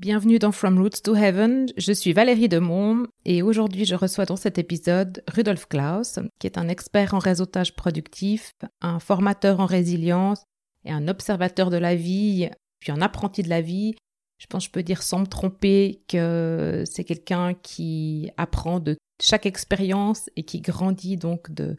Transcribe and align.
Bienvenue 0.00 0.38
dans 0.38 0.50
From 0.50 0.78
Roots 0.78 1.02
to 1.04 1.14
Heaven. 1.14 1.66
Je 1.76 1.92
suis 1.92 2.14
Valérie 2.14 2.48
Demont 2.48 3.04
et 3.26 3.42
aujourd'hui 3.42 3.84
je 3.84 3.94
reçois 3.94 4.24
dans 4.24 4.36
cet 4.36 4.56
épisode 4.56 5.22
Rudolf 5.28 5.66
Klaus, 5.66 6.18
qui 6.38 6.46
est 6.46 6.56
un 6.56 6.68
expert 6.68 7.12
en 7.12 7.18
réseautage 7.18 7.76
productif, 7.76 8.52
un 8.80 8.98
formateur 8.98 9.60
en 9.60 9.66
résilience 9.66 10.42
et 10.86 10.90
un 10.90 11.06
observateur 11.06 11.68
de 11.68 11.76
la 11.76 11.96
vie, 11.96 12.48
puis 12.78 12.92
un 12.92 13.02
apprenti 13.02 13.42
de 13.42 13.50
la 13.50 13.60
vie. 13.60 13.94
Je 14.38 14.46
pense 14.46 14.64
que 14.64 14.68
je 14.68 14.72
peux 14.72 14.82
dire 14.82 15.02
sans 15.02 15.18
me 15.18 15.26
tromper 15.26 16.00
que 16.08 16.82
c'est 16.86 17.04
quelqu'un 17.04 17.52
qui 17.52 18.30
apprend 18.38 18.80
de 18.80 18.96
chaque 19.22 19.44
expérience 19.44 20.30
et 20.34 20.44
qui 20.44 20.62
grandit 20.62 21.18
donc 21.18 21.52
de, 21.52 21.76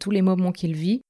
tous 0.00 0.10
les 0.10 0.22
moments 0.22 0.52
qu'il 0.52 0.74
vit. 0.74 1.02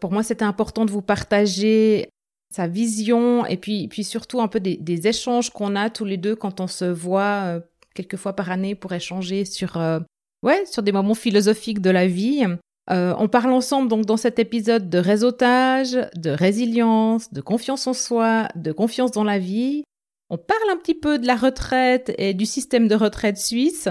Pour 0.00 0.12
moi, 0.12 0.22
c'était 0.22 0.46
important 0.46 0.86
de 0.86 0.90
vous 0.90 1.02
partager 1.02 2.08
sa 2.50 2.66
vision 2.66 3.46
et 3.46 3.56
puis, 3.56 3.88
puis 3.88 4.04
surtout 4.04 4.40
un 4.40 4.48
peu 4.48 4.60
des, 4.60 5.06
échanges 5.06 5.50
qu'on 5.50 5.76
a 5.76 5.88
tous 5.88 6.04
les 6.04 6.16
deux 6.16 6.34
quand 6.34 6.60
on 6.60 6.66
se 6.66 6.84
voit 6.84 7.42
euh, 7.44 7.60
quelques 7.94 8.16
fois 8.16 8.34
par 8.34 8.50
année 8.50 8.74
pour 8.74 8.92
échanger 8.92 9.44
sur, 9.44 9.76
euh, 9.76 10.00
ouais, 10.42 10.64
sur 10.66 10.82
des 10.82 10.92
moments 10.92 11.14
philosophiques 11.14 11.80
de 11.80 11.90
la 11.90 12.06
vie. 12.06 12.44
Euh, 12.90 13.14
on 13.18 13.28
parle 13.28 13.52
ensemble 13.52 13.88
donc 13.88 14.04
dans 14.04 14.16
cet 14.16 14.38
épisode 14.40 14.90
de 14.90 14.98
réseautage, 14.98 15.96
de 16.16 16.30
résilience, 16.30 17.32
de 17.32 17.40
confiance 17.40 17.86
en 17.86 17.92
soi, 17.92 18.48
de 18.56 18.72
confiance 18.72 19.12
dans 19.12 19.24
la 19.24 19.38
vie. 19.38 19.84
On 20.28 20.38
parle 20.38 20.70
un 20.72 20.76
petit 20.76 20.94
peu 20.94 21.18
de 21.18 21.26
la 21.26 21.36
retraite 21.36 22.12
et 22.18 22.34
du 22.34 22.46
système 22.46 22.88
de 22.88 22.94
retraite 22.94 23.38
suisse. 23.38 23.88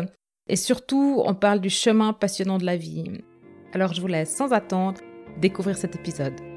Et 0.49 0.55
surtout, 0.55 1.21
on 1.25 1.35
parle 1.35 1.61
du 1.61 1.69
chemin 1.69 2.11
passionnant 2.11 2.57
de 2.57 2.65
la 2.65 2.75
vie. 2.75 3.05
Alors 3.73 3.93
je 3.93 4.01
vous 4.01 4.07
laisse 4.07 4.35
sans 4.35 4.51
attendre 4.51 4.99
découvrir 5.39 5.77
cet 5.77 5.95
épisode. 5.95 6.48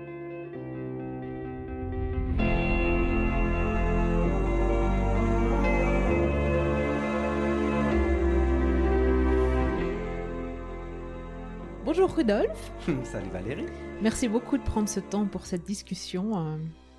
Bonjour 11.94 12.16
Rudolf. 12.16 12.72
Salut 13.04 13.28
Valérie. 13.28 13.66
Merci 14.00 14.26
beaucoup 14.26 14.56
de 14.56 14.62
prendre 14.62 14.88
ce 14.88 14.98
temps 14.98 15.26
pour 15.26 15.44
cette 15.44 15.64
discussion 15.64 16.38
euh, 16.38 16.56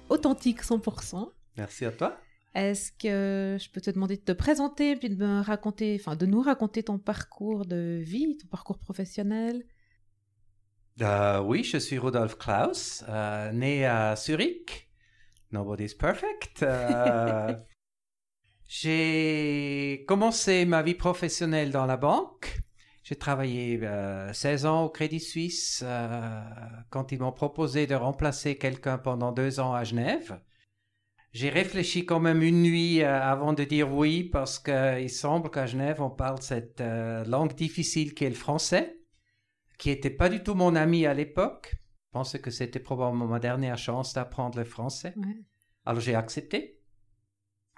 authentique 0.09 0.61
100%. 0.61 1.31
Merci 1.57 1.85
à 1.85 1.91
toi. 1.91 2.15
Est-ce 2.53 2.91
que 2.91 3.57
je 3.59 3.71
peux 3.71 3.81
te 3.81 3.89
demander 3.89 4.17
de 4.17 4.21
te 4.21 4.33
présenter 4.33 4.95
puis 4.95 5.09
de 5.09 5.15
me 5.15 5.41
raconter, 5.41 5.97
enfin 5.99 6.15
de 6.15 6.27
nous 6.27 6.41
raconter 6.41 6.83
ton 6.83 6.99
parcours 6.99 7.65
de 7.65 8.01
vie, 8.03 8.37
ton 8.37 8.47
parcours 8.49 8.77
professionnel? 8.77 9.63
Euh, 11.01 11.39
Oui, 11.39 11.63
je 11.63 11.77
suis 11.77 11.97
Rudolf 11.97 12.37
Klaus, 12.37 13.03
euh, 13.09 13.51
né 13.51 13.87
à 13.87 14.15
Zurich. 14.15 14.91
Nobody's 15.51 15.95
perfect. 15.95 16.63
J'ai 18.67 20.05
commencé 20.07 20.65
ma 20.65 20.83
vie 20.83 20.93
professionnelle 20.93 21.71
dans 21.71 21.87
la 21.87 21.97
banque. 21.97 22.62
J'ai 23.03 23.15
travaillé 23.15 23.81
16 24.31 24.65
ans 24.65 24.85
au 24.85 24.89
Crédit 24.89 25.19
Suisse 25.19 25.83
quand 26.89 27.11
ils 27.11 27.19
m'ont 27.19 27.33
proposé 27.33 27.85
de 27.85 27.95
remplacer 27.95 28.57
quelqu'un 28.57 28.97
pendant 28.97 29.31
deux 29.31 29.59
ans 29.59 29.73
à 29.73 29.83
Genève. 29.83 30.39
J'ai 31.33 31.49
réfléchi 31.49 32.05
quand 32.05 32.19
même 32.19 32.43
une 32.43 32.61
nuit 32.61 33.01
euh, 33.01 33.19
avant 33.19 33.53
de 33.53 33.63
dire 33.63 33.91
oui 33.91 34.23
parce 34.23 34.59
qu'il 34.59 35.09
semble 35.09 35.49
qu'à 35.49 35.65
Genève, 35.65 35.99
on 35.99 36.11
parle 36.11 36.39
cette 36.43 36.79
euh, 36.79 37.25
langue 37.25 37.55
difficile 37.55 38.13
qui 38.13 38.25
est 38.25 38.29
le 38.29 38.35
français, 38.35 38.99
qui 39.79 39.89
n'était 39.89 40.11
pas 40.11 40.29
du 40.29 40.43
tout 40.43 40.53
mon 40.53 40.75
ami 40.75 41.07
à 41.07 41.15
l'époque. 41.15 41.73
Je 41.73 42.11
pensais 42.11 42.39
que 42.39 42.51
c'était 42.51 42.79
probablement 42.79 43.25
ma 43.25 43.39
dernière 43.39 43.79
chance 43.79 44.13
d'apprendre 44.13 44.59
le 44.59 44.63
français. 44.63 45.15
Alors 45.85 46.01
j'ai 46.01 46.13
accepté. 46.13 46.79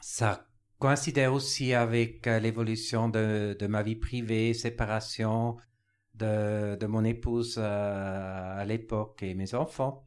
Ça 0.01 0.44
coïncidait 0.79 1.27
aussi 1.27 1.73
avec 1.73 2.27
euh, 2.27 2.39
l'évolution 2.39 3.09
de, 3.09 3.55
de, 3.59 3.67
ma 3.67 3.83
vie 3.83 3.95
privée, 3.95 4.53
séparation 4.53 5.57
de, 6.13 6.75
de 6.75 6.85
mon 6.85 7.03
épouse 7.03 7.57
à 7.59 8.63
l'époque 8.65 9.23
et 9.23 9.35
mes 9.35 9.53
enfants. 9.55 10.05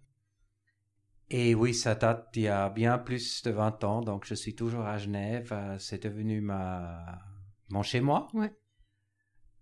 Et 1.30 1.54
oui, 1.54 1.74
ça 1.74 1.94
date 1.94 2.30
il 2.36 2.42
y 2.42 2.48
a 2.48 2.70
bien 2.70 2.96
plus 2.98 3.42
de 3.42 3.50
20 3.50 3.84
ans, 3.84 4.00
donc 4.00 4.24
je 4.24 4.34
suis 4.34 4.54
toujours 4.54 4.86
à 4.86 4.96
Genève. 4.96 5.50
Euh, 5.52 5.78
c'est 5.78 6.02
devenu 6.02 6.40
ma... 6.40 7.18
mon 7.68 7.82
chez-moi. 7.82 8.28
Ouais. 8.32 8.52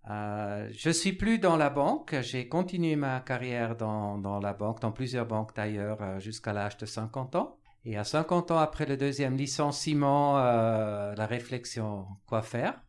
Euh, 0.09 0.69
je 0.71 0.89
suis 0.89 1.11
plus 1.11 1.39
dans 1.39 1.57
la 1.57 1.69
banque. 1.69 2.15
J'ai 2.21 2.47
continué 2.47 2.95
ma 2.95 3.19
carrière 3.19 3.75
dans, 3.75 4.17
dans, 4.17 4.39
la 4.39 4.53
banque, 4.53 4.79
dans 4.79 4.93
plusieurs 4.93 5.25
banques 5.25 5.53
d'ailleurs, 5.55 6.01
euh, 6.01 6.19
jusqu'à 6.19 6.53
l'âge 6.53 6.77
de 6.77 6.85
50 6.85 7.35
ans. 7.35 7.59
Et 7.89 7.95
à 7.95 8.03
50 8.03 8.51
ans 8.51 8.57
après 8.57 8.85
le 8.85 8.97
deuxième 8.97 9.37
licenciement, 9.37 10.37
euh, 10.39 11.15
la 11.15 11.25
réflexion, 11.25 12.05
quoi 12.25 12.41
faire? 12.41 12.83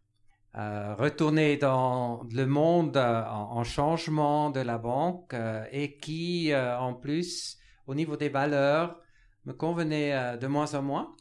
Euh, 0.57 0.95
Retourner 0.97 1.57
dans 1.57 2.25
le 2.33 2.47
monde 2.47 2.97
en, 2.97 3.53
en, 3.53 3.63
changement 3.63 4.51
de 4.51 4.59
la 4.59 4.77
banque 4.77 5.37
et 5.71 5.99
qui, 5.99 6.53
en 6.55 6.95
plus, 6.95 7.59
au 7.87 7.95
niveau 7.95 8.17
des 8.17 8.29
valeurs, 8.29 9.01
me 9.49 9.53
convenait 9.53 10.13
euh, 10.15 10.37
de 10.37 10.47
moins 10.47 10.75
en 10.75 10.83
moins. 10.83 11.17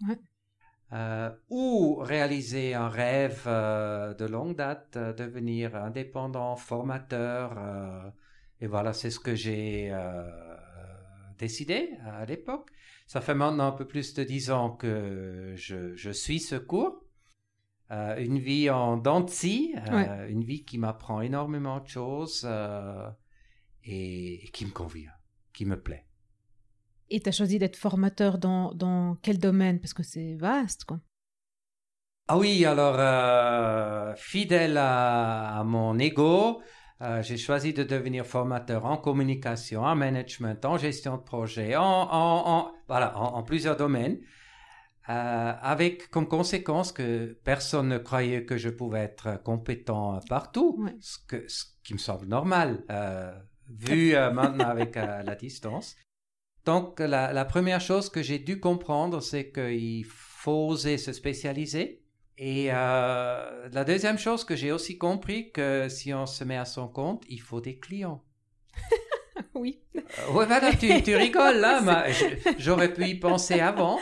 Euh, 0.94 1.30
ou 1.50 1.96
réaliser 1.96 2.74
un 2.74 2.88
rêve 2.88 3.44
euh, 3.46 4.14
de 4.14 4.26
longue 4.26 4.56
date, 4.56 4.98
devenir 4.98 5.76
indépendant, 5.76 6.56
formateur. 6.56 7.58
et 8.62 8.68
voilà, 8.68 8.94
c'est 8.94 9.10
ce 9.10 9.20
que 9.20 9.36
j'ai 9.36 9.94
décidé 11.38 11.92
à 12.06 12.26
l'époque. 12.26 12.70
Ça 13.08 13.22
fait 13.22 13.34
maintenant 13.34 13.68
un 13.68 13.72
peu 13.72 13.88
plus 13.88 14.14
de 14.14 14.24
dix 14.24 14.52
ans 14.52 14.70
que 14.70 15.54
je, 15.56 15.96
je 15.96 16.12
suis 16.12 16.40
ce 16.40 16.56
cours. 16.56 17.04
une 17.90 18.38
vie 18.38 18.70
en 18.70 18.98
dents 18.98 19.26
une 19.26 20.44
vie 20.44 20.64
qui 20.66 20.78
m'apprend 20.78 21.22
énormément 21.22 21.80
de 21.80 21.88
choses 21.88 22.48
et, 23.84 24.46
et 24.46 24.50
qui 24.50 24.66
me 24.66 24.72
convient, 24.72 25.14
qui 25.54 25.66
me 25.66 25.82
plaît. 25.82 26.06
Et 27.10 27.22
tu 27.22 27.30
as 27.30 27.32
choisi 27.32 27.58
d'être 27.58 27.78
formateur 27.78 28.38
dans, 28.38 28.74
dans 28.74 29.16
quel 29.22 29.38
domaine? 29.40 29.80
Parce 29.80 29.94
que 29.94 30.04
c'est 30.04 30.36
vaste, 30.36 30.84
quoi. 30.84 31.00
Ah 32.28 32.38
oui, 32.38 32.66
alors, 32.66 32.98
euh, 33.00 34.14
fidèle 34.18 34.78
à, 34.78 35.64
mon 35.66 35.98
ego, 35.98 36.62
euh, 37.02 37.22
j'ai 37.22 37.38
choisi 37.38 37.74
de 37.74 37.84
devenir 37.84 38.26
formateur 38.26 38.86
en 38.86 38.98
communication, 38.98 39.84
en 39.84 39.96
management, 39.96 40.64
en 40.66 40.78
gestion 40.78 41.18
de 41.18 41.22
projet, 41.22 41.76
en, 41.76 41.84
en, 41.84 42.50
en 42.50 42.72
voilà, 42.88 43.18
en, 43.18 43.44
plusieurs 43.44 43.78
domaines, 43.78 44.18
euh, 45.10 45.54
avec 45.62 46.10
comme 46.10 46.28
conséquence 46.28 46.92
que 46.92 47.38
personne 47.44 47.88
ne 47.88 47.98
croyait 47.98 48.46
que 48.46 48.58
je 48.58 48.70
pouvais 48.70 49.02
être 49.02 49.42
compétent 49.44 50.20
partout, 50.28 50.88
ce, 51.00 51.18
que, 51.28 51.48
ce 51.48 51.66
qui 51.84 51.94
me 51.94 52.00
semble 52.00 52.26
normal, 52.26 52.84
vu 53.70 54.14
maintenant 54.34 54.68
avec 54.68 54.96
la 54.96 55.36
distance. 55.36 55.96
Donc, 56.68 57.00
la, 57.00 57.46
première 57.46 57.80
chose 57.80 58.10
que 58.10 58.22
j'ai 58.22 58.40
dû 58.40 58.60
comprendre, 58.60 59.22
c'est 59.22 59.54
qu'il 59.54 60.04
faut 60.04 60.68
oser 60.68 60.98
se 60.98 61.14
spécialiser. 61.14 62.04
Et 62.38 62.68
euh, 62.72 63.68
la 63.72 63.84
deuxième 63.84 64.20
chose 64.20 64.44
que 64.44 64.56
j'ai 64.56 64.72
aussi 64.72 64.98
compris, 64.98 65.52
que 65.52 65.90
si 65.90 66.14
on 66.14 66.28
se 66.28 66.44
met 66.44 66.58
à 66.58 66.66
son 66.66 66.88
compte, 66.88 67.24
il 67.30 67.42
faut 67.42 67.62
des 67.62 67.80
clients. 67.80 68.24
oui. 69.56 69.82
Euh, 69.96 70.02
oui, 70.30 70.46
voilà, 70.46 70.72
tu, 70.74 71.16
rigoles 71.16 71.58
là, 71.58 72.06
j'aurais 72.60 72.94
pu 72.94 73.06
y 73.06 73.16
penser 73.16 73.60
avant. 73.60 73.98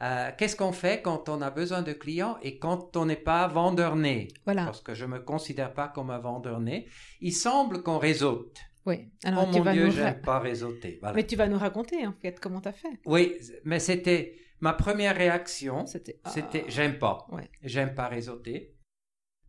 Euh, 0.00 0.30
qu'est-ce 0.36 0.56
qu'on 0.56 0.72
fait 0.72 1.02
quand 1.02 1.28
on 1.28 1.42
a 1.42 1.50
besoin 1.50 1.82
de 1.82 1.92
clients 1.92 2.36
et 2.42 2.58
quand 2.58 2.96
on 2.96 3.06
n'est 3.06 3.16
pas 3.16 3.46
vendeur 3.48 3.96
né? 3.96 4.28
Voilà. 4.44 4.64
Parce 4.64 4.80
que 4.80 4.94
je 4.94 5.04
me 5.04 5.20
considère 5.20 5.74
pas 5.74 5.88
comme 5.88 6.10
un 6.10 6.18
vendeur 6.18 6.60
né. 6.60 6.86
Il 7.20 7.32
semble 7.32 7.82
qu'on 7.82 7.98
réseaute. 7.98 8.58
Oui. 8.84 9.08
Alors, 9.24 9.48
oh 9.48 9.58
mon 9.58 9.72
Dieu, 9.72 9.90
j'aime 9.90 10.20
pas 10.20 10.40
réseauter. 10.40 11.00
Mais 11.14 11.24
tu 11.24 11.36
vas 11.36 11.46
nous 11.46 11.58
raconter, 11.58 12.04
en 12.06 12.12
fait, 12.12 12.38
comment 12.40 12.60
tu 12.60 12.68
as 12.68 12.72
fait. 12.72 13.00
Oui, 13.06 13.36
mais 13.64 13.78
c'était 13.78 14.41
ma 14.62 14.72
première 14.72 15.16
réaction. 15.16 15.84
C'était, 15.86 16.18
c'était 16.26 16.64
j'aime 16.68 16.98
pas. 16.98 17.26
Ouais. 17.30 17.50
J'aime 17.62 17.94
pas 17.94 18.08
réseauter. 18.08 18.74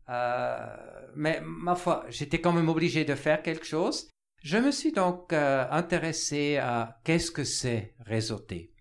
Euh, 0.10 0.76
mais 1.16 1.40
ma 1.46 1.76
foi, 1.76 2.06
j'étais 2.10 2.42
quand 2.42 2.52
même 2.52 2.68
obligé 2.68 3.06
de 3.06 3.16
faire 3.16 3.42
quelque 3.42 3.66
chose. 3.66 4.10
Je 4.44 4.58
me 4.58 4.72
suis 4.72 4.92
donc 4.92 5.32
euh, 5.32 5.66
intéressé 5.72 6.58
à 6.58 7.00
qu'est-ce 7.06 7.32
que 7.32 7.46
c'est 7.46 7.96
réseauter. 8.02 8.74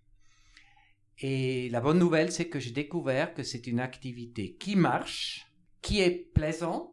Et 1.18 1.68
la 1.68 1.80
bonne 1.80 2.00
nouvelle, 2.00 2.32
c'est 2.32 2.48
que 2.48 2.58
j'ai 2.58 2.72
découvert 2.72 3.32
que 3.32 3.44
c'est 3.44 3.68
une 3.68 3.78
activité 3.78 4.56
qui 4.56 4.74
marche, 4.74 5.46
qui 5.80 6.00
est 6.00 6.32
plaisante, 6.34 6.88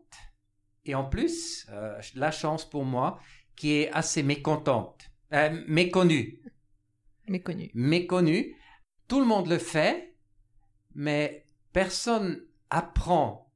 et 0.86 0.94
en 0.94 1.06
plus, 1.06 1.66
euh, 1.72 2.00
la 2.13 2.30
chance 2.30 2.69
pour 2.69 2.86
moi, 2.86 3.19
qui 3.56 3.74
est 3.74 3.92
assez 3.92 4.22
mécontente, 4.22 5.10
euh, 5.34 5.63
méconnue. 5.68 6.40
Méconnue. 7.28 7.72
Méconnue. 7.74 8.56
Tout 9.10 9.20
le 9.20 9.26
monde 9.26 9.48
le 9.48 9.58
fait, 9.58 10.16
mais 10.96 11.46
personne 11.74 12.46
apprend. 12.70 13.52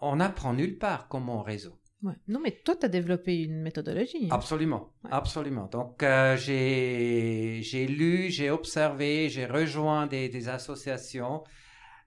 On 0.00 0.16
n'apprend 0.16 0.52
nulle 0.52 0.76
part 0.76 1.08
comment 1.08 1.38
on 1.38 1.42
réseau. 1.42 1.80
Ouais. 2.02 2.14
Non, 2.28 2.40
mais 2.40 2.52
toi, 2.64 2.76
tu 2.76 2.84
as 2.84 2.88
développé 2.88 3.42
une 3.42 3.62
méthodologie. 3.62 4.28
Absolument, 4.30 4.92
absolument. 5.10 5.66
Donc, 5.66 6.02
euh, 6.02 6.36
j'ai 6.36 7.86
lu, 7.88 8.30
j'ai 8.30 8.50
observé, 8.50 9.28
j'ai 9.30 9.46
rejoint 9.46 10.06
des, 10.06 10.28
des 10.28 10.48
associations 10.48 11.42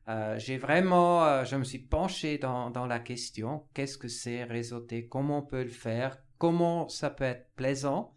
Euh, 0.07 0.37
j'ai 0.39 0.57
vraiment, 0.57 1.23
euh, 1.23 1.45
je 1.45 1.55
me 1.55 1.63
suis 1.63 1.79
penché 1.79 2.37
dans, 2.39 2.71
dans 2.71 2.87
la 2.87 2.99
question, 2.99 3.67
qu'est-ce 3.73 3.97
que 3.99 4.07
c'est 4.07 4.43
réseauter, 4.43 5.07
comment 5.07 5.37
on 5.37 5.45
peut 5.45 5.63
le 5.63 5.69
faire, 5.69 6.17
comment 6.39 6.89
ça 6.89 7.11
peut 7.11 7.23
être 7.23 7.47
plaisant? 7.55 8.15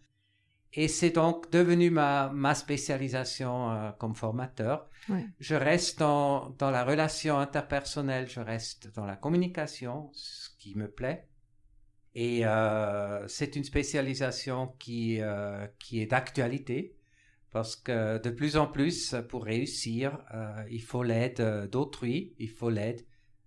Et 0.77 0.89
c'est 0.89 1.11
donc 1.11 1.49
devenu 1.51 1.89
ma, 1.89 2.29
ma 2.33 2.53
spécialisation 2.53 3.71
euh, 3.71 3.91
comme 3.91 4.13
formateur. 4.13 4.89
Ouais. 5.07 5.25
Je 5.39 5.55
reste 5.55 5.99
dans, 5.99 6.49
dans 6.57 6.69
la 6.69 6.83
relation 6.83 7.39
interpersonnelle, 7.39 8.29
je 8.29 8.41
reste 8.41 8.93
dans 8.93 9.05
la 9.05 9.15
communication, 9.15 10.09
ce 10.13 10.49
qui 10.59 10.75
me 10.75 10.89
plaît. 10.89 11.27
Et 12.13 12.45
euh, 12.45 13.25
c'est 13.27 13.55
une 13.55 13.63
spécialisation 13.63 14.67
qui, 14.79 15.21
euh, 15.21 15.65
qui 15.79 16.01
est 16.01 16.07
d'actualité 16.07 16.95
parce 17.51 17.77
que 17.77 18.17
de 18.21 18.29
plus 18.29 18.57
en 18.57 18.67
plus, 18.67 19.15
pour 19.29 19.45
réussir, 19.45 20.19
il 20.69 20.81
faut 20.81 21.03
l'aide 21.03 21.69
d'autrui, 21.71 22.35
il 22.37 22.49
faut 22.49 22.69
l'aide 22.69 23.05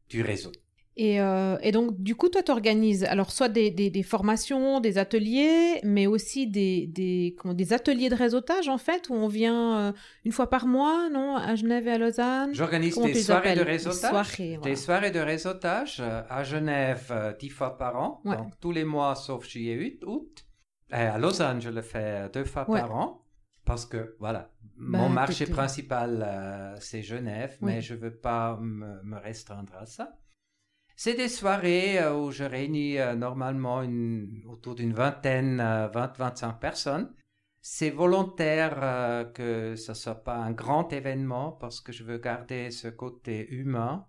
du 0.08 0.22
réseau. 0.22 0.50
Et, 1.00 1.20
euh, 1.20 1.56
et 1.62 1.70
donc, 1.70 1.96
du 2.02 2.16
coup, 2.16 2.28
toi, 2.28 2.42
tu 2.42 2.50
organises 2.50 3.04
alors 3.04 3.30
soit 3.30 3.48
des, 3.48 3.70
des, 3.70 3.88
des 3.88 4.02
formations, 4.02 4.80
des 4.80 4.98
ateliers, 4.98 5.80
mais 5.84 6.08
aussi 6.08 6.48
des, 6.48 6.88
des, 6.88 7.36
comment, 7.38 7.54
des 7.54 7.72
ateliers 7.72 8.08
de 8.08 8.16
réseautage, 8.16 8.68
en 8.68 8.78
fait, 8.78 9.08
où 9.08 9.14
on 9.14 9.28
vient 9.28 9.78
euh, 9.78 9.92
une 10.24 10.32
fois 10.32 10.50
par 10.50 10.66
mois, 10.66 11.08
non, 11.08 11.36
à 11.36 11.54
Genève 11.54 11.86
et 11.86 11.92
à 11.92 11.98
Lausanne? 11.98 12.52
J'organise 12.52 12.98
des 12.98 13.14
soirées 13.14 13.54
de 13.54 13.60
réseautage. 13.62 14.00
Des 14.02 14.08
soirées, 14.08 14.56
voilà. 14.56 14.70
Des 14.70 14.76
soirées 14.76 15.10
de 15.12 15.20
réseautage 15.20 16.02
à 16.28 16.42
Genève 16.42 17.06
euh, 17.12 17.32
dix 17.38 17.48
fois 17.50 17.78
par 17.78 17.96
an, 17.96 18.20
Ouais. 18.24 18.36
donc 18.36 18.58
tous 18.60 18.72
les 18.72 18.84
mois 18.84 19.14
sauf 19.14 19.48
juillet 19.48 19.78
août. 20.02 20.04
août. 20.04 20.44
Et 20.90 20.94
à 20.94 21.16
Lausanne, 21.18 21.60
je 21.60 21.70
le 21.70 21.82
fais 21.82 22.28
deux 22.34 22.44
fois 22.44 22.68
Ouais. 22.68 22.80
par 22.80 22.96
an 22.96 23.22
parce 23.64 23.86
que 23.86 24.16
voilà, 24.18 24.50
Bah, 24.78 24.98
mon 24.98 25.08
marché 25.10 25.44
t'étais- 25.44 25.52
principal 25.52 26.24
euh, 26.26 26.74
c'est 26.80 27.02
Genève, 27.02 27.56
mais 27.60 27.82
je 27.82 27.94
veux 27.94 28.16
pas 28.16 28.56
me, 28.60 29.00
me 29.04 29.16
restreindre 29.18 29.74
à 29.78 29.86
ça. 29.86 30.16
C'est 31.00 31.14
des 31.14 31.28
soirées 31.28 32.00
euh, 32.00 32.12
où 32.16 32.32
je 32.32 32.42
réunis 32.42 32.98
euh, 32.98 33.14
normalement 33.14 33.82
une, 33.82 34.42
autour 34.48 34.74
d'une 34.74 34.92
vingtaine, 34.92 35.60
20-25 35.60 36.58
personnes. 36.58 37.14
C'est 37.60 37.90
volontaire 37.90 38.78
euh, 38.82 39.24
que 39.24 39.76
ce 39.76 39.94
soit 39.94 40.24
pas 40.24 40.34
un 40.36 40.50
grand 40.52 40.92
événement 40.92 41.52
parce 41.52 41.80
que 41.80 41.92
je 41.92 42.02
veux 42.02 42.18
garder 42.18 42.72
ce 42.72 42.88
côté 42.88 43.48
humain 43.50 44.06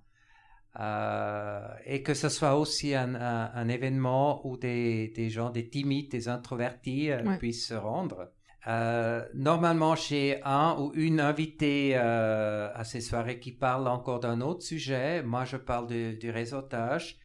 euh, 0.79 1.67
et 1.85 2.01
que 2.03 2.15
ce 2.15 2.29
soit 2.29 2.55
aussi 2.57 2.95
un, 2.95 3.13
un- 3.15 3.51
un 3.53 3.67
événement 3.69 4.45
où 4.47 4.57
des, 4.57 5.09
des 5.09 5.29
gens, 5.29 5.51
des 5.51 5.69
timides, 5.69 6.09
des 6.11 6.27
introvertis 6.27 7.11
euh, 7.11 7.23
Ouais. 7.23 7.37
puissent 7.37 7.67
se 7.67 7.75
rendre. 7.75 8.31
Euh, 8.67 9.25
normalement, 9.33 9.95
j'ai 9.95 10.41
un 10.43 10.75
ou 10.79 10.91
une 10.93 11.19
invitée 11.19 11.93
euh, 11.95 12.69
à 12.73 12.83
ces 12.83 13.01
soirées 13.01 13.39
qui 13.39 13.51
parle 13.51 13.87
encore 13.87 14.19
d'un 14.19 14.41
autre 14.41 14.63
sujet. 14.63 15.23
Moi, 15.23 15.45
je 15.45 15.57
parle 15.57 15.87
du, 15.87 16.29
réseautage. 16.29 17.19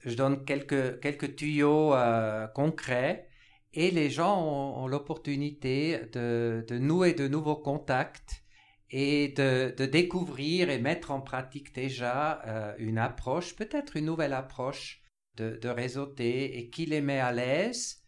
Je 0.00 0.14
donne 0.14 0.44
quelques, 0.44 1.36
tuyaux 1.36 1.94
euh, 1.94 2.46
concrets 2.48 3.28
et 3.72 3.90
les 3.90 4.10
gens 4.10 4.42
ont, 4.42 4.86
l'opportunité 4.86 6.00
de, 6.12 6.64
nouer 6.78 7.14
de 7.14 7.28
nouveaux 7.28 7.56
contacts 7.56 8.42
et 8.90 9.28
de, 9.28 9.74
découvrir 9.86 10.70
et 10.70 10.78
mettre 10.78 11.10
en 11.10 11.20
pratique 11.20 11.74
déjà 11.74 12.74
une 12.78 12.98
approche, 12.98 13.54
peut-être 13.54 13.96
une 13.96 14.06
nouvelle 14.06 14.32
approche 14.32 15.02
de 15.36 15.68
réseauter 15.68 16.58
et 16.58 16.70
qui 16.70 16.86
les 16.86 17.00
met 17.00 17.20
à 17.20 17.32
l'aise 17.32 18.02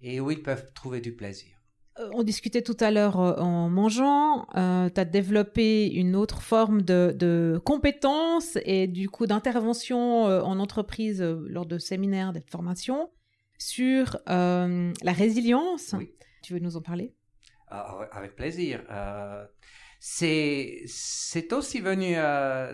et 0.00 0.20
où 0.20 0.30
ils 0.30 0.42
peuvent 0.42 0.72
trouver 0.72 1.00
du 1.00 1.14
plaisir. 1.14 1.55
Euh, 1.98 2.10
On 2.12 2.22
discutait 2.22 2.62
tout 2.62 2.76
à 2.80 2.90
l'heure 2.90 3.20
euh, 3.20 3.34
en 3.36 3.68
mangeant, 3.68 4.46
euh, 4.56 4.90
tu 4.90 5.00
as 5.00 5.04
développé 5.04 5.86
une 5.88 6.14
autre 6.16 6.42
forme 6.42 6.82
de, 6.82 7.14
de 7.16 7.60
compétence 7.64 8.58
et 8.64 8.86
du 8.86 9.08
coup 9.08 9.26
d'intervention 9.26 10.26
euh, 10.26 10.42
en 10.42 10.58
entreprise 10.58 11.22
euh, 11.22 11.46
lors 11.48 11.66
de 11.66 11.78
séminaires, 11.78 12.32
de 12.32 12.42
formations 12.50 13.10
sur 13.58 14.18
la 14.26 15.12
résilience. 15.12 15.94
Oui. 15.96 16.12
Tu 16.42 16.52
veux 16.52 16.58
nous 16.58 16.76
en 16.76 16.82
parler? 16.82 17.14
Ah, 17.68 18.06
avec 18.12 18.36
plaisir. 18.36 18.82
C'est, 19.98 20.84
aussi 21.52 21.80
venu 21.80 22.16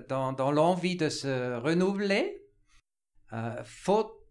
dans, 0.09 0.33
dans 0.33 0.51
l'envie 0.51 0.97
de 0.97 1.09
se 1.09 1.57
renouveler. 1.57 2.43
Euh, 3.33 3.63
faut 3.65 4.22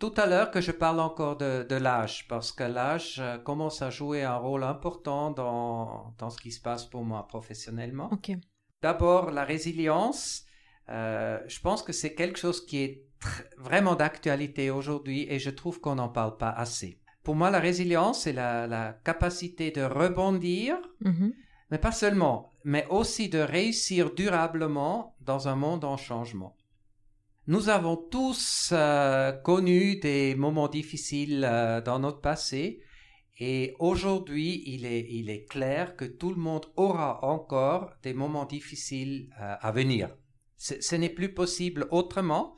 tout 0.00 0.14
à 0.16 0.26
l'heure 0.26 0.50
que 0.50 0.60
je 0.60 0.72
parle 0.72 0.98
encore 1.00 1.36
de, 1.36 1.64
de 1.68 1.76
l'âge, 1.76 2.26
parce 2.28 2.50
que 2.52 2.64
l'âge 2.64 3.18
euh, 3.20 3.38
commence 3.38 3.82
à 3.82 3.90
jouer 3.90 4.22
un 4.24 4.36
rôle 4.36 4.64
important 4.64 5.30
dans, 5.30 6.14
dans 6.18 6.30
ce 6.30 6.38
qui 6.42 6.50
se 6.50 6.60
passe 6.60 6.84
pour 6.86 7.04
moi 7.04 7.26
professionnellement. 7.28 8.08
D'abord, 8.82 9.30
la 9.30 9.44
résilience. 9.44 10.44
euh, 10.88 11.38
je 11.46 11.60
pense 11.60 11.82
que 11.86 11.92
c'est 11.92 12.14
quelque 12.14 12.38
chose 12.38 12.64
qui 12.66 12.78
est 12.86 13.04
vraiment 13.58 13.94
d'actualité 13.94 14.70
aujourd'hui 14.70 15.26
et 15.28 15.38
je 15.38 15.50
trouve 15.50 15.80
qu'on 15.80 15.96
n'en 15.96 16.08
parle 16.08 16.36
pas 16.36 16.50
assez. 16.50 16.98
Pour 17.22 17.34
moi, 17.36 17.50
la 17.50 17.60
résilience, 17.60 18.22
c'est 18.22 18.32
la, 18.32 18.66
la 18.66 18.94
capacité 19.04 19.70
de 19.70 19.82
rebondir, 19.82 20.76
Mhm. 21.04 21.32
mais 21.70 21.78
pas 21.78 21.92
seulement, 21.92 22.54
mais 22.64 22.86
aussi 22.88 23.28
de 23.28 23.38
réussir 23.38 24.02
durablement 24.14 25.14
dans 25.20 25.46
un 25.46 25.54
monde 25.64 25.84
en 25.84 25.96
changement. 25.98 26.56
Nous 27.46 27.68
avons 27.68 27.96
tous 27.96 28.70
euh, 28.72 29.32
connu 29.32 29.96
des 29.96 30.34
moments 30.34 30.68
difficiles 30.68 31.44
euh, 31.48 31.80
dans 31.80 31.98
notre 31.98 32.20
passé 32.20 32.82
et 33.38 33.74
aujourd'hui, 33.78 34.62
il 34.66 34.84
est, 34.84 35.06
il 35.10 35.30
est 35.30 35.46
clair 35.46 35.96
que 35.96 36.04
tout 36.04 36.30
le 36.30 36.36
monde 36.36 36.66
aura 36.76 37.24
encore 37.24 37.94
des 38.02 38.12
moments 38.12 38.44
difficiles 38.44 39.30
euh, 39.40 39.54
à 39.60 39.72
venir. 39.72 40.14
Ce, 40.58 40.94
n'est 40.94 41.08
plus 41.08 41.32
possible 41.32 41.88
autrement. 41.90 42.54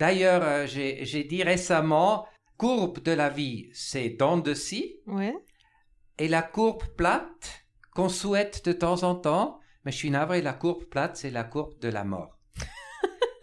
D'ailleurs, 0.00 0.66
j'ai 0.66 1.04
j'ai 1.04 1.22
dit 1.22 1.44
récemment, 1.44 2.26
courbe 2.56 3.00
de 3.04 3.12
la 3.12 3.28
vie, 3.28 3.70
c'est 3.72 4.10
dents 4.10 4.36
de 4.38 4.52
scie, 4.52 4.96
Ouais. 5.06 5.34
et 6.18 6.26
la 6.26 6.42
courbe 6.42 6.82
plate 6.96 7.64
qu'on 7.94 8.08
souhaite 8.08 8.64
de 8.64 8.72
temps 8.72 9.04
en 9.04 9.14
temps, 9.14 9.60
mais 9.84 9.92
je 9.92 9.96
suis 9.98 10.10
navré, 10.10 10.42
la 10.42 10.54
courbe 10.54 10.84
plate, 10.86 11.16
c'est 11.16 11.30
la 11.30 11.44
courbe 11.44 11.78
de 11.78 11.88
la 11.88 12.02
mort. 12.02 12.35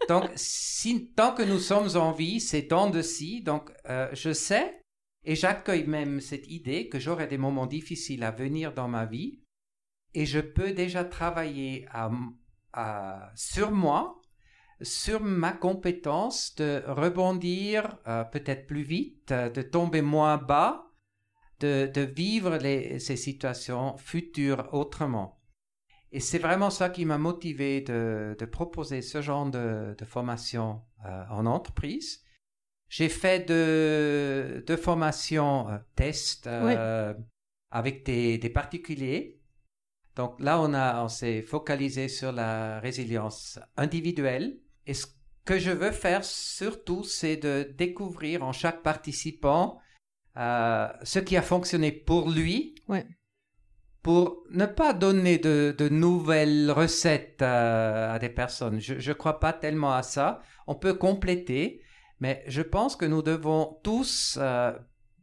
Donc, 0.08 0.30
si, 0.34 1.10
tant 1.16 1.34
que 1.34 1.42
nous 1.42 1.58
sommes 1.58 1.96
en 1.96 2.12
vie, 2.12 2.40
c'est 2.40 2.62
dents 2.62 2.90
de 2.90 3.02
scie. 3.02 3.42
Donc, 3.42 3.70
euh, 3.88 4.08
je 4.12 4.32
sais 4.32 4.80
et 5.24 5.34
j'accueille 5.34 5.86
même 5.86 6.20
cette 6.20 6.46
idée 6.48 6.88
que 6.88 6.98
j'aurai 6.98 7.26
des 7.26 7.38
moments 7.38 7.66
difficiles 7.66 8.22
à 8.22 8.30
venir 8.30 8.74
dans 8.74 8.88
ma 8.88 9.06
vie 9.06 9.40
et 10.12 10.26
je 10.26 10.38
peux 10.38 10.72
déjà 10.72 11.04
travailler 11.04 11.86
sur 13.34 13.70
moi, 13.70 14.20
sur 14.82 15.20
ma 15.22 15.52
compétence 15.52 16.54
de 16.56 16.82
rebondir 16.86 17.96
euh, 18.06 18.24
peut-être 18.24 18.66
plus 18.66 18.82
vite, 18.82 19.30
euh, 19.32 19.48
de 19.48 19.62
tomber 19.62 20.02
moins 20.02 20.36
bas, 20.36 20.90
de, 21.60 22.00
vivre 22.00 22.58
ces 22.98 23.16
situations 23.16 23.96
futures 23.96 24.68
autrement. 24.72 25.40
Et 26.14 26.20
c'est 26.20 26.38
vraiment 26.38 26.70
ça 26.70 26.90
qui 26.90 27.04
m'a 27.04 27.18
motivé 27.18 27.80
de, 27.80 28.36
de 28.38 28.44
proposer 28.44 29.02
ce 29.02 29.20
genre 29.20 29.50
de, 29.50 29.96
de 29.98 30.04
formation 30.04 30.80
euh, 31.04 31.24
en 31.28 31.44
entreprise. 31.44 32.22
J'ai 32.88 33.08
fait 33.08 33.48
de, 33.48 34.62
de 34.64 34.76
formations 34.76 35.68
euh, 35.68 35.78
tests 35.96 36.46
euh, 36.46 37.12
avec 37.72 38.06
des, 38.06 38.38
des 38.38 38.48
particuliers. 38.48 39.40
Donc 40.14 40.38
là, 40.38 40.60
on, 40.60 40.72
a, 40.72 41.02
on 41.02 41.08
s'est 41.08 41.42
focalisé 41.42 42.06
sur 42.06 42.30
la 42.30 42.78
résilience 42.78 43.58
individuelle. 43.76 44.60
Et 44.86 44.94
ce 44.94 45.06
que 45.44 45.58
je 45.58 45.72
veux 45.72 45.90
faire 45.90 46.24
surtout, 46.24 47.02
c'est 47.02 47.36
de 47.36 47.74
découvrir 47.76 48.44
en 48.44 48.52
chaque 48.52 48.82
participant 48.84 49.80
euh, 50.36 50.86
ce 51.02 51.18
qui 51.18 51.36
a 51.36 51.42
fonctionné 51.42 51.90
pour 51.90 52.30
lui. 52.30 52.76
Ouais. 52.86 53.04
Pour 54.04 54.44
ne 54.50 54.66
pas 54.66 54.92
donner 54.92 55.38
de, 55.38 55.74
de 55.76 55.88
nouvelles 55.88 56.70
recettes 56.70 57.40
euh, 57.40 58.14
à 58.14 58.18
des 58.18 58.28
personnes. 58.28 58.78
Je 58.78 58.94
ne 59.08 59.14
crois 59.14 59.40
pas 59.40 59.54
tellement 59.54 59.94
à 59.94 60.02
ça. 60.02 60.42
On 60.66 60.74
peut 60.74 60.92
compléter, 60.92 61.80
mais 62.20 62.44
je 62.46 62.60
pense 62.60 62.96
que 62.96 63.06
nous 63.06 63.22
devons 63.22 63.80
tous 63.82 64.38
euh, 64.38 64.72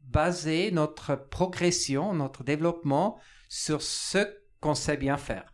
baser 0.04 0.72
notre 0.72 1.16
progression, 1.16 2.16
notre 2.16 2.44
développement 2.44 3.20
sur 3.50 3.84
ce 3.84 4.18
qu'on 4.60 4.74
sait 4.74 4.98
bien 4.98 5.18
faire. 5.18 5.54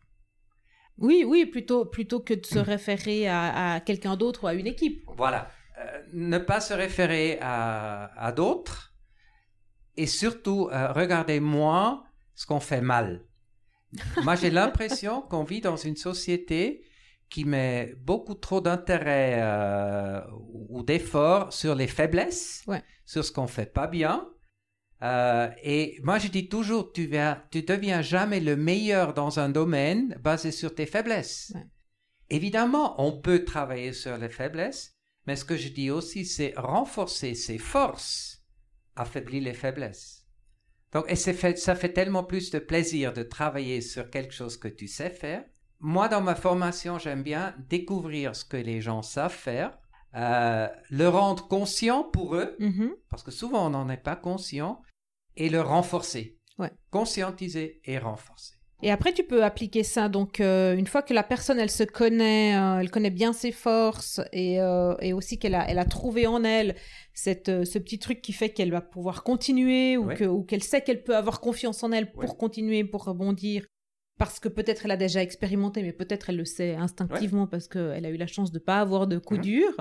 Oui, 0.98 1.26
oui, 1.28 1.46
plutôt, 1.46 1.84
plutôt 1.84 2.22
que 2.22 2.34
de 2.34 2.46
se 2.46 2.60
référer 2.60 3.28
à, 3.28 3.74
à 3.74 3.80
quelqu'un 3.82 4.16
d'autre 4.16 4.46
ou 4.46 4.48
à 4.48 4.54
une 4.54 4.68
équipe. 4.68 5.04
Voilà. 5.18 5.50
Euh, 5.80 6.02
ne 6.14 6.38
pas 6.38 6.62
se 6.62 6.74
référer 6.74 7.40
à, 7.42 8.06
à 8.18 8.32
d'autres 8.32 8.94
et 9.98 10.08
surtout 10.08 10.70
euh, 10.72 10.94
regarder 10.94 11.42
moins 11.42 12.07
ce 12.38 12.46
qu'on 12.46 12.62
fait 12.62 12.82
mal. 12.82 13.26
Moi, 14.24 14.36
j'ai 14.36 14.52
l'impression 14.52 15.22
qu'on 15.30 15.44
vit 15.44 15.60
dans 15.60 15.76
une 15.76 15.96
société 15.98 16.86
qui 17.30 17.44
met 17.44 17.94
beaucoup 17.98 18.36
trop 18.36 18.62
d'intérêt 18.62 19.40
euh, 19.42 20.22
ou 20.70 20.84
d'efforts 20.84 21.52
sur 21.52 21.76
les 21.76 21.88
faiblesses, 21.88 22.64
Ouais. 22.68 22.82
sur 23.06 23.26
ce 23.26 23.32
qu'on 23.34 23.48
fait 23.48 23.66
pas 23.74 23.88
bien. 23.88 24.30
Euh, 25.04 25.50
et 25.64 26.00
moi, 26.04 26.20
je 26.20 26.28
dis 26.30 26.48
toujours, 26.48 26.92
tu, 26.94 27.06
viens, 27.08 27.44
tu 27.52 27.64
deviens 27.64 28.02
jamais 28.02 28.40
le 28.40 28.56
meilleur 28.56 29.14
dans 29.14 29.40
un 29.40 29.50
domaine 29.50 30.16
basé 30.22 30.52
sur 30.52 30.74
tes 30.74 30.86
faiblesses. 30.86 31.52
Ouais. 31.56 31.66
Évidemment, 32.30 32.96
on 33.02 33.20
peut 33.20 33.44
travailler 33.44 33.94
sur 33.94 34.18
les 34.18 34.30
faiblesses, 34.30 34.94
mais 35.26 35.36
ce 35.36 35.44
que 35.46 35.58
je 35.58 35.70
dis 35.70 35.90
aussi, 35.92 36.24
c'est 36.26 36.54
renforcer 36.56 37.34
ses 37.36 37.58
forces, 37.58 38.44
affaiblir 38.96 39.44
les 39.44 39.54
faiblesses. 39.54 40.17
Donc, 40.98 41.06
et 41.12 41.16
fait, 41.34 41.60
ça 41.60 41.76
fait 41.76 41.94
tellement 41.94 42.24
plus 42.24 42.50
de 42.50 42.58
plaisir 42.58 43.14
de 43.14 43.22
travailler 43.22 43.82
sur 43.82 44.10
quelque 44.10 44.34
chose 44.34 44.58
que 44.58 44.68
tu 44.68 44.88
sais 44.88 45.12
faire. 45.12 45.46
Moi, 45.80 46.08
dans 46.08 46.22
ma 46.22 46.34
formation, 46.34 46.98
j'aime 46.98 47.22
bien 47.22 47.54
découvrir 47.70 48.36
ce 48.36 48.44
que 48.44 48.58
les 48.58 48.82
gens 48.82 49.04
savent 49.04 49.32
faire, 49.32 49.78
euh, 50.16 50.68
le 50.90 51.08
rendre 51.08 51.48
conscient 51.48 52.04
pour 52.04 52.34
eux, 52.36 52.56
Mhm. 52.58 52.96
parce 53.12 53.22
que 53.22 53.30
souvent 53.30 53.68
on 53.68 53.70
n'en 53.70 53.90
est 53.90 54.02
pas 54.02 54.16
conscient, 54.16 54.82
et 55.36 55.50
le 55.50 55.62
renforcer. 55.62 56.40
Ouais. 56.58 56.72
Conscientiser 56.90 57.80
et 57.86 58.00
renforcer. 58.00 58.56
Et 58.84 58.92
après, 58.92 59.12
tu 59.12 59.24
peux 59.24 59.44
appliquer 59.44 59.84
ça. 59.84 60.08
Donc, 60.08 60.40
euh, 60.40 60.76
une 60.76 60.86
fois 60.86 61.02
que 61.02 61.14
la 61.14 61.24
personne, 61.24 61.58
elle 61.60 61.72
se 61.72 61.84
connaît, 61.84 62.56
euh, 62.56 62.80
elle 62.80 62.92
connaît 62.92 63.10
bien 63.10 63.34
ses 63.34 63.52
forces 63.52 64.22
et, 64.32 64.62
euh, 64.62 64.94
et 65.00 65.14
aussi 65.14 65.40
qu'elle 65.40 65.56
a, 65.56 65.68
elle 65.68 65.80
a 65.80 65.86
trouvé 65.86 66.28
en 66.28 66.44
elle 66.44 66.76
cette, 67.14 67.66
ce 67.66 67.80
petit 67.80 67.98
truc 67.98 68.22
qui 68.22 68.34
fait 68.34 68.50
qu'elle 68.50 68.72
va 68.72 68.82
pouvoir 68.82 69.24
continuer 69.24 69.98
ou 69.98 70.06
Ouais. 70.06 70.18
qu'elle 70.48 70.62
sait 70.64 70.82
qu'elle 70.82 71.04
peut 71.04 71.16
avoir 71.16 71.40
confiance 71.42 71.82
en 71.84 71.92
elle 71.92 72.12
pour 72.12 72.30
Ouais. 72.30 72.38
continuer, 72.38 72.84
pour 72.84 73.04
rebondir. 73.04 73.66
Parce 74.20 74.40
que 74.40 74.48
peut-être 74.50 74.86
elle 74.86 74.92
a 74.92 74.98
déjà 74.98 75.22
expérimenté, 75.24 75.82
mais 75.82 75.94
peut-être 75.94 76.30
elle 76.30 76.38
le 76.38 76.46
sait 76.46 76.76
instinctivement 76.76 77.48
parce 77.48 77.68
qu'elle 77.68 78.06
a 78.06 78.10
eu 78.10 78.18
la 78.18 78.28
chance 78.28 78.52
de 78.52 78.60
pas 78.60 78.80
avoir 78.80 79.08
de 79.08 79.18
coups 79.18 79.40
Mhm. 79.40 79.44
durs. 79.44 79.76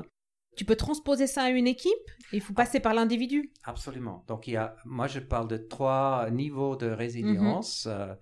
Tu 0.57 0.65
peux 0.65 0.77
transposer 0.77 1.27
ça 1.27 1.43
à 1.43 1.51
une 1.51 1.67
équipe. 1.67 1.93
Il 2.33 2.41
faut 2.41 2.55
passer 2.55 2.81
par 2.81 2.95
l'individu. 2.95 3.51
Absolument. 3.65 4.25
Donc, 4.27 4.47
il 4.49 4.53
y 4.55 4.57
a, 4.57 4.75
moi, 4.87 5.07
je 5.07 5.21
parle 5.21 5.49
de 5.49 5.59
trois 5.59 6.29
niveaux 6.31 6.77
de 6.77 6.87
résilience. 6.87 7.87
euh, 7.91 8.15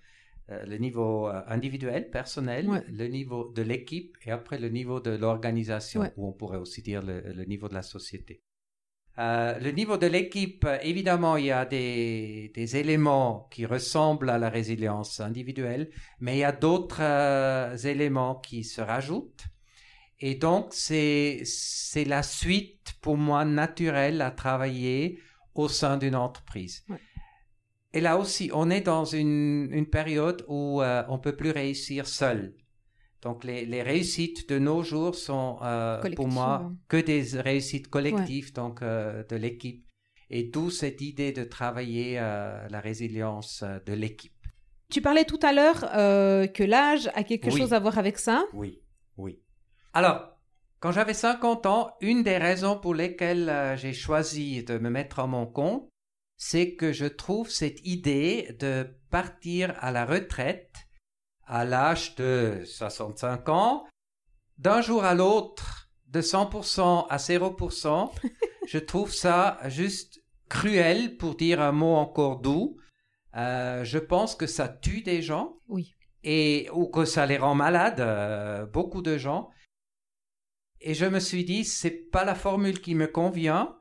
le 0.48 0.76
niveau 0.76 1.28
euh, 1.28 1.40
individuel, 1.46 2.10
personnel, 2.10 2.68
Ouais. 2.68 2.84
le 2.88 3.06
niveau 3.08 3.52
de 3.54 3.62
l'équipe 3.62 4.16
et 4.24 4.30
après 4.30 4.58
le 4.58 4.68
niveau 4.68 5.00
de 5.00 5.10
l'organisation, 5.10 6.00
Ouais. 6.02 6.12
ou 6.16 6.28
on 6.28 6.32
pourrait 6.32 6.58
aussi 6.58 6.82
dire 6.82 7.02
le, 7.02 7.20
le 7.20 7.44
niveau 7.44 7.68
de 7.68 7.74
la 7.74 7.82
société. 7.82 8.42
Euh, 9.16 9.58
le 9.60 9.70
niveau 9.70 9.96
de 9.96 10.08
l'équipe, 10.08 10.64
euh, 10.64 10.76
évidemment, 10.82 11.36
il 11.36 11.46
y 11.46 11.50
a 11.52 11.64
des, 11.64 12.50
des 12.54 12.76
éléments 12.76 13.48
qui 13.52 13.64
ressemblent 13.64 14.28
à 14.28 14.38
la 14.38 14.50
résilience 14.50 15.20
individuelle, 15.20 15.88
mais 16.18 16.34
il 16.36 16.40
y 16.40 16.44
a 16.44 16.50
d'autres 16.52 17.00
euh, 17.00 17.76
éléments 17.76 18.34
qui 18.34 18.64
se 18.64 18.80
rajoutent. 18.80 19.44
Et 20.18 20.34
donc, 20.34 20.68
c'est, 20.72 21.42
c'est 21.44 22.04
la 22.04 22.22
suite 22.22 22.94
pour 23.00 23.16
moi 23.16 23.44
naturelle 23.44 24.20
à 24.20 24.30
travailler 24.32 25.20
au 25.54 25.68
sein 25.68 25.96
d'une 25.96 26.16
entreprise. 26.16 26.84
Ouais. 26.88 26.98
Et 27.94 28.00
là 28.00 28.18
aussi, 28.18 28.50
on 28.52 28.70
est 28.70 28.80
dans 28.80 29.04
une, 29.04 29.68
une 29.70 29.86
période 29.86 30.44
où 30.48 30.82
euh, 30.82 31.04
on 31.08 31.18
peut 31.18 31.36
plus 31.36 31.52
réussir 31.52 32.06
seul. 32.08 32.52
Donc, 33.22 33.44
les, 33.44 33.64
les 33.64 33.82
réussites 33.82 34.48
de 34.50 34.58
nos 34.58 34.82
jours 34.82 35.14
sont 35.14 35.58
euh, 35.62 36.02
pour 36.16 36.26
moi 36.28 36.70
que 36.88 36.96
des 36.98 37.22
réussites 37.40 37.88
collectives, 37.88 38.52
donc 38.52 38.82
euh, 38.82 39.22
de 39.30 39.36
l'équipe. 39.36 39.86
Et 40.28 40.42
d'où 40.42 40.70
cette 40.70 41.00
idée 41.00 41.32
de 41.32 41.44
travailler 41.44 42.18
euh, 42.18 42.66
la 42.68 42.80
résilience 42.80 43.62
de 43.86 43.92
l'équipe. 43.92 44.32
Tu 44.90 45.00
parlais 45.00 45.24
tout 45.24 45.38
à 45.42 45.52
l'heure 45.52 45.80
que 46.52 46.62
l'âge 46.64 47.08
a 47.14 47.22
quelque 47.22 47.46
Oui. 47.50 47.58
chose 47.58 47.72
à 47.72 47.78
voir 47.78 47.96
avec 47.98 48.18
ça. 48.18 48.44
Oui, 48.52 48.82
oui. 49.16 49.40
Alors, 49.92 50.36
quand 50.80 50.92
j'avais 50.92 51.14
50 51.14 51.66
ans, 51.66 51.94
une 52.00 52.22
des 52.24 52.36
raisons 52.36 52.76
pour 52.78 52.94
lesquelles 52.94 53.74
j'ai 53.76 53.92
choisi 53.94 54.64
de 54.64 54.78
me 54.78 54.90
mettre 54.90 55.20
à 55.20 55.26
mon 55.26 55.46
compte, 55.46 55.88
c'est 56.36 56.74
que 56.74 56.92
je 56.92 57.06
trouve 57.06 57.50
cette 57.50 57.84
idée 57.86 58.56
de 58.58 58.86
partir 59.10 59.74
à 59.78 59.90
la 59.92 60.04
retraite 60.04 60.72
à 61.46 61.64
l'âge 61.64 62.14
de 62.16 62.62
65 62.64 63.48
ans, 63.48 63.84
d'un 64.58 64.80
jour 64.80 65.04
à 65.04 65.14
l'autre, 65.14 65.90
de 66.06 66.20
100% 66.20 67.06
à 67.08 67.16
0%, 67.16 68.10
je 68.66 68.78
trouve 68.78 69.12
ça 69.12 69.58
juste 69.66 70.22
cruel 70.48 71.16
pour 71.16 71.34
dire 71.34 71.60
un 71.60 71.72
mot 71.72 71.94
encore 71.96 72.40
doux. 72.40 72.78
Euh, 73.36 73.84
je 73.84 73.98
pense 73.98 74.36
que 74.36 74.46
ça 74.46 74.68
tue 74.68 75.02
des 75.02 75.20
gens 75.20 75.56
Oui. 75.68 75.94
et 76.22 76.68
ou 76.72 76.86
que 76.86 77.04
ça 77.04 77.26
les 77.26 77.36
rend 77.36 77.54
malades, 77.54 78.00
euh, 78.00 78.64
beaucoup 78.64 79.02
de 79.02 79.18
gens. 79.18 79.50
Et 80.80 80.94
je 80.94 81.06
me 81.06 81.18
suis 81.18 81.44
dit, 81.44 81.64
c'est 81.64 81.90
pas 81.90 82.24
la 82.24 82.34
formule 82.34 82.80
qui 82.80 82.94
me 82.94 83.06
convient. 83.06 83.76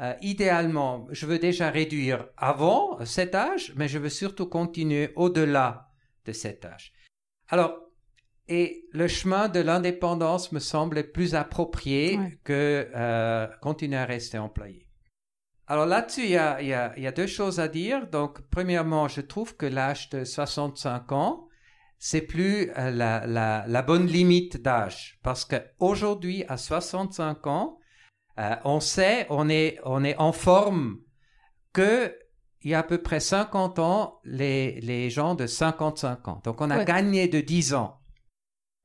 Euh, 0.00 0.14
idéalement, 0.22 1.06
je 1.12 1.24
veux 1.26 1.38
déjà 1.38 1.70
réduire 1.70 2.26
avant 2.36 2.98
cet 3.04 3.34
âge, 3.34 3.72
mais 3.76 3.86
je 3.88 3.98
veux 3.98 4.08
surtout 4.08 4.46
continuer 4.46 5.12
au-delà 5.14 5.88
de 6.24 6.32
cet 6.32 6.64
âge. 6.64 6.92
Alors, 7.48 7.78
et 8.48 8.84
le 8.92 9.06
chemin 9.08 9.48
de 9.48 9.60
l'indépendance 9.60 10.52
me 10.52 10.58
semble 10.58 11.12
plus 11.12 11.34
approprié 11.34 12.18
Ouais. 12.18 12.38
que 12.44 12.90
euh, 12.94 13.46
continuer 13.62 13.96
à 13.98 14.04
rester 14.04 14.36
employé. 14.38 14.88
Alors 15.66 15.86
là-dessus, 15.86 16.24
il 16.24 16.30
y 16.30 16.36
a, 16.36 16.60
il 16.60 16.68
y 16.68 16.74
a- 16.74 16.92
il 16.96 17.02
y 17.02 17.06
a 17.06 17.12
deux 17.12 17.26
choses 17.26 17.58
à 17.60 17.68
dire. 17.68 18.06
Donc, 18.10 18.40
premièrement, 18.50 19.08
je 19.08 19.22
trouve 19.22 19.56
que 19.56 19.64
l'âge 19.64 20.10
de 20.10 20.24
65 20.24 21.12
ans, 21.12 21.48
c'est 21.98 22.20
plus 22.20 22.70
euh, 22.76 22.90
la, 22.90 23.26
la, 23.26 23.64
la 23.66 23.82
bonne 23.82 24.06
limite 24.06 24.60
d'âge. 24.60 25.18
Parce 25.22 25.46
qu'aujourd'hui, 25.46 26.44
à 26.48 26.58
65 26.58 27.46
ans, 27.46 27.78
euh, 28.38 28.56
on 28.64 28.80
sait, 28.80 29.26
on 29.30 29.48
est, 29.48 29.78
on 29.84 30.04
est 30.04 30.16
en 30.16 30.32
forme 30.32 30.98
que 31.72 32.16
il 32.62 32.70
y 32.70 32.74
a 32.74 32.78
à 32.78 32.82
peu 32.82 33.02
près 33.02 33.20
50 33.20 33.78
ans, 33.78 34.20
les, 34.24 34.80
les 34.80 35.10
gens 35.10 35.34
de 35.34 35.46
55 35.46 36.28
ans. 36.28 36.40
Donc, 36.44 36.62
on 36.62 36.70
a 36.70 36.78
Ouais. 36.78 36.84
gagné 36.86 37.28
de 37.28 37.40
10 37.42 37.74
ans. 37.74 38.00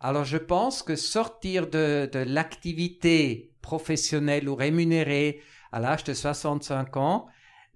Alors, 0.02 0.26
je 0.26 0.38
pense 0.38 0.84
que 0.84 0.96
sortir 0.98 1.68
de, 1.70 2.10
de 2.12 2.20
l'activité 2.20 3.54
professionnelle 3.62 4.50
ou 4.50 4.56
rémunérée 4.56 5.42
à 5.72 5.80
l'âge 5.80 6.04
de 6.04 6.14
65 6.14 6.98
ans, 6.98 7.28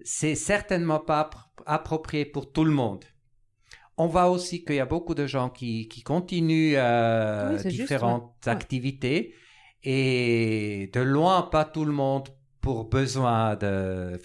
c'est 0.02 0.34
certainement 0.34 1.00
pas 1.00 1.22
appro- 1.30 1.62
approprié 1.64 2.26
pour 2.26 2.52
tout 2.52 2.64
le 2.64 2.70
monde. 2.72 3.04
On 3.96 4.06
voit 4.06 4.28
aussi 4.28 4.64
qu'il 4.64 4.76
y 4.76 4.80
a 4.80 4.86
beaucoup 4.86 5.14
de 5.14 5.26
gens 5.26 5.48
qui, 5.48 5.88
qui 5.88 6.02
continuent 6.02 6.74
euh, 6.76 7.52
Oui, 7.52 7.58
c'est 7.62 7.70
juste, 7.70 7.82
différentes. 7.82 8.34
Ouais. 8.44 8.52
activités 8.52 9.34
et 9.84 10.90
de 10.92 11.00
loin 11.00 11.42
pas 11.42 11.64
tout 11.64 11.84
le 11.84 11.92
monde 11.92 12.28
pour 12.60 12.84
besoin 12.84 13.56
de. 13.56 14.18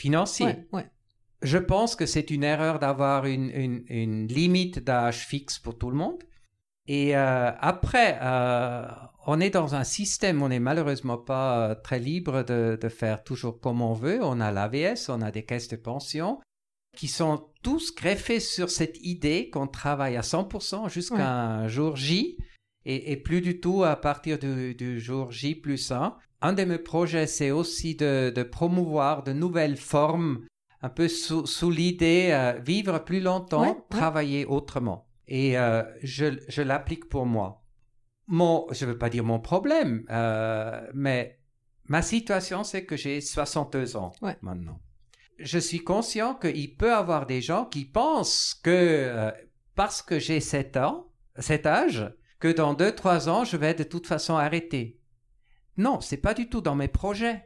Ouais, 0.46 0.68
ouais. 0.72 0.86
Je 1.42 1.58
pense 1.58 1.96
que 1.96 2.06
c'est 2.06 2.32
une 2.32 2.44
erreur 2.44 2.80
d'avoir 2.80 3.26
une, 3.26 3.50
une, 3.50 3.84
une 3.88 4.28
limite 4.28 4.80
d'âge 4.80 5.26
fixe 5.26 5.60
pour 5.60 5.78
tout 5.78 5.90
le 5.90 5.96
monde. 5.96 6.24
Et 6.88 7.16
euh, 7.16 7.52
après, 7.60 8.18
euh, 8.22 8.88
on 9.28 9.40
est 9.40 9.52
dans 9.52 9.76
un 9.76 9.84
système, 9.84 10.42
on 10.42 10.50
n'est 10.50 10.60
malheureusement 10.60 11.18
pas 11.18 11.70
euh, 11.70 11.76
très 11.76 12.00
libre 12.00 12.44
de, 12.44 12.80
de 12.82 12.90
faire 12.90 13.24
toujours 13.24 13.60
comme 13.60 13.82
on 13.82 13.94
veut. 13.94 14.20
On 14.24 14.42
a 14.42 14.52
l'AVS, 14.52 15.10
on 15.10 15.22
a 15.22 15.32
des 15.32 15.44
caisses 15.44 15.68
de 15.68 15.76
pension 15.76 16.40
qui 16.98 17.08
sont 17.08 17.46
tous 17.62 17.94
greffés 17.94 18.40
sur 18.40 18.70
cette 18.70 18.98
idée 19.06 19.50
qu'on 19.50 19.68
travaille 19.68 20.18
à 20.18 20.22
100% 20.22 20.90
jusqu'à 20.90 21.32
un 21.32 21.68
jour 21.68 21.96
J 21.96 22.38
et, 22.94 23.12
et 23.12 23.18
plus 23.18 23.42
du 23.42 23.60
tout 23.60 23.84
à 23.84 23.96
partir 23.96 24.40
du, 24.40 24.74
du 24.76 25.00
jour 25.00 25.32
J 25.32 25.56
plus 25.56 25.92
1. 25.92 26.16
Un 26.42 26.54
de 26.54 26.64
mes 26.64 26.78
projets, 26.78 27.28
c'est 27.28 27.52
aussi 27.52 27.96
de, 27.96 28.32
de 28.34 28.44
promouvoir 28.44 29.24
de 29.24 29.34
nouvelles 29.34 29.78
formes 29.78 30.46
un 30.82 30.90
peu 30.90 31.08
sous, 31.10 31.46
sous 31.46 31.70
l'idée 31.72 32.30
euh, 32.32 32.54
vivre 32.60 33.00
plus 33.00 33.20
longtemps, 33.20 33.62
Ouais, 33.64 33.68
ouais. 33.70 33.84
travailler 33.90 34.46
autrement. 34.46 35.08
Et 35.28 35.58
euh, 35.58 35.84
je, 36.02 36.26
je 36.48 36.62
l'applique 36.62 37.10
pour 37.10 37.26
moi. 37.26 37.64
Mon, 38.28 38.66
je 38.72 38.86
ne 38.86 38.92
veux 38.92 38.98
pas 38.98 39.10
dire 39.10 39.24
mon 39.26 39.40
problème, 39.40 40.06
euh, 40.10 40.82
mais 40.94 41.40
ma 41.86 42.02
situation, 42.02 42.64
c'est 42.64 42.86
que 42.86 42.96
j'ai 42.96 43.20
62 43.22 43.98
ans 43.98 44.12
Ouais. 44.22 44.38
maintenant. 44.42 44.80
Je 45.38 45.58
suis 45.60 45.80
conscient 45.80 46.36
qu'il 46.36 46.76
peut 46.78 46.88
y 46.90 46.92
avoir 46.92 47.26
des 47.26 47.42
gens 47.42 47.66
qui 47.66 47.86
pensent 47.86 48.54
que 48.64 48.70
euh, 48.72 49.32
parce 49.76 50.02
que 50.02 50.20
j'ai 50.20 50.40
7 50.40 50.78
ans, 50.78 51.08
cet 51.38 51.66
âge, 51.66 52.14
que 52.40 52.48
dans 52.48 52.74
2-3 52.74 53.30
ans, 53.30 53.44
je 53.44 53.58
vais 53.58 53.74
de 53.74 53.84
toute 53.84 54.08
façon 54.08 54.36
arrêter. 54.36 55.02
Non, 55.78 56.02
c'est 56.02 56.18
pas 56.18 56.34
du 56.34 56.50
tout 56.50 56.62
dans 56.62 56.76
mes 56.76 56.88
projets 56.88 57.44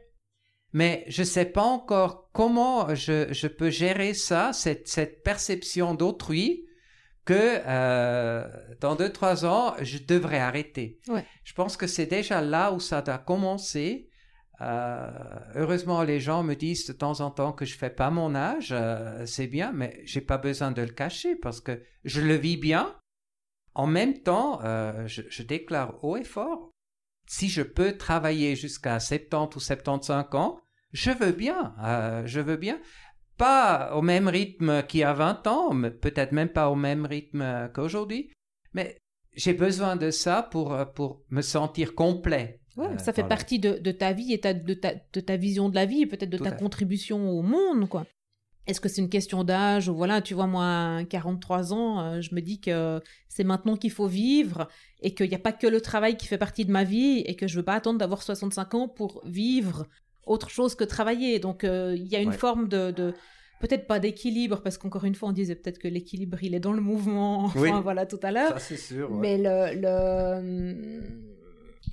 mais 0.74 1.04
je 1.06 1.22
ne 1.22 1.26
sais 1.26 1.44
pas 1.44 1.62
encore 1.62 2.30
comment 2.32 2.94
je, 2.96 3.32
je 3.32 3.46
peux 3.46 3.70
gérer 3.70 4.12
ça, 4.12 4.52
cette, 4.52 4.88
cette 4.88 5.22
perception 5.22 5.94
d'autrui, 5.94 6.66
que 7.24 7.60
euh, 7.66 8.44
dans 8.80 8.96
deux, 8.96 9.10
trois 9.10 9.46
ans, 9.46 9.74
je 9.80 9.98
devrais 9.98 10.40
arrêter. 10.40 11.00
Ouais. 11.08 11.24
Je 11.44 11.54
pense 11.54 11.76
que 11.76 11.86
c'est 11.86 12.06
déjà 12.06 12.42
là 12.42 12.72
où 12.72 12.80
ça 12.80 13.02
doit 13.02 13.18
commencer. 13.18 14.10
Euh, 14.60 15.10
heureusement, 15.54 16.02
les 16.02 16.18
gens 16.18 16.42
me 16.42 16.54
disent 16.54 16.86
de 16.88 16.92
temps 16.92 17.20
en 17.20 17.30
temps 17.30 17.52
que 17.52 17.64
je 17.64 17.78
fais 17.78 17.88
pas 17.88 18.10
mon 18.10 18.34
âge, 18.34 18.70
euh, 18.72 19.24
c'est 19.26 19.46
bien, 19.46 19.70
mais 19.72 20.00
j'ai 20.04 20.20
pas 20.20 20.38
besoin 20.38 20.72
de 20.72 20.82
le 20.82 20.92
cacher 20.92 21.36
parce 21.36 21.60
que 21.60 21.82
je 22.04 22.20
le 22.20 22.34
vis 22.34 22.56
bien. 22.56 22.94
En 23.74 23.86
même 23.86 24.18
temps, 24.20 24.60
euh, 24.64 25.06
je, 25.06 25.22
je 25.28 25.42
déclare 25.42 26.02
haut 26.04 26.16
et 26.16 26.24
fort, 26.24 26.70
si 27.26 27.48
je 27.48 27.62
peux 27.62 27.96
travailler 27.96 28.56
jusqu'à 28.56 29.00
70 29.00 29.56
ou 29.56 29.60
75 29.60 30.34
ans, 30.34 30.60
je 30.92 31.10
veux 31.10 31.32
bien, 31.32 31.74
euh, 31.82 32.22
je 32.26 32.40
veux 32.40 32.56
bien. 32.56 32.80
Pas 33.36 33.92
au 33.94 34.02
même 34.02 34.28
rythme 34.28 34.84
qu'il 34.84 35.00
y 35.00 35.04
a 35.04 35.12
20 35.12 35.46
ans, 35.48 35.74
mais 35.74 35.90
peut-être 35.90 36.32
même 36.32 36.50
pas 36.50 36.70
au 36.70 36.76
même 36.76 37.04
rythme 37.04 37.68
qu'aujourd'hui, 37.74 38.30
mais 38.74 38.96
j'ai 39.34 39.54
besoin 39.54 39.96
de 39.96 40.10
ça 40.10 40.42
pour, 40.42 40.76
pour 40.94 41.22
me 41.30 41.42
sentir 41.42 41.96
complet. 41.96 42.60
Ouais, 42.76 42.98
ça 42.98 43.12
fait 43.12 43.24
partie 43.24 43.58
de, 43.58 43.78
de, 43.78 43.92
ta 43.92 44.12
vie 44.12 44.32
et 44.32 44.40
ta, 44.40 44.52
de, 44.52 44.74
ta, 44.74 44.94
de 44.94 45.20
ta 45.20 45.36
vision 45.36 45.68
de 45.68 45.74
la 45.74 45.86
vie 45.86 46.02
et 46.02 46.06
peut-être 46.06 46.30
de 46.30 46.38
ta 46.38 46.52
contribution 46.52 47.30
au 47.30 47.42
monde, 47.42 47.88
quoi. 47.88 48.04
Est-ce 48.66 48.80
que 48.80 48.88
c'est 48.88 49.02
une 49.02 49.10
question 49.10 49.44
d'âge? 49.44 49.88
Ou 49.88 49.94
voilà, 49.94 50.22
tu 50.22 50.34
vois, 50.34 50.46
moi, 50.46 51.00
43 51.10 51.72
ans, 51.74 52.00
euh, 52.00 52.20
je 52.20 52.34
me 52.34 52.40
dis 52.40 52.60
que 52.60 53.00
c'est 53.28 53.44
maintenant 53.44 53.76
qu'il 53.76 53.90
faut 53.90 54.06
vivre 54.06 54.68
et 55.02 55.14
qu'il 55.14 55.28
n'y 55.28 55.34
a 55.34 55.38
pas 55.38 55.52
que 55.52 55.66
le 55.66 55.80
travail 55.80 56.16
qui 56.16 56.26
fait 56.26 56.38
partie 56.38 56.64
de 56.64 56.70
ma 56.70 56.84
vie 56.84 57.18
et 57.26 57.36
que 57.36 57.46
je 57.46 57.56
veux 57.56 57.62
pas 57.62 57.74
attendre 57.74 57.98
d'avoir 57.98 58.22
65 58.22 58.74
ans 58.74 58.88
pour 58.88 59.20
vivre 59.26 59.86
autre 60.26 60.48
chose 60.48 60.74
que 60.74 60.84
travailler. 60.84 61.38
Donc, 61.38 61.64
euh, 61.64 61.94
il 61.96 62.06
y 62.06 62.16
a 62.16 62.20
une 62.20 62.32
forme 62.32 62.68
de, 62.68 62.90
de 62.90 63.12
peut-être 63.60 63.86
pas 63.86 64.00
d'équilibre 64.00 64.62
parce 64.62 64.78
qu'encore 64.78 65.04
une 65.04 65.14
fois, 65.14 65.28
on 65.28 65.32
disait 65.32 65.56
peut-être 65.56 65.78
que 65.78 65.88
l'équilibre, 65.88 66.38
il 66.42 66.54
est 66.54 66.60
dans 66.60 66.72
le 66.72 66.80
mouvement. 66.80 67.44
Enfin, 67.54 67.80
voilà, 67.82 68.06
tout 68.06 68.20
à 68.22 68.32
l'heure. 68.32 68.52
Ça, 68.52 68.58
c'est 68.60 68.76
sûr. 68.78 69.10
Mais 69.10 69.36
le, 69.36 69.80
le 69.80 71.33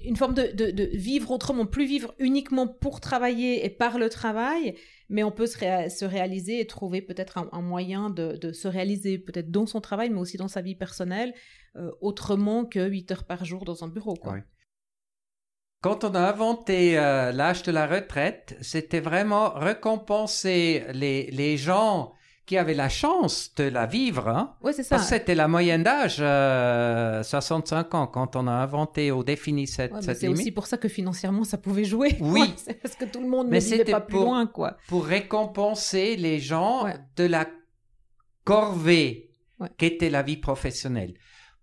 une 0.03 0.15
forme 0.15 0.33
de, 0.33 0.51
de, 0.51 0.89
vivre 0.93 1.31
autrement, 1.31 1.65
plus 1.65 1.85
vivre 1.85 2.13
uniquement 2.19 2.67
pour 2.67 2.99
travailler 2.99 3.65
et 3.65 3.69
par 3.69 3.97
le 3.97 4.09
travail, 4.09 4.75
mais 5.09 5.23
on 5.23 5.31
peut 5.31 5.47
se, 5.47 5.57
se 5.57 6.05
réaliser 6.05 6.59
et 6.59 6.67
trouver 6.67 7.01
peut-être 7.01 7.37
un, 7.51 7.61
moyen 7.61 8.09
de, 8.09 8.51
se 8.51 8.67
réaliser 8.67 9.17
peut-être 9.17 9.51
dans 9.51 9.65
son 9.65 9.81
travail, 9.81 10.09
mais 10.09 10.19
aussi 10.19 10.37
dans 10.37 10.47
sa 10.47 10.61
vie 10.61 10.75
personnelle, 10.75 11.33
euh, 11.75 11.91
autrement 12.01 12.65
que 12.65 12.87
8 12.87 13.11
heures 13.11 13.23
par 13.25 13.45
jour 13.45 13.65
dans 13.65 13.83
un 13.83 13.87
bureau. 13.87 14.15
Quand 15.81 16.03
on 16.03 16.13
a 16.13 16.19
inventé 16.19 16.97
euh, 16.97 17.31
l'âge 17.31 17.63
de 17.63 17.71
la 17.71 17.87
retraite, 17.87 18.55
c'était 18.61 18.99
vraiment 18.99 19.49
récompenser 19.49 20.83
les, 20.93 21.31
les 21.31 21.57
gens 21.57 22.13
qui 22.45 22.57
avaient 22.57 22.73
la 22.73 22.89
chance 22.89 23.53
de 23.55 23.63
la 23.63 23.85
vivre. 23.85 24.27
Hein? 24.27 24.55
Oui, 24.61 24.73
c'est 24.75 24.83
ça. 24.83 24.97
C'était 24.97 25.35
la 25.35 25.47
moyenne 25.47 25.83
d'âge, 25.83 26.17
65 26.17 27.93
euh, 27.93 27.97
ans, 27.97 28.07
quand 28.07 28.35
on 28.35 28.47
a 28.47 28.51
inventé 28.51 29.11
ou 29.11 29.23
défini 29.23 29.67
cette, 29.67 29.93
ouais, 29.93 30.01
C'est 30.01 30.27
aussi 30.27 30.51
pour 30.51 30.67
ça 30.67 30.77
que 30.77 30.89
financièrement, 30.89 31.43
ça 31.43 31.57
pouvait 31.57 31.85
jouer. 31.85 32.17
Oui. 32.19 32.53
parce 32.81 32.95
que 32.95 33.05
tout 33.05 33.21
le 33.21 33.27
monde 33.27 33.49
ne 33.49 33.59
vivait 33.59 33.85
pas 33.85 34.01
plus 34.01 34.17
loin, 34.17 34.47
quoi. 34.47 34.77
Pour 34.87 35.05
récompenser 35.05 36.15
les 36.17 36.39
gens 36.39 36.87
de 37.15 37.23
la 37.23 37.47
corvée 38.43 39.29
qu'était 39.77 40.09
la 40.09 40.23
vie 40.23 40.37
professionnelle. 40.37 41.13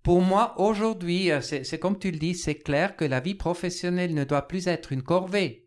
Pour 0.02 0.22
moi, 0.22 0.54
aujourd'hui, 0.58 1.30
euh, 1.30 1.40
c'est 1.40 1.78
comme 1.78 1.98
tu 1.98 2.10
le 2.10 2.18
dis, 2.18 2.34
c'est 2.34 2.54
clair 2.54 2.96
que 2.96 3.04
la 3.04 3.20
vie 3.20 3.34
professionnelle 3.34 4.14
ne 4.14 4.24
doit 4.24 4.46
plus 4.46 4.68
être 4.68 4.92
une 4.92 5.02
corvée. 5.02 5.66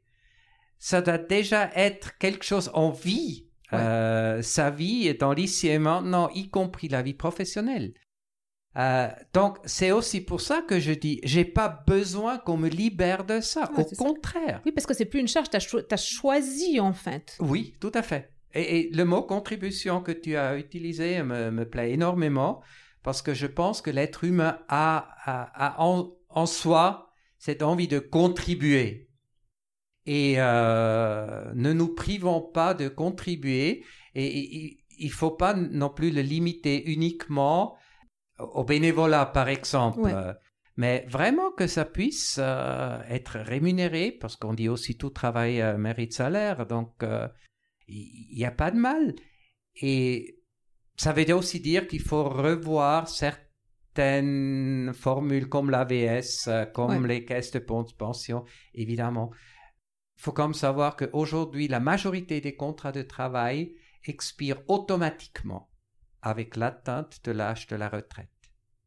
Ça 0.80 1.02
doit 1.02 1.20
déjà 1.20 1.70
être 1.76 2.18
quelque 2.18 2.44
chose 2.44 2.72
en 2.74 2.90
vie 2.90 3.51
euh, 3.74 4.42
sa 4.42 4.70
vie 4.70 5.14
dans 5.16 5.34
l'ici 5.34 5.68
et 5.68 5.80
maintenant, 5.80 6.30
y 6.30 6.50
compris 6.50 6.88
la 6.88 7.02
vie 7.02 7.14
professionnelle. 7.14 7.94
Euh, 8.78 9.10
donc, 9.34 9.58
c'est 9.66 9.92
aussi 9.92 10.22
pour 10.22 10.40
ça 10.40 10.62
que 10.62 10.80
je 10.80 10.94
dis, 10.94 11.20
j'ai 11.24 11.44
pas 11.44 11.84
besoin 11.88 12.38
qu'on 12.38 12.58
me 12.58 12.70
libère 12.70 13.26
de 13.26 13.42
ça. 13.42 13.70
Au 13.76 13.84
contraire. 13.96 14.62
Oui, 14.66 14.72
parce 14.72 14.88
que 14.88 14.94
c'est 14.94 15.06
plus 15.06 15.20
une 15.20 15.28
charge, 15.28 15.50
tu 15.50 15.58
as, 15.58 15.98
choisi 15.98 16.80
en 16.80 16.94
fait. 16.94 17.36
Oui, 17.40 17.74
tout 17.80 17.92
à 17.94 18.02
fait. 18.02 18.32
Et, 18.54 18.90
le 18.94 19.04
mot 19.04 19.24
contribution 19.24 20.02
que 20.02 20.12
tu 20.12 20.36
as 20.36 20.58
utilisé 20.58 21.22
me, 21.24 21.64
plaît 21.66 21.92
énormément 21.92 22.62
parce 23.04 23.22
que 23.22 23.34
je 23.34 23.48
pense 23.48 23.82
que 23.82 23.90
l'être 23.90 24.24
humain 24.24 24.60
a, 24.70 25.76
en, 25.78 26.12
en, 26.30 26.46
soi 26.46 27.12
cette 27.40 27.64
envie 27.64 27.88
de 27.88 28.00
contribuer 28.00 29.10
et 30.06 30.36
euh, 30.38 31.52
ne 31.54 31.74
nous 31.74 31.94
privons 31.94 32.42
pas 32.42 32.74
de 32.74 32.88
contribuer. 32.88 33.84
Et 34.16 34.80
il 34.98 35.08
ne 35.08 35.12
faut 35.12 35.32
pas 35.32 35.54
non 35.54 35.90
plus 35.90 36.12
le 36.12 36.22
limiter 36.22 36.92
uniquement 36.92 37.78
au 38.40 38.64
bénévolat 38.64 39.26
par 39.28 39.48
exemple. 39.50 40.14
Mais 40.78 41.06
vraiment 41.10 41.52
que 41.52 41.68
ça 41.68 41.86
puisse 41.86 42.40
euh, 42.42 42.98
être 43.10 43.38
rémunéré, 43.40 44.12
parce 44.12 44.36
qu'on 44.36 44.54
dit 44.54 44.70
aussi 44.70 44.98
tout 44.98 45.10
travail 45.10 45.62
euh, 45.62 45.78
mérite 45.78 46.14
salaire, 46.14 46.66
donc 46.66 47.04
il 47.88 48.36
n'y 48.36 48.46
a 48.46 48.52
pas 48.52 48.72
de 48.72 48.78
mal. 48.78 49.14
Et 49.76 50.40
ça 50.96 51.14
veut 51.14 51.32
aussi 51.34 51.60
dire 51.60 51.88
qu'il 51.88 52.02
faut 52.02 52.24
revoir 52.24 53.10
certaines 53.10 54.92
formules 54.94 55.50
comme 55.50 55.70
l'AVS, 55.70 56.50
comme 56.74 57.06
les 57.06 57.26
caisses 57.26 57.52
de 57.52 57.60
pension, 57.60 58.46
évidemment 58.74 59.32
faut 60.22 60.32
quand 60.32 60.48
même 60.48 60.54
savoir 60.54 60.96
qu'aujourd'hui, 60.96 61.68
la 61.68 61.80
majorité 61.80 62.42
des 62.42 62.56
contrats 62.56 62.92
de 62.92 63.02
travail 63.02 63.74
expirent 64.06 64.62
automatiquement 64.68 65.70
avec 66.22 66.56
l'atteinte 66.56 67.20
de 67.24 67.32
l'âge 67.32 67.66
de 67.68 67.76
la 67.76 67.90
retraite. 67.90 68.30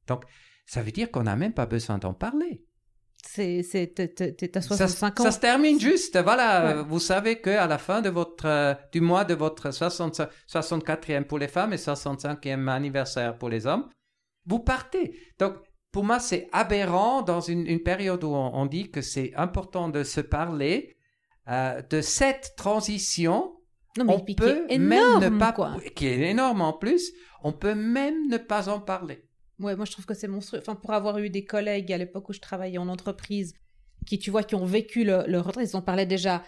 Donc, 0.06 0.24
ça 0.64 0.82
veut 0.82 0.92
dire 0.92 1.10
qu'on 1.10 1.24
n'a 1.24 1.34
même 1.34 1.52
pas 1.52 1.66
besoin 1.66 1.98
d'en 1.98 2.14
parler. 2.14 2.64
C'est, 3.26 3.64
à 4.54 4.60
65 4.60 5.20
ans. 5.20 5.24
Ça 5.24 5.32
se 5.32 5.40
termine 5.40 5.80
juste. 5.80 6.16
Voilà, 6.22 6.82
vous 6.82 7.00
savez 7.00 7.40
qu'à 7.40 7.66
la 7.66 7.78
fin 7.78 8.00
de 8.00 8.10
votre, 8.10 8.46
euh, 8.46 8.74
du 8.92 9.00
mois 9.00 9.24
de 9.24 9.34
votre 9.34 9.70
64e 9.70 11.24
pour 11.24 11.38
les 11.38 11.48
femmes 11.48 11.72
et 11.72 11.76
65e 11.76 12.68
anniversaire 12.68 13.38
pour 13.38 13.48
les 13.48 13.66
hommes, 13.66 13.88
vous 14.46 14.60
partez. 14.60 15.18
Donc, 15.38 15.54
pour 15.90 16.04
moi, 16.04 16.20
c'est 16.20 16.48
aberrant 16.52 17.22
dans 17.22 17.40
une, 17.40 17.82
période 17.82 18.22
où 18.22 18.28
on 18.28 18.66
dit 18.66 18.90
que 18.90 19.00
c'est 19.00 19.32
important 19.34 19.88
de 19.88 20.04
se 20.04 20.20
parler 20.20 20.96
euh, 21.48 21.82
de 21.82 22.00
cette 22.00 22.54
transition, 22.56 23.52
on 23.98 24.20
peut 24.20 24.66
même 24.68 25.20
ne 25.20 25.38
pas, 25.38 25.54
qui 25.94 26.06
est 26.06 26.30
énorme 26.30 26.60
en 26.62 26.72
plus, 26.72 27.12
on 27.42 27.52
peut 27.52 27.74
même 27.74 28.28
ne 28.28 28.38
pas 28.38 28.68
en 28.68 28.80
parler. 28.80 29.24
Ouais, 29.60 29.76
moi 29.76 29.84
je 29.84 29.92
trouve 29.92 30.06
que 30.06 30.14
c'est 30.14 30.28
monstrueux. 30.28 30.60
Enfin, 30.60 30.74
pour 30.74 30.92
avoir 30.92 31.18
eu 31.18 31.30
des 31.30 31.44
collègues 31.44 31.92
à 31.92 31.98
l'époque 31.98 32.28
où 32.28 32.32
je 32.32 32.40
travaillais 32.40 32.78
en 32.78 32.88
entreprise, 32.88 33.54
qui 34.06 34.18
tu 34.18 34.30
vois, 34.30 34.42
qui 34.42 34.54
ont 34.54 34.64
vécu 34.64 35.04
leur 35.04 35.26
le 35.28 35.38
retraite, 35.38 35.70
ils 35.70 35.76
en 35.76 35.82
parlaient 35.82 36.06
déjà 36.06 36.42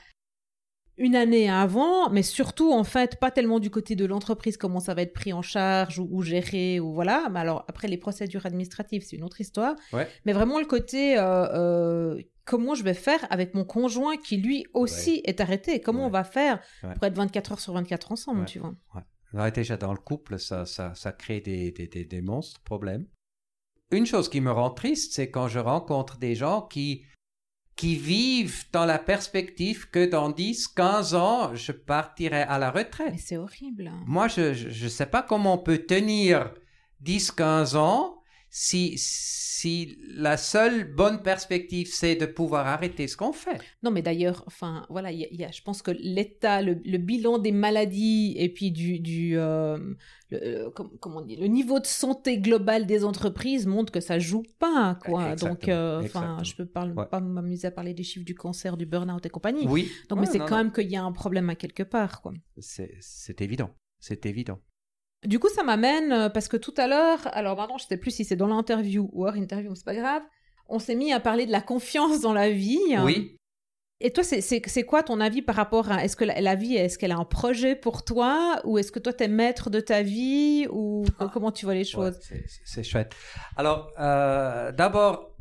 une 0.99 1.15
année 1.15 1.51
avant, 1.51 2.09
mais 2.11 2.23
surtout 2.23 2.73
en 2.73 2.85
fait 2.85 3.21
pas 3.21 3.31
tellement 3.31 3.61
du 3.61 3.71
côté 3.71 3.97
de 3.97 4.07
l'entreprise 4.07 4.57
comment 4.57 4.81
ça 4.81 4.95
va 4.95 5.03
être 5.03 5.13
pris 5.13 5.33
en 5.33 5.43
charge 5.43 5.99
ou, 5.99 6.23
géré 6.23 6.81
ou 6.81 6.95
voilà. 6.95 7.29
Mais 7.31 7.41
alors 7.41 7.65
après 7.69 7.87
les 7.87 7.99
procédures 7.99 8.47
administratives 8.47 9.05
c'est 9.07 9.17
une 9.17 9.25
autre 9.25 9.41
histoire. 9.41 9.77
Mais 10.25 10.33
vraiment 10.33 10.59
le 10.59 10.65
côté 10.65 11.19
euh, 11.19 11.23
euh, 11.23 12.23
comment 12.47 12.75
je 12.75 12.83
vais 12.83 12.95
faire 12.95 13.27
avec 13.31 13.53
mon 13.53 13.65
conjoint 13.65 14.17
qui 14.17 14.39
lui 14.39 14.65
aussi 14.73 15.21
est 15.25 15.41
arrêté? 15.41 15.81
Comment 15.81 16.07
on 16.07 16.11
va 16.11 16.25
faire 16.25 16.63
pour 16.81 17.05
être 17.05 17.17
24 17.17 17.53
heures 17.53 17.61
sur 17.61 17.75
24 17.75 18.13
ensemble, 18.13 18.47
tu 18.47 18.61
vois? 18.61 18.75
Déjà 19.51 19.77
dans 19.77 19.93
le 19.93 19.99
couple, 19.99 20.39
ça, 20.39 20.65
ça, 20.65 20.95
ça 20.95 21.13
crée 21.13 21.41
des, 21.41 21.71
des, 21.73 21.89
des, 21.89 22.07
des 22.07 22.23
monstres 22.23 22.63
problèmes. 22.63 23.07
Une 23.91 24.07
chose 24.07 24.31
qui 24.31 24.41
me 24.41 24.51
rend 24.51 24.71
triste, 24.71 25.13
c'est 25.13 25.31
quand 25.31 25.49
je 25.49 25.59
rencontre 25.59 26.17
des 26.17 26.35
gens 26.35 26.63
qui 26.63 27.05
qui 27.77 27.95
vivent 27.95 28.65
dans 28.73 28.87
la 28.87 28.99
perspective 28.99 29.91
que 29.91 30.07
dans 30.07 30.31
10, 30.31 30.69
15 30.69 31.15
ans, 31.15 31.55
je 31.55 31.73
partirai 31.73 32.41
à 32.41 32.59
la 32.59 32.71
retraite. 32.71 33.13
Mais 33.13 33.19
c'est 33.19 33.37
horrible. 33.37 33.93
Moi, 34.07 34.29
je 34.29 34.85
ne 34.85 34.89
sais 34.89 35.05
pas 35.05 35.23
comment 35.23 35.55
on 35.55 35.59
peut 35.59 35.79
tenir 35.79 36.55
10, 37.01 37.33
15 37.33 37.77
ans 37.77 38.16
si, 38.49 38.95
si 38.97 39.99
la 40.09 40.37
seule 40.37 40.95
bonne 40.95 41.23
perspective, 41.23 41.89
c'est 41.91 42.17
de 42.17 42.27
pouvoir 42.27 42.67
arrêter 42.67 43.09
ce 43.09 43.17
qu'on 43.17 43.33
fait. 43.33 43.61
Non, 43.83 43.91
mais 43.91 44.03
d'ailleurs, 44.03 44.45
enfin, 44.47 44.87
voilà, 44.89 45.13
y 45.13 45.27
y 45.31 45.45
a, 45.45 45.51
je 45.51 45.63
pense 45.63 45.83
que 45.83 45.91
l'état, 45.91 46.63
le, 46.63 46.75
bilan 46.99 47.39
des 47.39 47.53
maladies 47.53 48.35
et 48.39 48.49
puis 48.49 48.71
du, 48.71 48.99
du 49.01 49.39
euh, 49.39 49.79
le, 50.31 50.67
euh, 50.67 50.71
comment 50.71 51.19
on 51.19 51.21
dit, 51.23 51.37
le 51.37 51.47
niveau 51.47 51.81
de 51.81 51.87
santé 51.87 52.39
global 52.39 52.87
des 52.87 53.05
entreprises 53.05 53.67
montre 53.67 53.93
que 53.93 54.01
ça 54.01 54.19
joue 54.19 54.45
pas, 54.59 54.99
quoi. 55.05 55.37
Donc, 55.37 55.69
euh, 55.69 56.03
enfin, 56.03 56.39
je 56.43 56.55
peux 56.55 56.67
pas, 56.67 56.87
pas 56.87 57.21
m'amuser 57.21 57.69
à 57.69 57.71
parler 57.71 57.95
des 57.95 58.03
chiffres 58.03 58.25
du 58.25 58.35
cancer, 58.35 58.77
du 58.77 58.87
burn-out 58.87 59.25
et 59.25 59.31
compagnie. 59.31 59.67
Oui. 59.69 59.91
Donc, 60.09 60.21
mais 60.21 60.27
c'est 60.27 60.39
quand 60.39 60.57
même 60.57 60.73
qu'il 60.73 60.91
y 60.91 60.97
a 60.97 61.03
un 61.03 61.13
problème 61.13 61.51
à 61.51 61.55
quelque 61.57 61.83
part, 61.83 62.23
quoi. 62.23 62.33
C'est 62.59 63.41
évident. 63.41 63.71
C'est 63.99 64.27
évident. 64.27 64.61
Du 65.25 65.39
coup, 65.39 65.49
ça 65.49 65.63
m'amène, 65.63 66.13
euh, 66.13 66.29
parce 66.29 66.49
que 66.49 66.57
tout 66.57 66.75
à 66.77 66.87
l'heure, 66.87 67.21
alors 67.33 67.57
maintenant, 67.57 67.79
je 67.79 67.87
sais 67.87 67.97
plus 67.97 68.11
si 68.11 68.25
c'est 68.25 68.37
dans 68.37 68.47
l'interview 68.47 69.09
ou 69.13 69.27
hors 69.27 69.37
interview, 69.37 69.75
c'est 69.75 69.85
pas 69.85 69.95
grave, 69.95 70.23
on 70.69 70.79
s'est 70.79 70.95
mis 70.95 71.13
à 71.13 71.21
parler 71.21 71.47
de 71.47 71.53
la 71.53 71.61
confiance 71.61 72.21
dans 72.21 72.33
la 72.33 72.51
vie. 72.51 72.79
Oui. 73.03 73.37
Et 74.01 74.13
toi, 74.13 74.23
c'est 74.23 74.83
quoi 74.85 75.03
ton 75.03 75.21
avis 75.21 75.41
par 75.41 75.55
rapport 75.55 75.91
à 75.91 76.05
est-ce 76.05 76.17
que 76.17 76.25
la, 76.25 76.55
vie, 76.55 76.77
est-ce 76.77 76.99
qu'elle 76.99 77.13
a 77.13 77.17
un 77.17 77.25
projet 77.25 77.75
pour 77.75 78.05
toi 78.05 78.61
ou 78.65 78.77
est-ce 78.77 78.93
que 78.93 78.99
toi, 78.99 79.15
tu 79.15 79.25
es 79.25 79.29
maître 79.29 79.71
de 79.71 79.81
ta 79.81 80.03
vie 80.03 80.67
ou 80.71 81.07
ah. 81.19 81.31
comment 81.33 81.51
tu 81.51 81.65
vois 81.65 81.75
les 81.75 81.85
choses? 81.85 82.19
C'est 82.67 82.83
chouette. 82.83 83.15
Alors, 83.57 83.91
euh, 83.99 84.71
d'abord, 84.71 85.35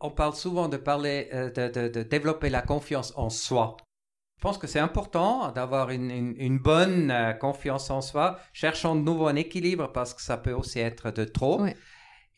on 0.00 0.10
parle 0.10 0.34
souvent 0.34 0.68
de 0.68 0.76
parler, 0.76 1.30
euh, 1.34 1.50
de, 1.50 2.02
développer 2.04 2.48
la 2.48 2.62
confiance 2.62 3.12
en 3.16 3.28
soi. 3.28 3.76
Je 4.40 4.48
pense 4.48 4.56
que 4.56 4.66
c'est 4.66 4.78
important 4.78 5.52
d'avoir 5.52 5.90
une, 5.90 6.58
bonne 6.58 7.10
euh, 7.10 7.34
confiance 7.34 7.90
en 7.90 8.00
soi. 8.00 8.38
Cherchons 8.54 8.96
de 8.96 9.02
nouveau 9.02 9.26
un 9.26 9.36
équilibre 9.36 9.92
parce 9.92 10.14
que 10.14 10.22
ça 10.22 10.38
peut 10.38 10.54
aussi 10.54 10.78
être 10.78 11.10
de 11.10 11.24
trop. 11.24 11.62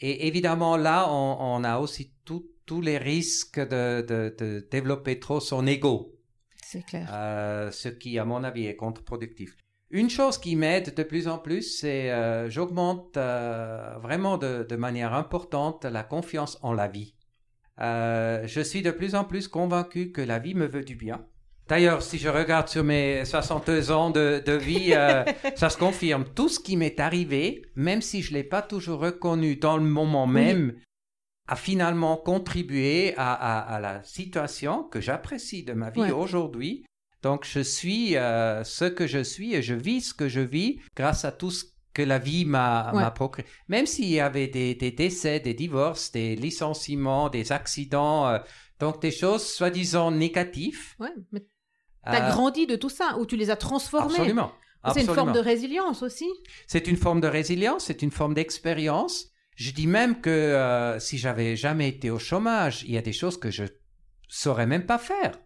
Et 0.01 0.27
évidemment, 0.27 0.77
là, 0.77 1.09
on, 1.09 1.63
a 1.63 1.79
aussi 1.79 2.13
tous 2.25 2.81
les 2.81 2.99
risques 2.99 3.61
de, 3.61 4.67
développer 4.69 5.21
trop 5.21 5.39
son 5.39 5.65
ego. 5.65 6.19
C'est 6.61 6.85
clair. 6.85 7.09
Euh, 7.13 7.71
ce 7.71 7.89
qui, 7.89 8.19
à 8.19 8.25
mon 8.25 8.43
avis, 8.43 8.67
est 8.67 8.75
contre-productif. 8.75 9.57
Une 9.91 10.11
chose 10.11 10.39
qui 10.39 10.57
m'aide 10.57 10.97
de 10.97 11.03
plus 11.05 11.29
en 11.29 11.39
plus, 11.39 11.79
c'est 11.79 12.11
euh, 12.11 12.51
j'augmente 12.51 13.17
euh, 13.17 13.97
vraiment 13.99 14.39
de, 14.39 14.67
de, 14.69 14.75
manière 14.75 15.15
importante 15.15 15.85
la 15.85 16.03
confiance 16.03 16.59
en 16.63 16.73
la 16.73 16.89
vie. 16.89 17.15
Je 17.79 18.61
suis 18.65 18.83
de 18.83 18.91
plus 18.91 19.15
en 19.15 19.23
plus 19.23 19.47
convaincu 19.47 20.11
que 20.11 20.21
la 20.21 20.41
vie 20.41 20.55
me 20.55 20.67
veut 20.67 20.83
du 20.83 20.97
bien. 20.97 21.25
D'ailleurs, 21.69 22.03
si 22.03 22.19
je 22.19 22.29
regarde 22.29 22.69
sur 22.69 22.85
mes 22.85 23.25
62 23.25 23.91
ans 23.93 24.11
de, 24.11 24.43
de 24.45 24.53
vie, 24.53 24.93
euh, 24.93 25.25
ça 25.57 25.71
se 25.71 25.79
confirme. 25.79 26.25
Tout 26.35 26.49
ce 26.49 26.61
qui 26.61 26.77
m'est 26.77 27.01
arrivé, 27.01 27.63
même 27.77 28.03
si 28.03 28.21
je 28.23 28.31
ne 28.33 28.39
l'ai 28.39 28.45
pas 28.45 28.63
toujours 28.63 29.01
reconnu 29.01 29.57
dans 29.57 29.77
le 29.77 29.85
moment 29.85 30.27
même, 30.27 30.75
a 31.49 31.57
finalement 31.57 32.17
contribué 32.17 33.15
à, 33.17 33.33
à, 33.33 33.59
à 33.77 33.81
la 33.81 34.03
situation 34.03 34.85
que 34.85 35.01
j'apprécie 35.01 35.65
de 35.65 35.73
ma 35.73 35.91
vie 35.91 36.01
Ouais. 36.01 36.11
aujourd'hui. 36.13 36.85
Donc, 37.23 37.47
je 37.47 37.61
suis 37.61 38.17
euh, 38.17 38.65
ce 38.65 38.85
que 38.85 39.07
je 39.07 39.23
suis 39.23 39.55
et 39.55 39.63
je 39.63 39.75
vis 39.75 40.01
ce 40.09 40.15
que 40.15 40.29
je 40.29 40.41
vis 40.41 40.81
grâce 40.97 41.25
à 41.25 41.31
tout 41.33 41.51
ce 41.53 41.65
que 41.95 42.03
la 42.03 42.19
vie 42.19 42.45
m'a 42.45 42.93
Ouais. 42.95 43.11
procuré. 43.15 43.47
Même 43.69 43.87
s'il 43.87 44.09
y 44.09 44.19
avait 44.21 44.49
des, 44.49 44.75
des 44.75 44.91
décès, 44.91 45.39
des 45.41 45.55
divorces, 45.55 46.11
des 46.11 46.35
licenciements, 46.37 47.29
des 47.29 47.53
accidents, 47.53 48.27
euh, 48.29 48.39
donc 48.81 49.01
des 49.01 49.11
choses 49.13 49.47
soi-disant 49.47 50.11
négatives. 50.11 50.95
Ouais, 50.99 51.13
mais 51.31 51.45
t'as 52.05 52.29
euh, 52.29 52.31
grandi 52.33 52.67
de 52.67 52.77
tout 52.77 52.89
ça, 52.89 53.17
ou 53.19 53.27
tu 53.27 53.37
les 53.37 53.51
as 53.51 53.57
transformés. 53.57 54.15
Absolument. 54.15 54.53
C'est 54.93 55.03
une 55.03 55.15
forme 55.15 55.33
de 55.33 55.39
résilience 55.39 56.03
aussi. 56.03 56.29
C'est 56.67 56.89
une 56.89 56.97
forme 56.97 57.21
de 57.21 57.29
résilience, 57.29 57.85
c'est 57.85 58.03
une 58.03 58.11
forme 58.11 58.35
d'expérience. 58.35 59.29
Je 59.55 59.71
dis 59.71 59.87
même 59.87 60.21
que 60.21 60.31
euh, 60.31 60.99
si 60.99 61.19
j'avais 61.19 61.57
jamais 61.57 61.89
été 61.89 62.11
au 62.11 62.19
chômage, 62.19 62.83
il 62.85 62.93
y 62.93 62.99
a 62.99 63.03
des 63.03 63.13
choses 63.13 63.39
que 63.39 63.51
je 63.51 63.65
saurais 64.29 64.67
même 64.67 64.87
pas 64.87 64.99
faire. 64.99 65.39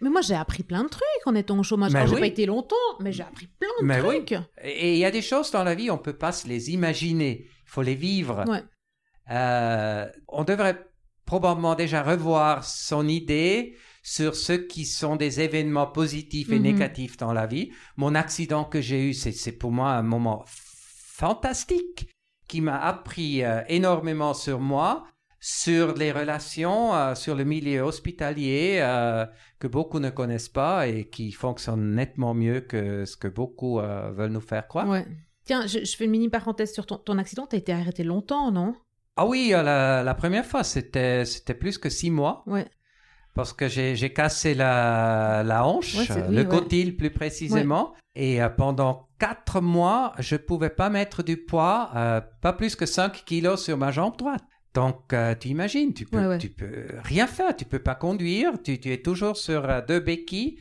Mais 0.00 0.10
moi, 0.10 0.20
j'ai 0.20 0.36
appris 0.36 0.62
plein 0.62 0.84
de 0.84 0.88
trucs 0.88 1.26
en 1.26 1.34
étant 1.34 1.58
au 1.58 1.62
chômage. 1.64 1.92
Mais 1.92 1.98
Alors, 1.98 2.08
j'ai 2.08 2.14
oui. 2.14 2.20
pas 2.20 2.26
été 2.28 2.46
longtemps, 2.46 2.76
mais 3.00 3.12
j'ai 3.12 3.24
appris 3.24 3.48
plein 3.48 3.68
de 3.80 3.84
Mais 3.84 4.00
oui. 4.00 4.24
trucs. 4.24 4.40
Et 4.62 4.90
et 4.90 4.92
il 4.92 4.98
y 4.98 5.04
a 5.04 5.10
des 5.10 5.22
choses 5.22 5.50
dans 5.50 5.64
la 5.64 5.74
vie, 5.74 5.90
on 5.90 5.98
peut 5.98 6.16
pas 6.16 6.30
se 6.32 6.46
les 6.46 6.70
imaginer. 6.70 7.46
Il 7.48 7.70
faut 7.70 7.82
les 7.82 7.96
vivre. 7.96 8.44
Ouais. 8.48 8.62
Euh, 9.30 10.06
on 10.28 10.44
devrait 10.44 10.86
probablement 11.26 11.74
déjà 11.74 12.02
revoir 12.02 12.64
son 12.64 13.06
idée 13.08 13.76
sur 14.16 14.34
ce 14.36 14.54
qui 14.54 14.84
sont 14.86 15.16
des 15.16 15.40
événements 15.40 15.86
positifs 16.00 16.50
et 16.50 16.56
Mhm. 16.58 16.62
négatifs 16.70 17.16
dans 17.18 17.34
la 17.34 17.46
vie. 17.46 17.72
Mon 17.96 18.14
accident 18.14 18.64
que 18.64 18.80
j'ai 18.80 19.00
eu, 19.08 19.12
c'est 19.12 19.52
pour 19.52 19.70
moi 19.70 19.90
un 19.90 20.02
moment 20.02 20.44
fantastique 21.18 22.08
qui 22.48 22.60
m'a 22.60 22.78
appris 22.80 23.44
euh, 23.44 23.60
énormément 23.68 24.32
sur 24.34 24.60
moi, 24.60 25.04
sur 25.40 25.94
les 25.94 26.10
relations, 26.12 26.94
euh, 26.94 27.14
sur 27.14 27.34
le 27.34 27.44
milieu 27.44 27.82
hospitalier 27.82 28.78
euh, 28.80 29.26
que 29.58 29.66
beaucoup 29.66 30.00
ne 30.00 30.10
connaissent 30.10 30.48
pas 30.48 30.86
et 30.86 31.08
qui 31.08 31.30
fonctionne 31.32 31.94
nettement 31.94 32.34
mieux 32.34 32.60
que 32.60 33.04
ce 33.04 33.16
que 33.16 33.28
beaucoup 33.28 33.78
veulent 33.78 34.32
nous 34.32 34.40
faire 34.40 34.66
croire. 34.68 34.88
Ouais. 34.88 35.06
Tiens, 35.44 35.66
je, 35.66 35.84
je 35.84 35.96
fais 35.96 36.04
une 36.04 36.10
mini 36.12 36.28
parenthèse 36.28 36.72
sur 36.72 36.86
ton, 36.86 36.96
ton 36.98 37.18
accident. 37.18 37.46
T'as 37.46 37.56
été 37.58 37.72
arrêté 37.72 38.04
longtemps, 38.04 38.50
non? 38.52 38.74
Ah 39.16 39.26
oui, 39.26 39.48
la, 39.50 40.02
la 40.02 40.14
première 40.14 40.46
fois, 40.46 40.62
c'était 40.62 41.24
c'était 41.24 41.54
plus 41.54 41.76
que 41.78 41.88
six 41.90 42.10
mois. 42.10 42.42
Ouais. 42.46 42.66
Parce 43.38 43.52
que 43.52 43.68
j'ai 43.68 44.12
cassé 44.12 44.52
la, 44.54 45.44
la 45.44 45.64
hanche, 45.64 45.94
Ouais, 45.94 46.06
c'est- 46.06 46.26
oui, 46.26 46.34
le 46.34 46.42
ouais. 46.42 46.48
cotyle 46.48 46.96
plus 46.96 47.10
précisément. 47.12 47.94
Et 48.16 48.42
euh, 48.42 48.48
pendant 48.48 49.08
quatre 49.20 49.60
mois, 49.60 50.12
je 50.18 50.34
pouvais 50.34 50.70
pas 50.70 50.90
mettre 50.90 51.22
du 51.22 51.36
poids, 51.36 51.92
euh, 51.94 52.20
pas 52.42 52.52
plus 52.52 52.74
que 52.74 52.84
5 52.84 53.24
kilos 53.24 53.62
sur 53.62 53.76
ma 53.78 53.92
jambe 53.92 54.16
droite. 54.16 54.42
Donc, 54.74 55.12
euh, 55.12 55.36
tu 55.36 55.46
imagines, 55.50 55.94
tu 55.94 56.04
peux, 56.04 56.36
tu 56.38 56.48
peux 56.50 56.88
rien 57.04 57.28
faire, 57.28 57.54
tu 57.54 57.64
peux 57.64 57.78
pas 57.78 57.94
conduire, 57.94 58.60
tu, 58.60 58.80
tu 58.80 58.92
es 58.92 59.02
toujours 59.02 59.36
sur 59.36 59.84
deux 59.86 60.00
béquilles. 60.00 60.58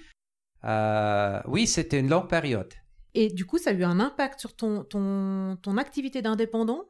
Oui, 1.47 1.65
c'était 1.65 1.99
une 1.99 2.09
longue 2.09 2.27
période. 2.29 2.71
Et 3.15 3.29
du 3.29 3.47
coup, 3.47 3.57
ça 3.57 3.71
a 3.71 3.73
eu 3.73 3.83
un 3.85 3.99
impact 3.99 4.39
sur 4.39 4.55
ton, 4.55 4.83
ton, 4.83 5.57
ton 5.63 5.77
activité 5.77 6.21
d'indépendant? 6.21 6.83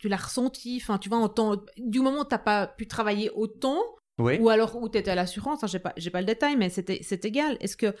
Tu 0.00 0.08
l'as 0.08 0.16
ressenti, 0.16 0.78
enfin, 0.80 0.96
tu 0.96 1.10
vois, 1.10 1.18
en 1.18 1.28
temps, 1.28 1.56
du 1.76 2.00
moment 2.00 2.20
où 2.20 2.24
t'as 2.24 2.38
pas 2.38 2.66
pu 2.66 2.86
travailler 2.86 3.30
autant, 3.34 3.82
Oui. 4.18 4.38
ou 4.40 4.48
alors 4.48 4.74
où 4.80 4.88
tu 4.88 4.98
étais 4.98 5.10
à 5.10 5.14
l'assurance, 5.14 5.62
hein, 5.62 5.66
j'ai 5.68 5.78
pas, 5.78 5.92
j'ai 5.96 6.10
pas 6.10 6.20
le 6.20 6.26
détail, 6.26 6.56
mais 6.56 6.70
c'était, 6.70 7.00
c'est 7.02 7.24
égal. 7.24 7.56
Est-ce 7.60 7.76
que, 7.76 7.94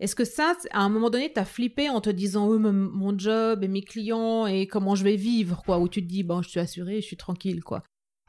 est-ce 0.00 0.14
que 0.16 0.24
ça, 0.24 0.56
à 0.72 0.80
un 0.82 0.88
moment 0.88 1.10
donné, 1.10 1.32
t'as 1.32 1.44
flippé 1.44 1.88
en 1.90 2.00
te 2.00 2.10
disant, 2.10 2.48
oh, 2.48 2.58
mon- 2.58 2.72
mon 2.72 3.16
job 3.18 3.62
et 3.62 3.68
mes 3.68 3.82
clients 3.82 4.46
et 4.46 4.66
comment 4.66 4.94
je 4.94 5.04
vais 5.04 5.16
vivre, 5.16 5.62
quoi, 5.64 5.78
où 5.78 5.88
tu 5.88 6.02
te 6.02 6.08
dis, 6.08 6.22
bon, 6.22 6.42
je 6.42 6.48
suis 6.48 6.60
assuré, 6.60 6.96
je 7.00 7.06
suis 7.06 7.16
tranquille, 7.16 7.62
quoi. 7.62 7.82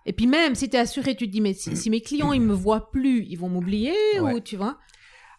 Et 0.06 0.14
puis 0.14 0.28
même, 0.28 0.56
si 0.56 0.70
t'es 0.70 0.78
assuré, 0.80 1.16
tu 1.16 1.28
te 1.28 1.32
dis, 1.32 1.42
mais 1.42 1.54
si, 1.54 1.76
si 1.78 1.90
mes 1.90 2.02
clients, 2.02 2.34
ils 2.34 2.42
me 2.42 2.54
voient 2.54 2.90
plus, 2.92 3.26
ils 3.30 3.38
vont 3.38 3.50
m'oublier, 3.50 3.94
Ouais. 4.20 4.34
ou 4.34 4.40
tu 4.40 4.56
vois 4.58 4.78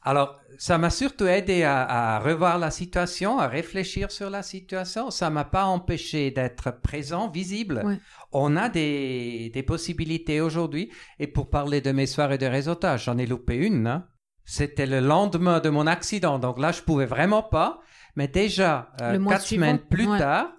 Alors, 0.04 0.40
ça 0.58 0.78
m'a 0.78 0.90
surtout 0.90 1.26
aidé 1.26 1.62
à, 1.62 1.82
à 2.16 2.18
revoir 2.18 2.58
la 2.58 2.70
situation, 2.70 3.38
à 3.38 3.46
réfléchir 3.46 4.10
sur 4.10 4.30
la 4.30 4.42
situation. 4.42 5.10
Ça 5.10 5.30
m'a 5.30 5.44
pas 5.44 5.64
empêché 5.64 6.30
d'être 6.32 6.80
présent, 6.82 7.28
visible. 7.30 7.82
Ouais. 7.84 7.98
On 8.32 8.56
a 8.56 8.68
des, 8.68 9.50
des 9.54 9.62
possibilités 9.62 10.40
aujourd'hui. 10.40 10.90
Et 11.20 11.26
pour 11.28 11.50
parler 11.50 11.80
de 11.80 11.92
mes 11.92 12.06
soirées 12.06 12.38
de 12.38 12.46
réseautage, 12.46 13.04
j'en 13.04 13.16
ai 13.18 13.26
loupé 13.26 13.54
une. 13.56 13.86
hein. 13.86 14.06
C'était 14.44 14.86
le 14.86 14.98
lendemain 14.98 15.60
de 15.60 15.68
mon 15.68 15.86
accident. 15.86 16.40
Donc 16.40 16.58
là, 16.58 16.72
je 16.72 16.82
pouvais 16.82 17.06
vraiment 17.06 17.44
pas. 17.44 17.80
Mais 18.16 18.26
déjà, 18.28 18.90
euh, 19.00 19.24
quatre 19.24 19.42
suivant, 19.42 19.66
semaines 19.66 19.78
plus 19.78 20.08
ouais. 20.08 20.18
tard, 20.18 20.52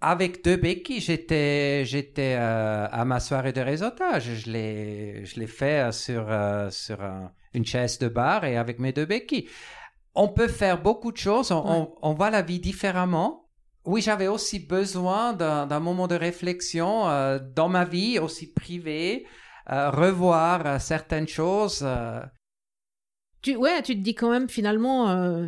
avec 0.00 0.44
deux 0.44 0.56
béquilles, 0.56 1.00
j'étais, 1.00 1.84
j'étais 1.84 2.36
euh, 2.38 2.86
à 2.90 3.04
ma 3.04 3.18
soirée 3.18 3.52
de 3.52 3.60
réseautage. 3.60 4.34
Je 4.36 4.50
l'ai, 4.50 5.24
je 5.24 5.40
l'ai 5.40 5.46
fait 5.48 5.88
euh, 5.88 5.92
sur, 5.92 6.26
euh, 6.28 6.70
sur 6.70 7.02
un- 7.02 7.32
une 7.54 7.64
chaise 7.64 7.98
de 7.98 8.08
bar 8.08 8.44
et 8.44 8.56
avec 8.56 8.78
mes 8.78 8.92
deux 8.92 9.06
béquilles. 9.06 9.48
On 10.14 10.28
peut 10.28 10.48
faire 10.48 10.80
beaucoup 10.82 11.12
de 11.12 11.16
choses. 11.16 11.50
On, 11.52 11.62
Ouais. 11.64 11.70
on, 12.02 12.10
on 12.10 12.14
voit 12.14 12.30
la 12.30 12.42
vie 12.42 12.60
différemment. 12.60 13.48
Oui, 13.84 14.00
j'avais 14.00 14.28
aussi 14.28 14.60
besoin 14.60 15.32
d'un, 15.34 15.80
moment 15.80 16.06
de 16.08 16.14
réflexion 16.14 17.08
euh, 17.08 17.38
dans 17.54 17.68
ma 17.68 17.84
vie, 17.84 18.18
aussi 18.18 18.52
privée, 18.52 19.26
euh, 19.70 19.90
revoir 19.90 20.66
euh, 20.66 20.78
certaines 20.78 21.28
choses. 21.28 21.86
tu, 23.42 23.56
ouais, 23.56 23.82
tu 23.82 23.94
te 23.94 24.00
dis 24.02 24.14
quand 24.14 24.30
même 24.30 24.48
finalement, 24.48 25.46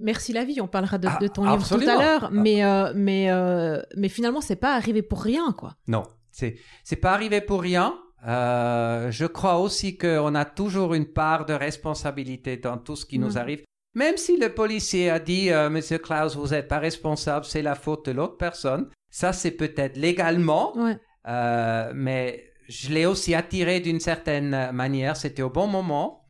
merci 0.00 0.32
la 0.32 0.44
vie. 0.44 0.60
On 0.60 0.66
parlera 0.68 0.98
de, 0.98 1.08
Ah, 1.08 1.18
de 1.20 1.28
ton 1.28 1.44
livre 1.44 1.66
tout 1.68 1.88
à 1.88 1.96
l'heure, 2.02 2.30
mais 2.32 2.64
euh, 2.64 2.92
mais 2.96 3.30
euh, 3.30 3.80
mais 3.96 4.08
finalement, 4.08 4.40
c'est 4.40 4.56
pas 4.56 4.74
arrivé 4.74 5.02
pour 5.02 5.22
rien, 5.22 5.52
quoi. 5.52 5.76
Non, 5.86 6.02
c'est 6.30 6.56
c'est 6.84 6.96
pas 6.96 7.12
arrivé 7.12 7.40
pour 7.40 7.60
rien. 7.62 7.96
Euh, 8.26 9.10
je 9.10 9.26
crois 9.26 9.58
aussi 9.58 9.98
qu'on 9.98 10.34
a 10.34 10.44
toujours 10.44 10.94
une 10.94 11.06
part 11.06 11.44
de 11.44 11.54
responsabilité 11.54 12.56
dans 12.56 12.78
tout 12.78 12.94
ce 12.96 13.04
qui 13.04 13.18
nous 13.18 13.30
Mhm. 13.32 13.36
arrive. 13.36 13.62
Même 13.94 14.16
si 14.16 14.38
le 14.38 14.48
policier 14.54 15.10
a 15.10 15.18
dit, 15.18 15.50
euh, 15.50 15.68
Monsieur 15.68 15.98
Klaus, 15.98 16.36
vous 16.36 16.48
n'êtes 16.48 16.68
pas 16.68 16.78
responsable, 16.78 17.44
c'est 17.44 17.62
la 17.62 17.74
faute 17.74 18.06
de 18.06 18.12
l'autre 18.12 18.36
personne. 18.38 18.88
Ça, 19.10 19.32
c'est 19.32 19.50
peut-être 19.50 19.96
légalement, 19.96 20.74
Ouais. 20.76 20.96
euh, 21.28 21.92
mais 21.94 22.42
je 22.68 22.88
l'ai 22.90 23.04
aussi 23.06 23.34
attiré 23.34 23.80
d'une 23.80 24.00
certaine 24.00 24.70
manière. 24.72 25.16
C'était 25.16 25.42
au 25.42 25.50
bon 25.50 25.66
moment. 25.66 26.20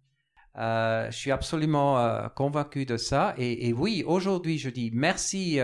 Euh, 0.59 1.07
je 1.11 1.17
suis 1.17 1.31
absolument 1.31 2.29
convaincu 2.35 2.85
de 2.85 2.97
ça. 2.97 3.35
Et, 3.39 3.69
et 3.69 3.73
oui, 3.73 4.03
aujourd'hui, 4.07 4.59
je 4.59 4.69
dis 4.71 4.91
merci. 4.93 5.59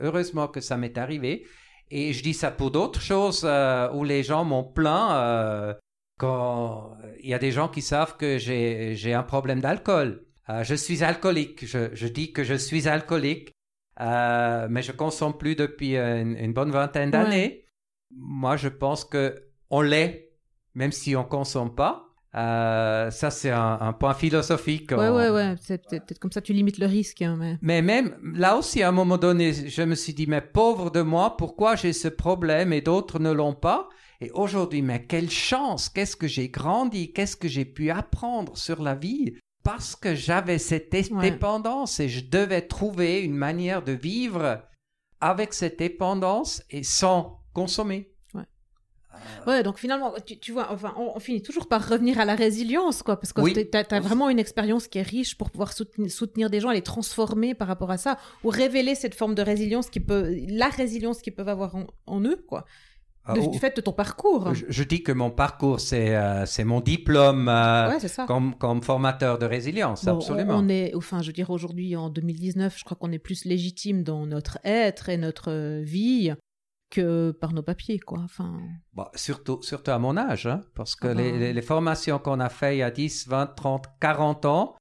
heureusement 0.00 0.48
que 0.48 0.60
ça 0.60 0.76
m'est 0.76 0.98
arrivé. 0.98 1.44
Et 1.94 2.14
je 2.14 2.22
dis 2.22 2.32
ça 2.32 2.50
pour 2.50 2.70
d'autres 2.70 3.02
choses 3.02 3.42
euh, 3.44 3.92
où 3.92 4.02
les 4.02 4.22
gens 4.22 4.44
m'ont 4.44 4.64
plaint. 4.64 5.10
euh, 5.12 5.74
quand 6.18 6.96
il 7.20 7.28
y 7.28 7.34
a 7.34 7.38
des 7.38 7.50
gens 7.52 7.68
qui 7.68 7.82
savent 7.82 8.16
que 8.16 8.38
j'ai 8.38 8.94
j'ai 8.94 9.12
un 9.12 9.22
problème 9.22 9.60
d'alcool. 9.60 10.24
Euh, 10.48 10.64
je 10.64 10.74
suis 10.74 11.04
alcoolique. 11.04 11.66
Je, 11.66 11.94
je 11.94 12.06
dis 12.06 12.32
que 12.32 12.44
je 12.44 12.54
suis 12.54 12.88
alcoolique, 12.88 13.52
mais 13.98 14.82
je 14.82 14.92
consomme 14.92 15.36
plus 15.36 15.54
depuis 15.54 15.96
une, 15.96 16.36
une 16.36 16.52
bonne 16.54 16.70
vingtaine 16.70 17.10
d'années. 17.10 17.66
Moi, 18.14 18.56
je 18.56 18.68
pense 18.68 19.04
que 19.04 19.24
on 19.68 19.80
l'est, 19.82 20.30
même 20.74 20.92
si 20.92 21.14
on 21.16 21.24
consomme 21.24 21.74
pas. 21.74 22.11
Euh, 22.34 23.10
ça, 23.10 23.30
c'est 23.30 23.50
un, 23.50 23.78
un 23.80 23.92
point 23.92 24.14
philosophique. 24.14 24.90
Ouais, 24.92 25.08
On- 25.08 25.16
ouais, 25.16 25.28
ouais. 25.30 25.54
C'est 25.60 25.86
peut-être 25.86 26.18
comme 26.18 26.32
ça, 26.32 26.40
tu 26.40 26.52
limites 26.54 26.78
le 26.78 26.86
risque, 26.86 27.20
hein, 27.22 27.36
mais. 27.38 27.58
mais 27.60 27.82
même 27.82 28.16
là 28.34 28.56
aussi, 28.56 28.82
à 28.82 28.88
un 28.88 28.92
moment 28.92 29.18
donné, 29.18 29.52
je 29.52 29.82
me 29.82 29.94
suis 29.94 30.14
dit, 30.14 30.26
mais 30.26 30.40
pauvre 30.40 30.90
de 30.90 31.02
moi, 31.02 31.36
pourquoi 31.36 31.76
j'ai 31.76 31.92
ce 31.92 32.08
problème 32.08 32.72
et 32.72 32.80
d'autres 32.80 33.18
ne 33.18 33.30
l'ont 33.32 33.54
pas? 33.54 33.88
Et 34.22 34.30
aujourd'hui, 34.30 34.82
mais 34.82 35.04
quelle 35.04 35.28
chance 35.30 35.88
Qu'est-ce 35.88 36.16
que 36.16 36.28
j'ai 36.28 36.48
grandi 36.48 37.12
Qu'est-ce 37.12 37.36
que 37.36 37.48
j'ai 37.48 37.64
pu 37.66 37.90
apprendre 37.90 38.56
sur 38.56 38.80
la 38.82 38.94
vie? 38.94 39.34
Parce 39.64 39.94
que 39.94 40.14
j'avais 40.14 40.58
cette 40.58 40.92
Ouais. 41.12 41.30
dépendance 41.30 42.00
et 42.00 42.08
je 42.08 42.24
devais 42.28 42.62
trouver 42.62 43.20
une 43.20 43.34
manière 43.36 43.82
de 43.82 43.92
vivre 43.92 44.62
avec 45.20 45.52
cette 45.52 45.78
dépendance 45.78 46.62
et 46.70 46.82
sans 46.82 47.40
consommer. 47.52 48.11
Ouais, 49.46 49.62
donc 49.62 49.78
finalement, 49.78 50.12
tu, 50.24 50.38
tu 50.38 50.52
vois, 50.52 50.68
enfin, 50.70 50.94
on, 50.96 51.12
on 51.14 51.20
finit 51.20 51.42
toujours 51.42 51.68
par 51.68 51.88
revenir 51.88 52.18
à 52.18 52.24
la 52.24 52.34
résilience, 52.34 53.02
quoi, 53.02 53.18
parce 53.18 53.32
que 53.32 53.40
Oui. 53.40 53.52
tu 53.54 53.76
as, 53.76 54.00
vraiment 54.00 54.28
une 54.28 54.38
expérience 54.38 54.88
qui 54.88 54.98
est 54.98 55.02
riche 55.02 55.36
pour 55.36 55.50
pouvoir 55.50 55.72
soutenir, 55.72 56.10
soutenir 56.10 56.50
des 56.50 56.60
gens, 56.60 56.70
les 56.70 56.82
transformer 56.82 57.54
par 57.54 57.68
rapport 57.68 57.90
à 57.90 57.96
ça, 57.98 58.18
ou 58.44 58.48
révéler 58.48 58.94
cette 58.94 59.14
forme 59.14 59.34
de 59.34 59.42
résilience 59.42 59.90
qui 59.90 60.00
peut, 60.00 60.34
la 60.48 60.68
résilience 60.68 61.20
qu'ils 61.20 61.34
peuvent 61.34 61.48
avoir 61.48 61.74
en, 61.76 61.86
en 62.06 62.20
eux, 62.22 62.44
quoi. 62.46 62.64
de, 63.34 63.50
du 63.50 63.58
fait 63.58 63.76
de 63.76 63.80
ton 63.80 63.92
parcours. 63.92 64.52
Je, 64.54 64.82
dis 64.82 65.02
que 65.02 65.12
mon 65.12 65.30
parcours, 65.30 65.80
c'est 65.80 66.14
euh, 66.14 66.44
mon 66.64 66.80
diplôme 66.80 67.48
euh, 67.48 67.98
comme, 68.26 68.54
comme 68.56 68.82
formateur 68.82 69.38
de 69.38 69.46
résilience, 69.46 70.06
absolument. 70.06 70.56
On 70.58 70.68
est, 70.68 70.94
enfin, 70.94 71.20
je 71.22 71.28
veux 71.28 71.32
dire, 71.32 71.50
aujourd'hui, 71.50 71.96
en 71.96 72.10
2019, 72.10 72.78
je 72.78 72.84
crois 72.84 72.96
qu'on 72.96 73.12
est 73.12 73.18
plus 73.18 73.44
légitime 73.44 74.02
dans 74.02 74.26
notre 74.26 74.58
être 74.64 75.08
et 75.08 75.16
notre 75.16 75.80
vie 75.82 76.32
que 76.92 77.30
par 77.32 77.54
nos 77.54 77.62
papiers, 77.62 77.98
quoi. 77.98 78.20
Enfin... 78.22 78.60
Bon, 78.92 79.06
surtout, 79.14 79.60
surtout 79.62 79.90
à 79.90 79.98
mon 79.98 80.16
âge, 80.16 80.46
hein, 80.46 80.60
parce 80.74 80.94
que 80.94 81.08
ah 81.08 81.14
les, 81.14 81.32
ben. 81.32 81.54
les, 81.54 81.62
formations 81.62 82.18
qu'on 82.18 82.38
a 82.38 82.50
faites 82.50 82.74
il 82.74 82.78
y 82.78 82.82
a 82.82 82.90
10, 82.90 83.28
20, 83.28 83.46
30, 83.46 83.86
40 83.98 84.44
ans, 84.44 84.76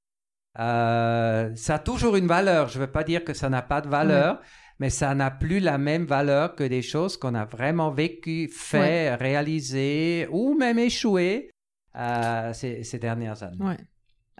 euh, 0.59 1.49
ça 1.55 1.75
a 1.75 1.79
toujours 1.79 2.17
une 2.17 2.27
valeur. 2.27 2.67
Je 2.67 2.79
ne 2.79 2.85
veux 2.85 2.91
pas 2.91 3.05
dire 3.05 3.23
que 3.23 3.33
ça 3.33 3.49
n'a 3.49 3.61
pas 3.61 3.79
de 3.79 3.87
valeur, 3.87 4.41
mais 4.79 4.89
ça 4.89 5.15
n'a 5.15 5.31
plus 5.31 5.59
la 5.59 5.77
même 5.77 6.05
valeur 6.05 6.55
que 6.55 6.65
des 6.65 6.81
choses 6.81 7.15
qu'on 7.15 7.33
a 7.33 7.45
vraiment 7.45 7.91
vécues, 7.91 8.49
fait, 8.49 9.15
réalisées 9.15 10.27
ou 10.31 10.53
même 10.55 10.79
échouées 10.79 11.49
euh, 11.95 12.51
ces, 12.51 12.83
ces, 12.83 12.99
dernières 12.99 13.41
années. 13.43 13.77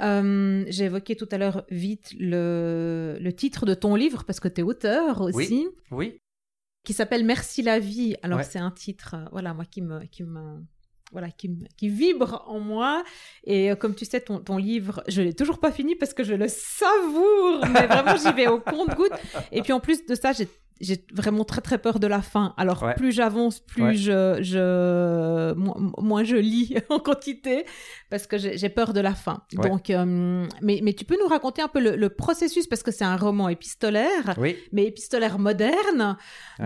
Euh, 0.01 0.65
j'ai 0.67 0.85
évoqué 0.85 1.15
tout 1.15 1.29
à 1.31 1.37
l'heure 1.37 1.63
vite 1.69 2.13
le, 2.19 3.17
le, 3.21 3.33
titre 3.33 3.65
de 3.65 3.73
ton 3.73 3.95
livre 3.95 4.23
parce 4.25 4.39
que 4.39 4.47
tu 4.47 4.61
es 4.61 4.63
auteur 4.63 5.21
aussi. 5.21 5.67
Oui. 5.91 6.09
oui. 6.11 6.21
Qui 6.83 6.93
s'appelle 6.93 7.23
Merci 7.23 7.61
la 7.61 7.79
vie. 7.79 8.15
Alors 8.23 8.43
c'est 8.43 8.59
un 8.59 8.71
titre, 8.71 9.15
euh, 9.15 9.25
voilà, 9.31 9.53
moi 9.53 9.65
qui 9.65 9.81
me, 9.81 10.03
qui 10.05 10.23
me, 10.23 10.63
voilà, 11.11 11.29
qui, 11.29 11.49
qui, 11.77 11.89
vibre 11.89 12.43
en 12.47 12.59
moi. 12.59 13.03
Et 13.43 13.71
euh, 13.71 13.75
comme 13.75 13.93
tu 13.93 14.05
sais, 14.05 14.21
ton, 14.21 14.39
ton 14.39 14.57
livre, 14.57 15.03
je 15.07 15.21
l'ai 15.21 15.33
toujours 15.33 15.59
pas 15.59 15.71
fini 15.71 15.95
parce 15.95 16.13
que 16.13 16.23
je 16.23 16.33
le 16.33 16.47
savoure, 16.47 17.65
mais 17.67 17.85
vraiment 17.85 18.15
j'y 18.15 18.33
vais 18.33 18.47
au 18.47 18.59
compte-goutte. 18.59 19.13
Et 19.51 19.61
puis 19.61 19.73
en 19.73 19.79
plus 19.79 20.05
de 20.05 20.15
ça, 20.15 20.31
j'ai 20.31 20.47
j'ai 20.79 21.05
vraiment 21.13 21.43
très 21.43 21.61
très 21.61 21.77
peur 21.77 21.99
de 21.99 22.07
la 22.07 22.21
fin. 22.21 22.53
Alors 22.57 22.93
plus 22.95 23.11
j'avance, 23.11 23.59
plus 23.59 23.95
je, 23.95 24.39
je 24.41 25.53
moins, 25.53 26.23
je 26.23 26.35
lis 26.35 26.75
en 26.89 26.99
quantité 26.99 27.65
parce 28.09 28.27
que 28.27 28.37
j'ai 28.37 28.69
peur 28.69 28.93
de 28.93 28.99
la 28.99 29.13
fin. 29.13 29.43
Donc, 29.53 29.89
euh, 29.89 30.45
mais, 30.61 30.79
mais 30.83 30.93
tu 30.93 31.05
peux 31.05 31.17
nous 31.21 31.27
raconter 31.27 31.61
un 31.61 31.67
peu 31.67 31.79
le, 31.79 32.09
processus 32.09 32.67
parce 32.67 32.83
que 32.83 32.91
c'est 32.91 33.05
un 33.05 33.15
roman 33.15 33.49
épistolaire, 33.49 34.37
mais 34.71 34.85
épistolaire 34.85 35.39
moderne. 35.39 36.17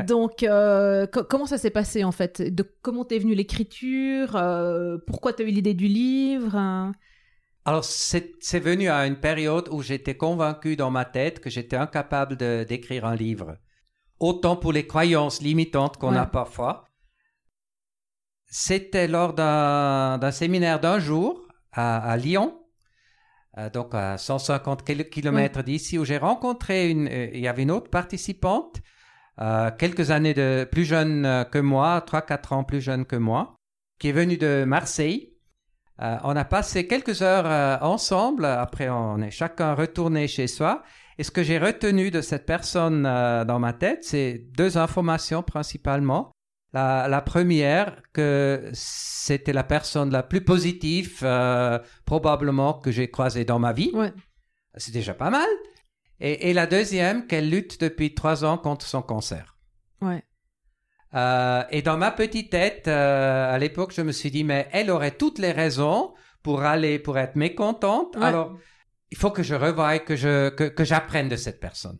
Donc, 0.07 0.43
euh, 0.43 1.05
comment 1.07 1.45
ça 1.45 1.57
s'est 1.57 1.69
passé 1.69 2.03
en 2.03 2.11
fait? 2.11 2.41
De 2.41 2.63
comment 2.81 3.05
t'es 3.05 3.19
venue 3.19 3.35
l'écriture? 3.35 4.35
Euh, 4.35 4.97
Pourquoi 5.05 5.33
t'as 5.33 5.43
eu 5.43 5.47
l'idée 5.47 5.73
du 5.73 5.87
livre? 5.87 6.91
Alors, 7.65 7.83
c'est 7.83 8.59
venu 8.59 8.89
à 8.89 9.07
une 9.07 9.19
période 9.19 9.69
où 9.71 9.81
j'étais 9.81 10.15
convaincu 10.15 10.75
dans 10.75 10.91
ma 10.91 11.05
tête 11.05 11.39
que 11.39 11.49
j'étais 11.49 11.75
incapable 11.75 12.37
d'écrire 12.37 13.05
un 13.05 13.15
livre 13.15 13.57
autant 14.19 14.55
pour 14.55 14.73
les 14.73 14.87
croyances 14.87 15.41
limitantes 15.41 15.97
qu'on 15.97 16.15
a 16.15 16.25
parfois. 16.25 16.85
C'était 18.47 19.07
lors 19.07 19.33
d'un 19.33 20.31
séminaire 20.31 20.79
d'un 20.79 20.99
jour 20.99 21.45
à, 21.73 22.15
Lyon, 22.15 22.57
euh, 23.57 23.69
donc 23.69 23.93
à 23.93 24.17
150 24.17 24.83
km 24.83 25.61
d'ici, 25.61 25.97
où 25.97 26.05
j'ai 26.05 26.17
rencontré 26.17 26.89
une, 26.89 27.07
euh, 27.07 27.29
il 27.33 27.41
y 27.41 27.47
avait 27.47 27.63
une 27.63 27.71
autre 27.71 27.89
participante, 27.89 28.77
euh, 29.41 29.71
quelques 29.77 30.11
années 30.11 30.33
de 30.33 30.65
plus 30.71 30.85
jeune 30.85 31.45
que 31.51 31.59
moi, 31.59 32.01
3-4 32.07 32.53
ans 32.53 32.63
plus 32.63 32.79
jeune 32.79 33.05
que 33.05 33.17
moi, 33.17 33.57
qui 33.99 34.09
est 34.09 34.13
venue 34.13 34.37
de 34.37 34.63
Marseille. 34.65 35.33
on 35.99 36.35
a 36.35 36.45
passé 36.45 36.87
quelques 36.87 37.21
heures 37.21 37.81
ensemble, 37.83 38.45
après 38.45 38.89
on 38.89 39.21
est 39.21 39.31
chacun 39.31 39.73
retourné 39.73 40.27
chez 40.27 40.47
soi, 40.47 40.83
et 41.17 41.23
ce 41.23 41.31
que 41.31 41.43
j'ai 41.43 41.57
retenu 41.57 42.11
de 42.11 42.21
cette 42.21 42.45
personne 42.45 43.05
euh, 43.05 43.45
dans 43.45 43.59
ma 43.59 43.73
tête, 43.73 44.03
c'est 44.03 44.45
deux 44.57 44.77
informations 44.77 45.43
principalement. 45.43 46.31
La, 46.73 47.21
première, 47.21 48.01
que 48.11 48.69
c'était 48.73 49.53
la 49.53 49.63
personne 49.63 50.11
la 50.11 50.23
plus 50.23 50.43
positive 50.43 51.19
euh, 51.23 51.79
probablement 52.03 52.73
que 52.73 52.91
j'ai 52.91 53.09
croisée 53.09 53.45
dans 53.45 53.59
ma 53.59 53.71
vie. 53.71 53.91
Ouais. 53.93 54.11
C'est 54.75 54.91
déjà 54.91 55.13
pas 55.13 55.29
mal. 55.29 55.47
Et, 56.19 56.51
la 56.51 56.67
deuxième, 56.67 57.27
qu'elle 57.27 57.49
lutte 57.49 57.79
depuis 57.79 58.13
trois 58.13 58.43
ans 58.43 58.57
contre 58.57 58.85
son 58.85 59.01
cancer. 59.01 59.55
Ouais. 60.01 60.21
Euh, 61.13 61.63
et 61.69 61.81
dans 61.81 61.95
ma 61.95 62.11
petite 62.11 62.51
tête, 62.51 62.89
à 62.89 63.57
l'époque, 63.57 63.93
je 63.95 64.01
me 64.01 64.11
suis 64.11 64.29
dit, 64.29 64.43
mais 64.43 64.67
elle 64.73 64.91
aurait 64.91 65.15
toutes 65.15 65.39
les 65.39 65.53
raisons 65.53 66.13
pour 66.43 66.63
aller, 66.63 66.99
pour 66.99 67.17
être 67.17 67.37
mécontente. 67.37 68.17
Alors, 68.17 68.57
il 69.11 69.17
faut 69.17 69.31
que 69.31 69.43
je 69.43 69.55
revoie, 69.55 69.99
que 69.99 70.15
je 70.15 70.49
que, 70.49 70.83
j'apprenne 70.83 71.29
de 71.29 71.35
cette 71.35 71.59
personne. 71.59 71.99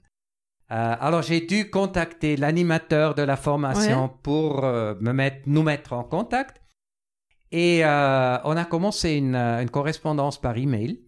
Euh, 0.72 0.96
alors 1.00 1.22
j'ai 1.22 1.42
dû 1.42 1.70
contacter 1.70 2.38
l'animateur 2.38 3.14
de 3.14 3.22
la 3.22 3.38
formation 3.38 4.10
pour 4.24 4.66
euh, 4.66 4.96
me 5.00 5.12
mettre, 5.12 5.42
nous 5.46 5.64
mettre 5.64 5.94
en 5.94 6.04
contact. 6.04 6.62
Et 7.52 7.86
euh, 7.86 8.38
on 8.44 8.58
a 8.58 8.66
commencé 8.66 9.12
une, 9.12 9.36
une, 9.36 9.70
correspondance 9.70 10.42
par 10.42 10.58
email 10.58 11.02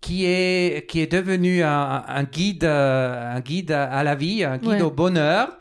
qui 0.00 0.26
est 0.26 0.88
qui 0.90 1.00
est 1.00 1.10
devenu 1.10 1.62
un, 1.62 2.04
un 2.06 2.24
guide 2.24 2.64
un 2.64 3.40
guide 3.40 3.70
à 3.70 4.02
la 4.02 4.14
vie, 4.14 4.44
un 4.44 4.58
guide 4.58 4.82
au 4.82 4.90
bonheur. 4.90 5.56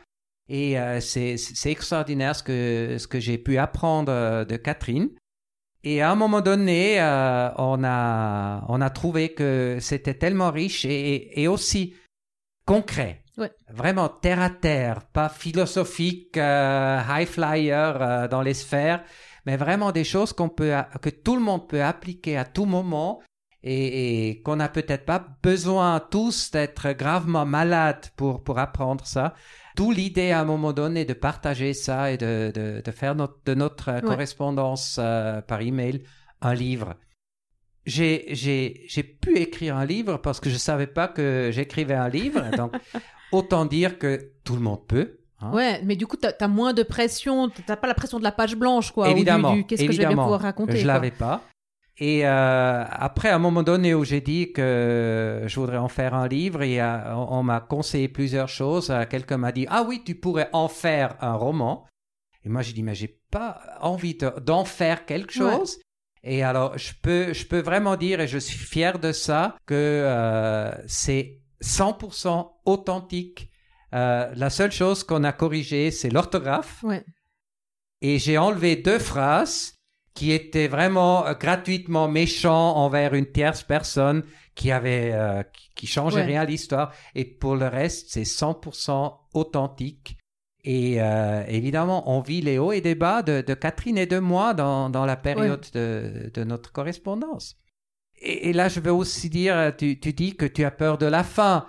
Et 0.50 0.76
c'est 1.00 1.38
c'est 1.38 1.72
extraordinaire 1.72 2.36
ce 2.36 2.44
que 2.44 2.98
ce 2.98 3.08
que 3.08 3.20
j'ai 3.20 3.38
pu 3.38 3.58
apprendre 3.58 4.44
de 4.44 4.56
Catherine. 4.58 5.10
Et 5.84 6.02
à 6.02 6.12
un 6.12 6.16
moment 6.16 6.42
donné, 6.42 7.02
euh, 7.02 7.50
on, 7.58 7.84
a, 7.84 8.64
on 8.70 8.80
a 8.80 8.90
trouvé 8.90 9.34
que 9.34 9.78
c'était 9.82 10.14
tellement 10.14 10.52
riche 10.52 10.86
et, 10.86 11.42
et 11.42 11.48
aussi 11.48 11.96
concret. 12.66 13.24
Vraiment 13.70 14.10
terre 14.10 14.42
à 14.42 14.50
terre, 14.50 15.02
pas 15.12 15.28
philosophique, 15.28 16.38
euh, 16.38 17.02
high 17.10 17.28
flyer 17.28 18.02
euh, 18.02 18.28
dans 18.28 18.42
les 18.42 18.54
sphères, 18.54 19.04
mais 19.46 19.58
vraiment 19.58 19.92
des 19.92 20.04
choses 20.04 20.34
qu'on 20.34 20.50
peut, 20.50 20.72
que 21.02 21.10
tout 21.10 21.36
le 21.36 21.42
monde 21.42 21.68
peut 21.68 21.84
appliquer 21.84 22.38
à 22.38 22.46
tout 22.46 22.66
moment 22.66 23.22
et, 23.64 24.30
et 24.30 24.42
qu'on 24.42 24.58
n'a 24.58 24.70
peut-être 24.70 25.06
pas 25.06 25.26
besoin 25.42 26.00
tous 26.00 26.52
d'être 26.52 26.92
gravement 26.92 27.46
malade 27.46 28.08
pour, 28.16 28.44
pour 28.44 28.60
apprendre 28.60 29.06
ça. 29.06 29.34
D'où 29.76 29.92
l'idée 29.92 30.32
à 30.32 30.42
un 30.42 30.46
moment 30.46 30.74
donné 30.74 31.06
de 31.06 31.14
partager 31.14 31.74
ça 31.74 32.12
et 32.12 32.18
de, 32.18 32.52
de, 32.54 32.82
de 32.84 32.92
faire 32.92 33.16
notre, 33.16 33.40
de 33.46 33.56
notre 33.56 34.02
correspondance 34.02 34.98
euh, 35.00 35.42
par 35.42 35.62
email 35.62 36.04
un 36.42 36.54
livre. 36.54 36.96
J'ai, 37.86 38.26
j'ai, 38.30 38.84
j'ai 38.88 39.04
pu 39.04 39.38
écrire 39.38 39.76
un 39.76 39.86
livre 39.86 40.18
parce 40.18 40.40
que 40.40 40.50
je 40.50 40.58
savais 40.58 40.88
pas 40.88 41.08
que 41.08 41.50
j'écrivais 41.52 41.96
un 41.96 42.10
livre. 42.10 42.44
donc, 42.58 42.74
autant 43.32 43.66
dire 43.66 43.98
que 43.98 44.32
tout 44.44 44.56
le 44.56 44.62
monde 44.62 44.86
peut. 44.88 45.18
Hein. 45.40 45.52
Ouais, 45.54 45.82
mais 45.84 45.96
du 45.96 46.06
coup, 46.06 46.18
tu 46.18 46.28
as, 46.28 46.48
moins 46.48 46.74
de 46.74 46.84
pression, 46.84 47.50
tu 47.50 47.62
n'as 47.68 47.76
pas 47.76 47.88
la 47.88 47.96
pression 47.96 48.20
de 48.20 48.24
la 48.24 48.32
page 48.32 48.56
blanche, 48.56 48.92
quoi. 48.92 49.10
Évidemment. 49.10 49.62
Qu'est-ce 49.64 49.86
que 49.86 49.92
je 49.92 50.02
vais 50.02 50.08
pouvoir 50.08 50.42
raconter 50.42 50.78
Je 50.78 50.88
l'avais 50.88 51.12
pas. 51.12 51.42
Et 51.98 52.26
euh, 52.26 52.84
après, 52.90 53.30
à 53.30 53.36
un 53.36 53.40
moment 53.40 53.62
donné 53.62 53.94
où 53.94 54.04
j'ai 54.04 54.22
dit 54.22 54.52
que 54.52 55.44
je 55.46 55.60
voudrais 55.60 55.78
en 55.78 55.90
faire 55.90 56.16
un 56.16 56.28
livre, 56.28 56.64
et 56.64 56.82
on, 56.82 57.44
m'a 57.44 57.60
conseillé 57.60 58.08
plusieurs 58.08 58.50
choses. 58.50 58.90
Euh, 58.90 59.06
quelqu'un 59.08 59.38
m'a 59.38 59.52
dit 59.52 59.68
ah 59.70 59.86
oui, 59.88 60.02
tu 60.04 60.16
pourrais 60.16 60.50
en 60.54 60.68
faire 60.68 61.16
un 61.22 61.36
roman. 61.36 61.86
Et 62.44 62.50
moi 62.50 62.62
j'ai 62.62 62.74
dit 62.74 62.84
mais 62.84 62.96
j'ai 62.96 63.20
pas 63.32 63.62
envie 63.80 64.18
d'en 64.42 64.66
faire 64.66 65.06
quelque 65.06 65.32
chose. 65.32 65.80
Et 66.24 66.42
alors 66.42 66.78
je 66.78 66.94
peux 67.02 67.32
je 67.32 67.46
peux 67.46 67.60
vraiment 67.60 67.96
dire 67.96 68.20
et 68.20 68.28
je 68.28 68.38
suis 68.38 68.58
fier 68.58 68.98
de 68.98 69.12
ça 69.12 69.56
que 69.66 69.76
euh, 69.76 70.74
c'est 70.88 71.42
100% 71.64 72.54
authentique. 72.66 73.50
la 73.92 74.50
seule 74.50 74.72
chose 74.72 75.04
qu'on 75.04 75.24
a 75.24 75.32
corrigée 75.32 75.92
c'est 75.92 76.10
l'orthographe. 76.10 76.84
Ouais. 76.84 77.06
Et 78.02 78.20
j'ai 78.20 78.38
enlevé 78.38 78.76
deux 78.76 79.00
phrases 79.00 79.73
qui 80.14 80.32
était 80.32 80.68
vraiment 80.68 81.26
euh, 81.26 81.34
gratuitement 81.34 82.08
méchant 82.08 82.76
envers 82.76 83.14
une 83.14 83.32
tierce 83.32 83.64
personne 83.64 84.24
qui 84.56 84.72
avait 84.72 85.12
euh, 85.14 85.42
qui, 85.76 85.88
changeait 85.88 86.24
rien 86.24 86.42
à 86.42 86.46
l'histoire. 86.46 86.94
Et 87.16 87.26
pour 87.26 87.56
le 87.56 87.68
reste 87.68 88.10
c'est 88.10 88.24
100% 88.24 89.14
authentique. 89.34 90.18
Et 90.64 91.02
euh, 91.02 91.44
évidemment 91.48 92.10
on 92.10 92.22
vit 92.22 92.42
les 92.42 92.58
hauts 92.58 92.72
et 92.72 92.82
les 92.82 92.96
bas 92.96 93.22
de, 93.24 93.42
de 93.42 93.54
Catherine 93.54 93.98
et 93.98 94.06
de 94.06 94.20
moi 94.20 94.54
dans, 94.54 94.90
dans 94.90 95.06
la 95.06 95.18
période 95.18 95.66
de, 95.74 96.32
de, 96.34 96.44
notre 96.44 96.72
correspondance. 96.72 97.58
Et, 98.22 98.54
là 98.54 98.70
je 98.70 98.80
veux 98.80 98.94
aussi 98.94 99.30
dire 99.30 99.74
tu, 99.78 100.00
tu 100.00 100.14
dis 100.14 100.36
que 100.36 100.46
tu 100.46 100.64
as 100.64 100.72
peur 100.72 100.98
de 100.98 101.08
la 101.08 101.24
fin. 101.24 101.68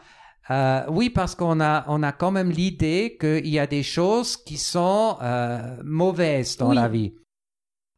Oui, 0.91 1.09
parce 1.09 1.35
qu'on 1.35 1.59
a, 1.59 1.87
on 1.89 2.03
a 2.03 2.13
quand 2.13 2.31
même 2.31 2.51
l'idée 2.51 3.17
qu'il 3.19 3.49
y 3.49 3.59
a 3.59 3.67
des 3.67 3.83
choses 3.83 4.37
qui 4.37 4.59
sont 4.59 5.17
mauvaises 5.83 6.59
dans 6.59 6.75
la 6.75 6.87
vie. 6.87 7.15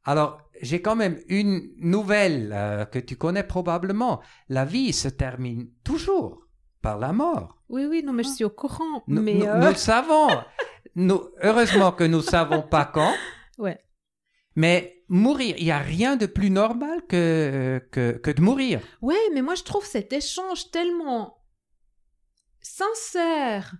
Alors, 0.07 0.38
j'ai 0.62 0.81
quand 0.81 0.97
même 0.97 1.21
une 1.29 1.71
nouvelle 1.79 2.53
euh, 2.55 2.85
que 2.87 2.99
tu 2.99 3.16
connais 3.16 3.42
probablement. 3.42 4.21
La 4.49 4.64
vie 4.64 4.92
se 4.92 5.09
termine 5.09 5.69
toujours 5.85 6.47
par 6.81 6.99
la 6.99 7.12
mort. 7.12 7.59
Oui, 7.69 7.85
oui, 7.87 8.03
non, 8.05 8.12
mais 8.12 8.23
je 8.23 8.29
suis 8.31 8.45
au 8.45 8.51
courant. 8.51 9.03
Nous, 9.09 9.21
mais 9.21 9.35
nous, 9.35 9.45
euh, 9.47 9.69
le 9.71 9.75
savons. 9.75 10.29
nous, 10.95 11.21
heureusement 11.42 11.92
que 11.92 12.05
nous 12.05 12.23
savons 12.23 12.62
pas 12.62 12.85
quand. 12.87 13.12
Ouais. 13.59 13.81
Mais 14.55 15.03
mourir, 15.09 15.55
il 15.57 15.64
n'y 15.64 15.71
a 15.71 15.79
rien 15.79 16.16
de 16.16 16.27
plus 16.27 16.51
normal 16.51 17.07
que, 17.09 17.81
que, 17.90 18.12
que 18.19 18.31
de 18.31 18.42
mourir. 18.42 18.81
Ouais, 19.01 19.16
mais 19.33 19.40
moi 19.40 19.55
je 19.55 19.62
trouve 19.62 19.87
cet 19.87 20.12
échange 20.12 20.71
tellement 20.71 21.38
sincère 22.61 23.75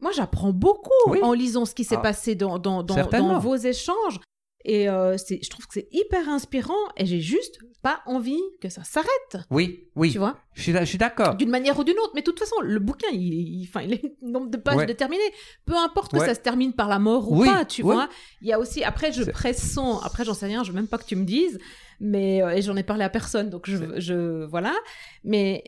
moi, 0.00 0.12
j'apprends 0.12 0.52
beaucoup 0.52 0.90
Oui. 1.08 1.18
en 1.22 1.32
lisant 1.32 1.64
ce 1.64 1.74
qui 1.74 1.82
s'est 1.82 1.96
Ah. 1.96 2.00
passé 2.00 2.36
dans, 2.36 2.58
dans, 2.60 2.84
dans 2.84 3.38
vos 3.40 3.56
échanges. 3.56 4.20
Et 4.64 4.88
euh, 4.88 5.16
je 5.16 5.48
trouve 5.48 5.66
que 5.68 5.74
c'est 5.74 5.88
hyper 5.92 6.28
inspirant 6.28 6.74
et 6.96 7.06
j'ai 7.06 7.20
juste 7.20 7.58
pas 7.80 8.00
envie 8.06 8.40
que 8.60 8.68
ça 8.68 8.82
s'arrête, 8.82 9.38
Oui, 9.52 9.88
oui. 9.94 10.10
tu 10.10 10.18
vois, 10.18 10.36
Je 10.54 10.62
suis, 10.84 10.98
d'accord. 10.98 11.36
d'une 11.36 11.48
manière 11.48 11.78
ou 11.78 11.84
d'une 11.84 11.98
autre. 12.00 12.10
Mais 12.14 12.22
de 12.22 12.24
toute 12.26 12.40
façon, 12.40 12.56
le 12.60 12.80
bouquin, 12.80 13.06
il, 13.12 13.22
il, 13.22 13.62
il 13.62 13.94
a 13.94 13.96
un 14.26 14.30
nombre 14.30 14.50
de 14.50 14.56
pages 14.56 14.76
Ouais. 14.78 14.86
déterminé. 14.86 15.22
Peu 15.64 15.76
importe 15.76 16.10
que 16.12 16.18
Ouais. 16.18 16.26
ça 16.26 16.34
se 16.34 16.40
termine 16.40 16.72
par 16.72 16.88
la 16.88 16.98
mort 16.98 17.30
ou 17.30 17.40
Oui, 17.42 17.46
pas, 17.48 17.64
tu 17.64 17.82
oui. 17.82 17.94
vois. 17.94 18.08
Il 18.42 18.48
y 18.48 18.52
a 18.52 18.58
aussi, 18.58 18.82
après, 18.82 19.12
je 19.12 19.22
pressens, 19.30 20.00
après, 20.02 20.24
j'en 20.24 20.34
sais 20.34 20.46
rien, 20.46 20.64
je 20.64 20.70
veux 20.72 20.76
même 20.76 20.88
pas 20.88 20.98
que 20.98 21.06
tu 21.06 21.14
me 21.14 21.24
dises, 21.24 21.58
mais, 22.00 22.42
euh, 22.42 22.50
et 22.50 22.60
j'en 22.62 22.76
ai 22.76 22.82
parlé 22.82 23.04
à 23.04 23.10
personne, 23.10 23.50
donc 23.50 23.70
je, 23.70 24.00
je 24.00 24.44
voilà. 24.46 24.74
Mais 25.22 25.62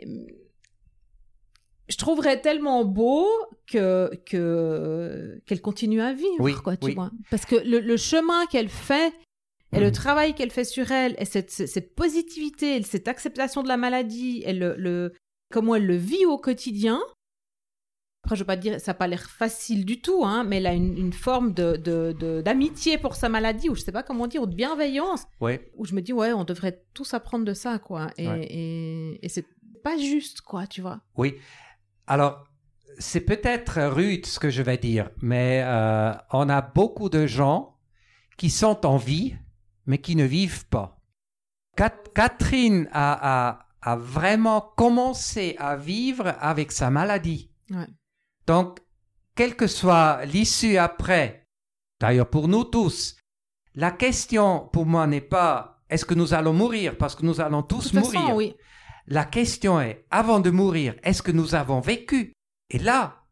je 1.90 1.96
trouverais 1.96 2.40
tellement 2.40 2.85
beau 2.85 3.26
que 3.66 4.11
que 4.26 5.40
qu'elle 5.46 5.61
continue 5.61 6.00
à 6.00 6.12
vivre, 6.12 6.40
Oui, 6.40 6.55
quoi, 6.62 6.76
tu 6.76 6.87
oui. 6.87 6.94
vois. 6.94 7.11
Parce 7.31 7.44
que 7.44 7.57
le, 7.57 7.81
le 7.81 7.96
chemin 7.96 8.46
qu'elle 8.46 8.68
fait 8.68 9.12
et 9.72 9.81
le 9.81 9.87
Mhm. 9.87 9.92
travail 9.92 10.35
qu'elle 10.35 10.50
fait 10.50 10.64
sur 10.64 10.90
elle 10.90 11.14
et 11.18 11.24
cette, 11.24 11.50
cette 11.50 11.94
positivité, 11.94 12.83
cette 12.83 13.09
acceptation 13.09 13.62
de 13.62 13.68
la 13.68 13.76
maladie 13.76 14.42
et 14.46 14.53
le, 14.53 14.74
le 14.76 15.12
comment 15.53 15.74
elle 15.74 15.87
le 15.87 15.96
vit 15.96 16.26
au 16.26 16.38
quotidien. 16.38 17.00
Après, 18.24 18.37
je 18.37 18.42
veux 18.42 18.46
pas 18.46 18.57
dire, 18.57 18.79
ça 18.81 18.90
n'a 18.90 18.94
pas 18.94 19.07
l'air 19.07 19.31
facile 19.31 19.85
du 19.87 20.03
tout, 20.03 20.24
hein, 20.26 20.44
mais 20.44 20.59
elle 20.59 20.66
a 20.66 20.74
une, 20.74 20.96
une 20.98 21.12
forme 21.12 21.55
de, 21.55 22.40
d'amitié 22.42 22.98
pour 22.98 23.14
sa 23.14 23.31
maladie, 23.31 23.70
ou 23.70 23.74
je 23.74 23.81
sais 23.81 23.92
pas 23.92 24.03
comment 24.03 24.26
dire, 24.26 24.42
ou 24.42 24.46
de 24.46 24.55
bienveillance, 24.55 25.24
Oui, 25.40 25.59
où 25.76 25.87
je 25.87 25.94
me 25.94 26.03
dis, 26.03 26.12
ouais, 26.12 26.33
on 26.35 26.44
devrait 26.44 26.83
tous 26.92 27.14
apprendre 27.14 27.46
de 27.46 27.55
ça, 27.55 27.79
quoi. 27.79 28.11
Et, 28.18 28.29
Ouais. 28.29 28.46
et, 28.50 29.24
et 29.24 29.29
c'est 29.31 29.46
pas 29.83 29.96
juste, 29.96 30.42
quoi, 30.42 30.66
tu 30.66 30.83
vois. 30.83 31.00
oui. 31.16 31.35
Alors, 32.11 32.44
c'est 32.99 33.20
peut-être 33.20 33.81
rude 33.99 34.27
ce 34.27 34.38
que 34.40 34.51
je 34.51 34.62
vais 34.62 34.77
dire, 34.79 35.11
mais 35.23 35.62
euh, 35.64 36.12
on 36.33 36.49
a 36.49 36.61
beaucoup 36.61 37.09
de 37.09 37.27
gens 37.27 37.77
qui 38.37 38.51
sont 38.51 38.85
en 38.85 38.96
vie, 38.96 39.37
mais 39.87 39.99
qui 39.99 40.16
ne 40.16 40.25
vivent 40.25 40.66
pas. 40.66 40.99
Cat- 41.77 42.11
Catherine 42.14 42.88
a, 42.92 43.49
a- 43.51 43.59
a 43.92 43.96
vraiment 43.96 44.61
commencé 44.77 45.55
à 45.59 45.77
vivre 45.77 46.35
avec 46.40 46.73
sa 46.73 46.90
maladie. 46.90 47.51
Ouais. 47.70 47.87
Donc, 48.46 48.81
quelle 49.37 49.55
que 49.57 49.66
soit 49.68 50.25
l'issue 50.27 50.77
après, 50.77 51.46
d'ailleurs 52.01 52.29
pour 52.29 52.49
nous 52.49 52.64
tous, 52.64 53.16
la 53.77 53.92
question 53.92 54.68
pour 54.73 54.85
moi 54.85 55.07
n'est 55.07 55.20
pas 55.20 55.79
est-ce 55.88 56.05
que 56.05 56.14
nous 56.14 56.35
allons 56.35 56.53
mourir? 56.53 56.96
Parce 56.99 57.14
que 57.14 57.25
nous 57.25 57.40
allons 57.40 57.62
De 57.62 57.66
tous 57.66 57.92
façon, 57.92 58.18
mourir. 58.18 58.35
oui. 58.37 58.55
La 59.12 59.25
question 59.25 59.81
est, 59.81 60.07
avant 60.11 60.38
de 60.40 60.51
mourir, 60.51 60.94
est-ce 61.03 61.20
que 61.23 61.33
nous 61.33 61.55
avons 61.57 61.81
vécu? 61.81 62.33
Et 62.70 62.79
là, 62.79 63.25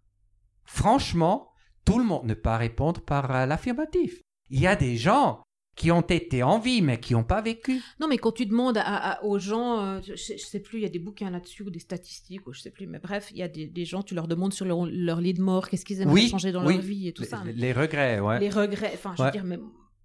franchement, 0.64 1.52
tout 1.84 1.98
le 1.98 2.04
monde 2.04 2.24
ne 2.26 2.34
peut 2.34 2.40
pas 2.42 2.56
répondre 2.58 3.00
par 3.00 3.30
euh, 3.34 3.46
l'affirmatif. 3.46 4.20
Il 4.50 4.60
y 4.60 4.66
a 4.66 4.76
des 4.76 4.96
gens 4.96 5.42
qui 5.76 5.92
ont 5.92 6.00
été 6.02 6.42
en 6.42 6.58
vie, 6.58 6.82
mais 6.82 6.98
qui 6.98 7.12
n'ont 7.12 7.22
pas 7.22 7.40
vécu. 7.40 7.80
Non, 8.00 8.08
mais 8.08 8.18
quand 8.18 8.32
tu 8.32 8.46
demandes 8.46 8.76
à, 8.78 8.82
à- 9.12 9.22
aux 9.24 9.38
gens, 9.38 9.78
euh, 9.80 10.00
je, 10.04 10.14
je 10.16 10.36
sais 10.44 10.58
plus, 10.58 10.78
il 10.78 10.82
y 10.82 10.86
a 10.86 10.88
des 10.88 10.98
bouquins 10.98 11.30
là-dessus 11.30 11.62
ou 11.62 11.70
des 11.70 11.78
statistiques, 11.78 12.44
ou 12.48 12.52
je 12.52 12.60
sais 12.60 12.72
plus, 12.72 12.88
mais 12.88 12.98
bref, 12.98 13.28
il 13.30 13.36
y 13.38 13.42
a 13.44 13.48
des, 13.48 13.68
des 13.68 13.84
gens, 13.84 14.02
tu 14.02 14.16
leur 14.16 14.26
demandes 14.26 14.52
sur 14.52 14.64
leur, 14.64 14.84
leur 14.86 15.20
lit 15.20 15.34
de 15.34 15.42
mort, 15.42 15.68
qu'est-ce 15.68 15.84
qu'ils 15.84 16.00
aimeraient 16.00 16.14
Oui, 16.14 16.28
changer 16.28 16.50
dans 16.50 16.66
oui. 16.66 16.74
leur 16.74 16.82
vie 16.82 17.06
et 17.06 17.12
tout 17.12 17.22
Les, 17.22 17.28
ça. 17.28 17.42
les 17.46 17.72
regrets, 17.72 18.18
ouais. 18.18 18.40
les 18.40 18.50
regrets. 18.50 18.90
Enfin, 18.94 19.14
je 19.16 19.22
veux 19.22 19.30
dire, 19.30 19.44
mais 19.44 19.58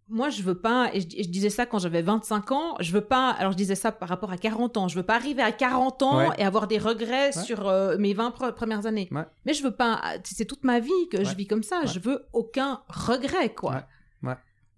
moi, 0.09 0.29
je 0.29 0.41
veux 0.43 0.55
pas, 0.59 0.89
et 0.93 0.99
je, 1.01 1.29
disais 1.29 1.49
ça 1.49 1.65
quand 1.65 1.79
j'avais 1.79 2.01
25 2.01 2.51
ans, 2.51 2.75
je 2.79 2.91
veux 2.91 3.01
pas, 3.05 3.29
alors 3.31 3.51
je 3.53 3.57
disais 3.57 3.75
ça 3.75 3.91
par 3.91 4.09
rapport 4.09 4.31
à 4.31 4.37
40 4.37 4.77
ans, 4.77 4.87
je 4.87 4.95
veux 4.95 5.03
pas 5.03 5.15
arriver 5.15 5.41
à 5.41 5.51
40 5.51 6.03
ans 6.03 6.17
Ouais. 6.17 6.29
et 6.37 6.43
avoir 6.43 6.67
des 6.67 6.77
regrets 6.77 7.35
Ouais. 7.35 7.43
sur 7.43 7.67
euh, 7.67 7.97
mes 7.97 8.13
20 8.13 8.29
pre- 8.31 8.53
premières 8.53 8.85
années. 8.85 9.07
Ouais. 9.11 9.25
Mais 9.45 9.53
je 9.53 9.63
veux 9.63 9.75
pas, 9.75 10.01
c'est 10.23 10.45
toute 10.45 10.63
ma 10.63 10.79
vie 10.79 10.91
que 11.11 11.23
je 11.23 11.35
vis 11.35 11.47
comme 11.47 11.63
ça, 11.63 11.85
je 11.85 11.99
veux 11.99 12.25
aucun 12.33 12.81
regret, 12.89 13.53
quoi. 13.53 13.85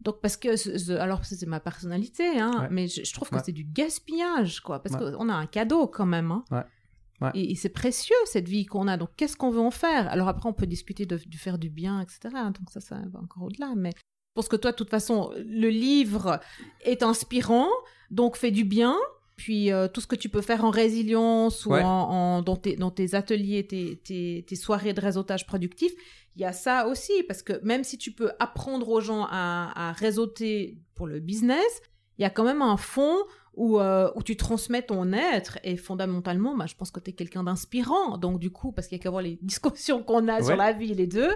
Donc, 0.01 0.21
parce 0.21 0.37
que, 0.37 0.55
ce- 0.55 0.77
ce- 0.77 0.91
alors, 0.91 1.25
c'est 1.25 1.43
ma 1.47 1.59
personnalité, 1.59 2.39
hein, 2.39 2.67
mais 2.69 2.87
je, 2.87 3.03
je 3.03 3.13
trouve 3.13 3.29
que 3.31 3.37
c'est 3.43 3.51
du 3.53 3.63
gaspillage, 3.63 4.59
quoi, 4.59 4.77
parce 4.83 4.95
qu'on 4.95 5.29
a 5.29 5.33
un 5.33 5.47
cadeau 5.47 5.87
quand 5.87 6.05
même, 6.05 6.31
hein. 6.31 6.43
Ouais. 6.51 7.31
Et, 7.33 7.51
et 7.51 7.55
c'est 7.55 7.69
précieux 7.69 8.15
cette 8.25 8.47
vie 8.47 8.65
qu'on 8.65 8.87
a. 8.89 8.97
Donc 8.97 9.09
qu'est-ce 9.15 9.37
qu'on 9.37 9.49
veut 9.49 9.61
en 9.61 9.71
faire? 9.71 10.07
Alors 10.09 10.27
après, 10.27 10.47
on 10.49 10.53
peut 10.53 10.67
discuter 10.67 11.05
de, 11.05 11.15
de 11.17 11.35
faire 11.37 11.57
du 11.57 11.69
bien, 11.69 12.01
etc. 12.01 12.19
Donc 12.47 12.69
ça, 12.69 12.81
ça 12.81 12.97
va 13.09 13.19
encore 13.19 13.43
au-delà. 13.43 13.71
Mais 13.75 13.91
pense 14.35 14.47
que 14.47 14.55
toi, 14.55 14.71
de 14.71 14.75
toute 14.75 14.89
façon, 14.89 15.31
le 15.37 15.69
livre 15.69 16.39
est 16.81 17.01
inspirant, 17.03 17.67
donc 18.11 18.35
fait 18.37 18.51
du 18.51 18.63
bien. 18.65 18.95
Puis 19.37 19.69
euh, 19.71 19.89
tout 19.89 19.99
ce 19.99 20.07
que 20.07 20.15
tu 20.15 20.29
peux 20.29 20.41
faire 20.41 20.63
en 20.63 20.69
résilience 20.69 21.65
ou 21.65 21.71
Ouais. 21.71 21.81
en, 21.83 21.87
en- 21.87 22.41
dans, 22.41 22.55
tes, 22.55 22.75
dans 22.77 22.91
tes 22.91 23.15
ateliers, 23.15 23.67
tes, 23.67 23.97
tes, 23.97 24.45
tes 24.47 24.55
soirées 24.55 24.93
de 24.93 25.01
réseautage 25.01 25.45
productif, 25.45 25.91
il 26.37 26.41
y 26.41 26.45
a 26.45 26.53
ça 26.53 26.87
aussi. 26.87 27.11
Parce 27.27 27.41
que 27.41 27.53
même 27.63 27.83
si 27.83 27.97
tu 27.97 28.11
peux 28.11 28.31
apprendre 28.39 28.87
aux 28.87 29.01
gens 29.01 29.25
à, 29.29 29.89
à 29.89 29.91
réseauter 29.91 30.77
pour 30.95 31.07
le 31.07 31.19
business, 31.19 31.81
il 32.17 32.21
y 32.21 32.25
a 32.25 32.29
quand 32.29 32.45
même 32.45 32.61
un 32.61 32.77
fond 32.77 33.17
où, 33.55 33.79
euh, 33.81 34.09
où 34.15 34.23
tu 34.23 34.37
transmets 34.37 34.83
ton 34.83 35.11
être 35.11 35.59
et 35.65 35.75
fondamentalement, 35.75 36.55
bah, 36.55 36.65
je 36.65 36.75
pense 36.75 36.91
que 36.91 37.01
tu 37.01 37.09
es 37.09 37.13
quelqu'un 37.13 37.43
d'inspirant. 37.43 38.17
Donc 38.17 38.39
du 38.39 38.51
coup, 38.51 38.71
parce 38.71 38.87
qu'il 38.87 38.97
y 38.97 39.01
a 39.01 39.03
qu'à 39.03 39.09
voir 39.09 39.21
les 39.21 39.37
discussions 39.41 40.01
qu'on 40.01 40.29
a 40.29 40.41
sur 40.41 40.55
la 40.55 40.71
vie, 40.71 40.93
les 40.93 41.07
deux, 41.07 41.31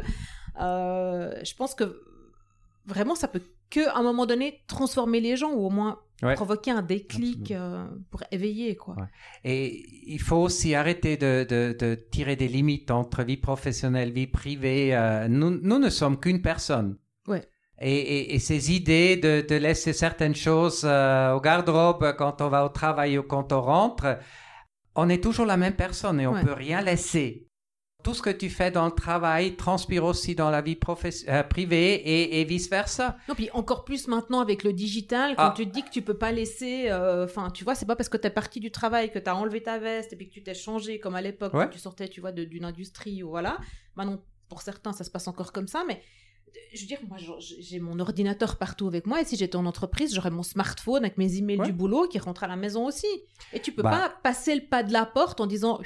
euh, 0.62 1.34
je 1.44 1.54
pense 1.54 1.76
que 1.76 2.02
vraiment, 2.90 3.16
ça 3.16 3.28
peut 3.28 3.42
que 3.70 3.88
à 3.90 3.98
un 3.98 4.04
moment 4.04 4.26
donné 4.26 4.62
transformer 4.68 5.20
les 5.22 5.36
gens 5.38 5.52
ou 5.52 5.66
au 5.66 5.70
moins 5.70 6.00
Ouais. 6.22 6.34
provoquer 6.36 6.72
un 6.72 6.82
déclic 6.82 7.52
euh, 7.52 7.86
pour 8.12 8.22
éveiller 8.30 8.76
quoi. 8.76 8.94
Ouais. 8.98 9.06
Et 9.46 9.86
il 10.06 10.20
faut 10.20 10.36
aussi 10.36 10.76
arrêter 10.76 11.16
de, 11.16 11.46
de- 11.50 11.74
de 11.80 11.96
tirer 12.12 12.36
des 12.36 12.50
limites 12.50 12.92
entre 12.92 13.24
vie 13.24 13.38
professionnelle, 13.38 14.12
vie 14.12 14.28
privée. 14.28 14.94
Euh, 14.94 15.30
nous, 15.30 15.52
nous 15.62 15.80
ne 15.80 15.90
sommes 15.90 16.20
qu'une 16.20 16.42
personne. 16.42 16.98
Ouais. 17.26 17.48
Et, 17.80 17.96
et- 17.96 18.36
et 18.36 18.40
ces 18.40 18.74
idées 18.74 19.16
de, 19.16 19.46
de 19.48 19.56
laisser 19.56 19.94
certaines 19.94 20.36
choses 20.36 20.82
euh, 20.84 21.32
au 21.36 21.40
garde-robe 21.40 22.14
quand 22.18 22.42
on 22.42 22.50
va 22.50 22.66
au 22.66 22.70
travail 22.70 23.18
ou 23.18 23.24
quand 23.24 23.54
on 23.54 23.62
rentre, 23.62 24.18
on 24.96 25.08
est 25.08 25.24
toujours 25.24 25.46
la 25.46 25.56
même 25.56 25.78
personne 25.78 26.20
et 26.20 26.28
on 26.28 26.34
Ouais. 26.34 26.44
peut 26.44 26.52
rien 26.52 26.82
laisser. 26.82 27.48
Tout 28.02 28.14
ce 28.14 28.22
que 28.22 28.30
tu 28.30 28.50
fais 28.50 28.72
dans 28.72 28.86
le 28.86 28.94
travail 28.94 29.58
transpire 29.58 30.06
aussi 30.06 30.34
dans 30.34 30.50
la 30.50 30.62
vie 30.62 30.78
euh, 31.28 31.44
privée 31.44 31.96
et, 31.96 32.40
et 32.40 32.46
vice-versa. 32.46 33.18
Non, 33.28 33.36
puis 33.36 33.50
encore 33.52 33.84
plus 33.84 34.08
maintenant 34.08 34.40
avec 34.40 34.64
le 34.64 34.72
digital, 34.72 35.36
quand 35.36 35.48
Ah. 35.50 35.54
tu 35.56 35.68
te 35.68 35.74
dis 35.74 35.84
que 35.84 35.90
tu 35.90 36.02
peux 36.02 36.14
pas 36.18 36.32
laisser. 36.32 36.86
euh, 36.90 37.26
Enfin, 37.26 37.50
tu 37.52 37.66
vois, 37.66 37.76
c'est 37.76 37.86
pas 37.86 37.98
parce 37.98 38.08
que 38.08 38.16
tu 38.16 38.26
es 38.26 38.30
parti 38.30 38.62
du 38.62 38.72
travail, 38.72 39.12
que 39.12 39.20
tu 39.20 39.30
as 39.30 39.36
enlevé 39.36 39.62
ta 39.62 39.80
veste 39.80 40.14
et 40.14 40.16
puis 40.16 40.30
que 40.30 40.34
tu 40.34 40.42
t'es 40.42 40.54
changé 40.54 41.00
comme 41.02 41.16
à 41.16 41.22
l'époque, 41.22 41.54
Ouais. 41.54 41.66
quand 41.66 41.72
tu 41.72 41.80
sortais, 41.80 42.08
tu 42.08 42.22
vois, 42.22 42.32
d'une 42.32 42.64
industrie 42.64 43.22
ou 43.22 43.30
voilà. 43.32 43.58
Maintenant, 43.98 44.20
pour 44.48 44.62
certains, 44.62 44.94
ça 44.94 45.04
se 45.04 45.12
passe 45.12 45.28
encore 45.28 45.52
comme 45.52 45.68
ça, 45.68 45.84
mais. 45.86 45.96
euh, 45.96 46.52
Je 46.74 46.80
veux 46.82 46.88
dire, 46.88 47.00
moi, 47.10 47.18
j'ai 47.18 47.62
j'ai 47.62 47.80
mon 47.82 48.00
ordinateur 48.00 48.58
partout 48.58 48.88
avec 48.88 49.08
moi, 49.08 49.20
et 49.22 49.26
si 49.26 49.36
j'étais 49.36 49.58
en 49.58 49.66
entreprise, 49.66 50.16
j'aurais 50.16 50.32
mon 50.32 50.44
smartphone 50.44 51.04
avec 51.04 51.18
mes 51.18 51.36
emails 51.36 51.60
Ouais. 51.60 51.66
du 51.66 51.74
boulot 51.74 52.08
qui 52.08 52.18
rentrent 52.18 52.46
à 52.46 52.48
la 52.48 52.56
maison 52.56 52.86
aussi. 52.88 53.08
Et 53.52 53.60
tu 53.60 53.74
peux 53.74 53.84
Bah. 53.84 53.92
pas 53.92 54.10
passer 54.24 54.56
le 54.56 54.62
pas 54.62 54.84
de 54.84 54.94
la 54.94 55.06
porte 55.06 55.42
en 55.42 55.48
disant. 55.48 55.82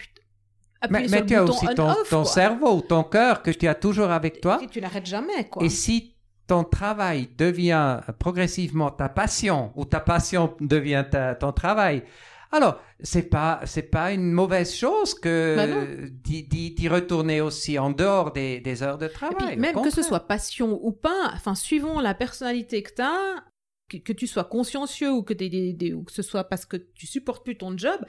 Mais, 0.89 1.25
tu 1.25 1.35
as 1.35 1.43
aussi 1.43 1.65
ton, 1.75 1.85
on-off, 1.89 2.09
ton 2.09 2.25
cerveau, 2.25 2.81
ton 2.81 3.03
cœur 3.03 3.41
que 3.41 3.51
tu 3.51 3.67
as 3.67 3.75
toujours 3.75 4.11
avec 4.11 4.41
toi. 4.41 4.59
Et 4.61 4.67
tu 4.67 4.81
n'arrêtes 4.81 5.05
jamais, 5.05 5.47
quoi. 5.49 5.63
Et 5.63 5.69
si 5.69 6.15
ton 6.47 6.63
travail 6.63 7.29
devient 7.37 7.99
progressivement 8.19 8.91
ta 8.91 9.07
passion 9.09 9.71
ou 9.75 9.85
ta 9.85 9.99
passion 10.01 10.55
devient 10.59 11.05
ta- 11.09 11.35
ton 11.35 11.51
travail, 11.53 12.03
alors 12.51 12.79
c'est 12.99 13.29
pas 13.29 13.61
c'est 13.65 13.89
pas 13.89 14.11
une 14.11 14.31
mauvaise 14.31 14.73
chose 14.75 15.13
Bah 15.15 15.19
que 15.23 16.07
d'y- 16.09 16.43
d'y 16.43 16.87
retourner 16.89 17.39
aussi 17.41 17.79
en 17.79 17.89
dehors 17.91 18.31
des, 18.33 18.59
des 18.59 18.83
heures 18.83 18.97
de 18.97 19.05
Et 19.07 19.09
travail. 19.09 19.35
puis, 19.53 19.55
même 19.57 19.81
que 19.81 19.89
ce 19.89 20.01
soit 20.03 20.27
passion 20.27 20.79
ou 20.83 20.91
pas, 20.91 21.31
enfin, 21.33 21.55
suivant 21.55 22.01
la 22.01 22.13
personnalité 22.13 22.83
que 22.83 22.93
tu 22.93 23.01
as, 23.01 23.43
que, 23.89 23.97
que 23.97 24.13
tu 24.13 24.27
sois 24.27 24.43
consciencieux 24.43 25.11
ou 25.11 25.23
que, 25.23 25.33
t'aies 25.33 25.49
des, 25.49 25.73
des- 25.73 25.93
ou 25.93 26.03
que 26.03 26.11
ce 26.11 26.21
soit 26.21 26.43
parce 26.43 26.65
que 26.65 26.77
tu 26.77 27.07
supportes 27.07 27.43
plus 27.43 27.57
ton 27.57 27.75
job, 27.77 27.99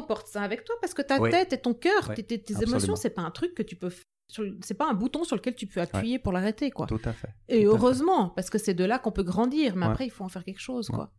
t'emportes 0.00 0.28
ça 0.28 0.42
avec 0.42 0.64
toi 0.64 0.74
parce 0.80 0.94
que 0.94 1.02
ta 1.02 1.18
Oui. 1.20 1.30
tête 1.30 1.52
et 1.52 1.58
ton 1.58 1.74
cœur, 1.74 2.10
Oui, 2.16 2.24
tes, 2.24 2.42
émotions, 2.62 2.96
c'est 2.96 3.10
pas 3.10 3.22
un 3.22 3.30
truc 3.30 3.54
que 3.54 3.62
tu 3.62 3.76
peux. 3.76 3.90
C'est 4.60 4.74
pas 4.74 4.88
un 4.88 4.94
bouton 4.94 5.22
sur 5.24 5.36
lequel 5.36 5.54
tu 5.54 5.66
peux 5.66 5.80
appuyer 5.80 6.18
pour 6.18 6.32
l'arrêter, 6.32 6.70
quoi. 6.70 6.86
Tout 6.86 7.00
à 7.04 7.12
fait. 7.12 7.28
Et 7.48 7.62
tout 7.64 7.68
à 7.70 7.72
fait. 7.72 7.76
heureusement, 7.76 8.28
parce 8.30 8.50
que 8.50 8.58
c'est 8.58 8.74
de 8.74 8.84
là 8.84 8.98
qu'on 8.98 9.12
peut 9.12 9.22
grandir, 9.22 9.76
mais 9.76 9.86
Ouais. 9.86 9.92
après, 9.92 10.06
il 10.06 10.10
faut 10.10 10.24
en 10.24 10.28
faire 10.28 10.44
quelque 10.44 10.60
chose, 10.60 10.88
quoi. 10.88 11.12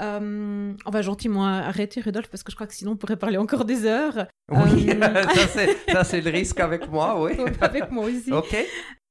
Euh, 0.00 0.74
on 0.86 0.90
va 0.90 1.02
gentiment 1.02 1.44
arrêter, 1.46 2.00
Rudolf, 2.00 2.28
parce 2.30 2.44
que 2.44 2.52
je 2.52 2.56
crois 2.56 2.68
que 2.68 2.74
sinon 2.74 2.92
on 2.92 2.96
pourrait 2.96 3.16
parler 3.16 3.36
encore 3.36 3.64
des 3.64 3.84
heures. 3.84 4.28
Oui, 4.48 4.90
Euh, 4.90 5.24
ça 5.92 6.04
c'est 6.04 6.20
le 6.20 6.30
risque 6.30 6.60
avec 6.60 6.88
moi, 6.88 7.20
oui. 7.24 7.32
Avec 7.60 7.90
moi 7.90 8.04
aussi. 8.04 8.32
ok. 8.32 8.56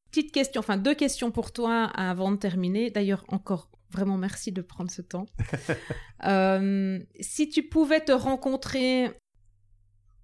Petite 0.10 0.32
question, 0.32 0.60
enfin 0.60 0.78
deux 0.78 0.96
questions 0.96 1.30
pour 1.32 1.52
toi 1.52 1.84
avant 1.94 2.32
de 2.32 2.38
terminer. 2.38 2.90
D'ailleurs, 2.90 3.26
encore 3.28 3.70
vraiment 3.98 4.18
merci 4.18 4.52
de 4.52 4.62
prendre 4.62 4.90
ce 4.92 5.02
temps. 5.02 5.26
Euh, 6.26 6.98
si 7.20 7.48
tu 7.48 7.62
pouvais 7.62 8.00
te 8.00 8.12
rencontrer 8.12 9.12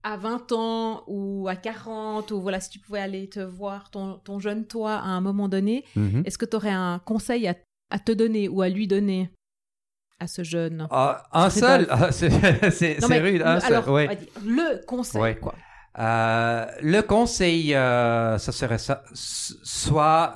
à 0.01 0.17
20 0.17 0.51
ans 0.51 1.03
ou 1.07 1.47
à 1.47 1.55
40, 1.55 2.31
ou 2.31 2.41
voilà, 2.41 2.59
si 2.59 2.71
tu 2.71 2.79
pouvais 2.79 2.99
aller 2.99 3.29
te 3.29 3.39
voir 3.39 3.91
ton, 3.91 4.17
ton 4.17 4.39
jeune 4.39 4.65
toi 4.65 4.95
à 4.95 5.05
un 5.05 5.21
moment 5.21 5.47
donné, 5.47 5.85
Mhm. 5.95 6.23
est-ce 6.25 6.39
que 6.39 6.45
tu 6.45 6.55
aurais 6.55 6.71
un 6.71 6.97
conseil 6.97 7.47
à, 7.47 7.55
à 7.91 7.99
te 7.99 8.11
donner 8.11 8.49
ou 8.49 8.63
à 8.63 8.69
lui 8.69 8.87
donner 8.87 9.29
à 10.19 10.25
ce 10.27 10.43
jeune? 10.43 10.87
Ah, 10.89 11.23
un 11.31 11.49
seul, 11.51 11.85
Ah, 11.91 12.11
c'est 12.11 12.27
rude, 13.21 13.43
un 13.43 13.59
seul, 13.59 13.73
alors, 13.75 13.89
ouais. 13.89 14.07
va 14.07 14.15
dire 14.15 14.27
le 14.43 14.83
conseil, 14.85 15.21
Ouais. 15.21 15.35
quoi. 15.37 15.53
Euh, 15.99 16.65
le 16.81 17.01
conseil, 17.01 17.75
euh, 17.75 18.39
ça 18.39 18.51
serait 18.51 18.79
ça, 18.79 19.03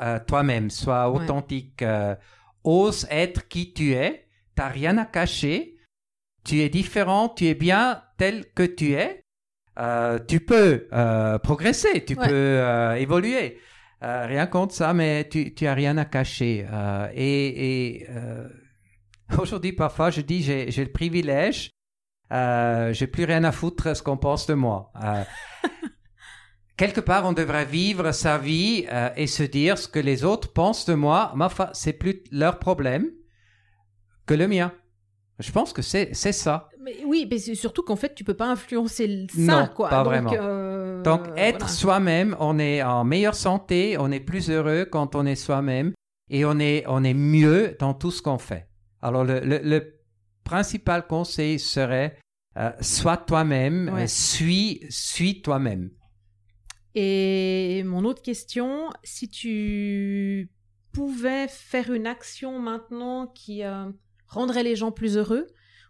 euh, 0.01 0.19
toi-même, 0.27 0.69
sois 0.69 1.09
authentique, 1.09 1.81
euh, 1.81 2.15
ose 2.67 3.07
être 3.09 3.47
qui 3.47 3.73
tu 3.73 3.93
es, 3.93 4.27
t'as 4.55 4.67
rien 4.67 4.97
à 4.97 5.05
cacher, 5.05 5.77
tu 6.43 6.61
es 6.61 6.69
différent, 6.69 7.29
tu 7.29 7.45
es 7.45 7.55
bien 7.55 8.03
tel 8.17 8.45
que 8.53 8.63
tu 8.63 8.93
es, 8.93 9.23
euh, 9.79 10.19
tu 10.27 10.39
peux 10.39 10.87
progresser, 11.43 12.03
tu 12.05 12.15
peux 12.15 12.95
évoluer. 12.97 13.59
rien 14.01 14.47
contre 14.47 14.73
ça, 14.73 14.93
mais 14.93 15.27
tu, 15.29 15.53
tu 15.53 15.67
as 15.67 15.73
rien 15.73 15.97
à 15.97 16.05
cacher. 16.05 16.65
et, 17.13 17.97
et 17.97 18.07
aujourd'hui, 19.37 19.73
parfois, 19.73 20.09
je 20.09 20.21
dis, 20.21 20.41
j'ai 20.41 20.83
le 20.83 20.91
privilège 20.91 21.71
euh, 22.31 22.93
j'ai 22.93 23.07
plus 23.07 23.23
rien 23.23 23.43
à 23.43 23.51
foutre 23.51 23.95
ce 23.95 24.03
qu'on 24.03 24.17
pense 24.17 24.47
de 24.47 24.53
moi. 24.53 24.91
Quelque 26.77 27.01
part, 27.01 27.25
on 27.25 27.33
devrait 27.33 27.65
vivre 27.65 28.11
sa 28.11 28.37
vie 28.37 28.85
euh, 28.91 29.09
et 29.15 29.25
se 29.27 29.41
dire 29.43 29.77
ce 29.79 29.87
que 29.87 29.99
les 29.99 30.23
autres 30.23 30.53
pensent 30.53 30.85
de 30.85 30.93
moi. 30.93 31.33
Mais 31.35 31.45
enfin, 31.45 31.69
c'est 31.73 31.93
plus 31.93 32.23
leur 32.31 32.59
problème 32.59 33.07
que 34.27 34.35
le 34.35 34.47
mien. 34.47 34.71
Je 35.39 35.51
pense 35.51 35.73
que 35.73 35.81
c'est 35.81 36.09
c'est 36.13 36.31
ça. 36.31 36.69
Mais 36.83 36.97
oui, 37.05 37.27
mais 37.29 37.37
c'est 37.39 37.55
surtout 37.55 37.83
qu'en 37.83 37.95
fait, 37.95 38.13
tu 38.15 38.23
peux 38.23 38.33
pas 38.35 38.47
influencer 38.47 39.27
ça, 39.29 39.39
non, 39.41 39.69
quoi. 39.75 39.89
Pas 39.89 40.03
vraiment. 40.03 40.31
Euh, 40.33 41.01
Donc, 41.03 41.27
être 41.35 41.69
soi-même, 41.69 42.35
on 42.39 42.57
est 42.59 42.81
en 42.81 43.03
meilleure 43.03 43.35
santé, 43.35 43.97
on 43.99 44.11
est 44.11 44.19
plus 44.19 44.49
heureux 44.49 44.85
quand 44.85 45.15
on 45.15 45.25
est 45.25 45.35
soi-même 45.35 45.93
et 46.29 46.45
on 46.45 46.59
est 46.59 46.83
on 46.87 47.03
est 47.03 47.13
mieux 47.13 47.75
dans 47.79 47.93
tout 47.93 48.11
ce 48.11 48.21
qu'on 48.21 48.37
fait. 48.37 48.67
Alors, 49.01 49.23
le, 49.23 49.39
le, 49.41 49.59
le 49.63 49.99
principal 50.43 51.05
conseil 51.07 51.59
serait 51.59 52.17
euh, 52.57 52.71
sois 52.81 53.17
toi-même, 53.17 54.07
suis, 54.07 54.81
suis 54.89 55.41
toi-même. 55.41 55.91
Et 56.99 57.83
mon 57.83 58.05
autre 58.05 58.23
question, 58.23 58.89
si 59.03 59.29
tu 59.29 60.49
pouvais 60.93 61.47
faire 61.47 61.91
une 61.91 62.07
action 62.07 62.57
maintenant 62.57 63.27
qui 63.27 63.63
euh, 63.63 63.85
rendrait 64.27 64.63
les 64.63 64.75
gens 64.75 64.91
plus 64.91 65.15
heureux 65.15 65.45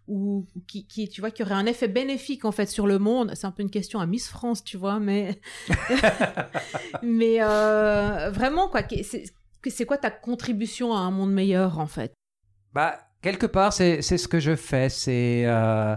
ou 0.06 0.46
qui, 0.66 0.86
qui, 0.86 1.08
tu 1.08 1.22
vois, 1.22 1.30
qui 1.30 1.42
aurait 1.42 1.54
un 1.54 1.64
effet 1.64 1.88
bénéfique 1.88 2.44
en 2.44 2.52
fait 2.52 2.66
sur 2.66 2.86
le 2.86 2.98
monde, 2.98 3.32
c'est 3.34 3.46
un 3.46 3.52
peu 3.52 3.62
une 3.62 3.70
question 3.70 4.00
à 4.00 4.06
Miss 4.06 4.28
France, 4.28 4.62
tu 4.62 4.76
vois, 4.76 5.00
mais 5.00 5.40
mais 7.02 7.38
vraiment 7.38 8.68
quoi, 8.68 8.82
c'est 9.02 9.86
quoi 9.86 9.96
ta 9.96 10.10
contribution 10.10 10.92
à 10.92 10.98
un 10.98 11.10
monde 11.10 11.32
meilleur 11.32 11.78
en 11.78 11.86
fait? 11.86 12.12
Bah 12.74 12.98
quelque 13.22 13.46
part, 13.46 13.72
c'est 13.72 14.02
ce 14.02 14.28
que 14.28 14.40
je 14.40 14.56
fais. 14.56 14.88
C'est 14.88 15.44
euh, 15.46 15.96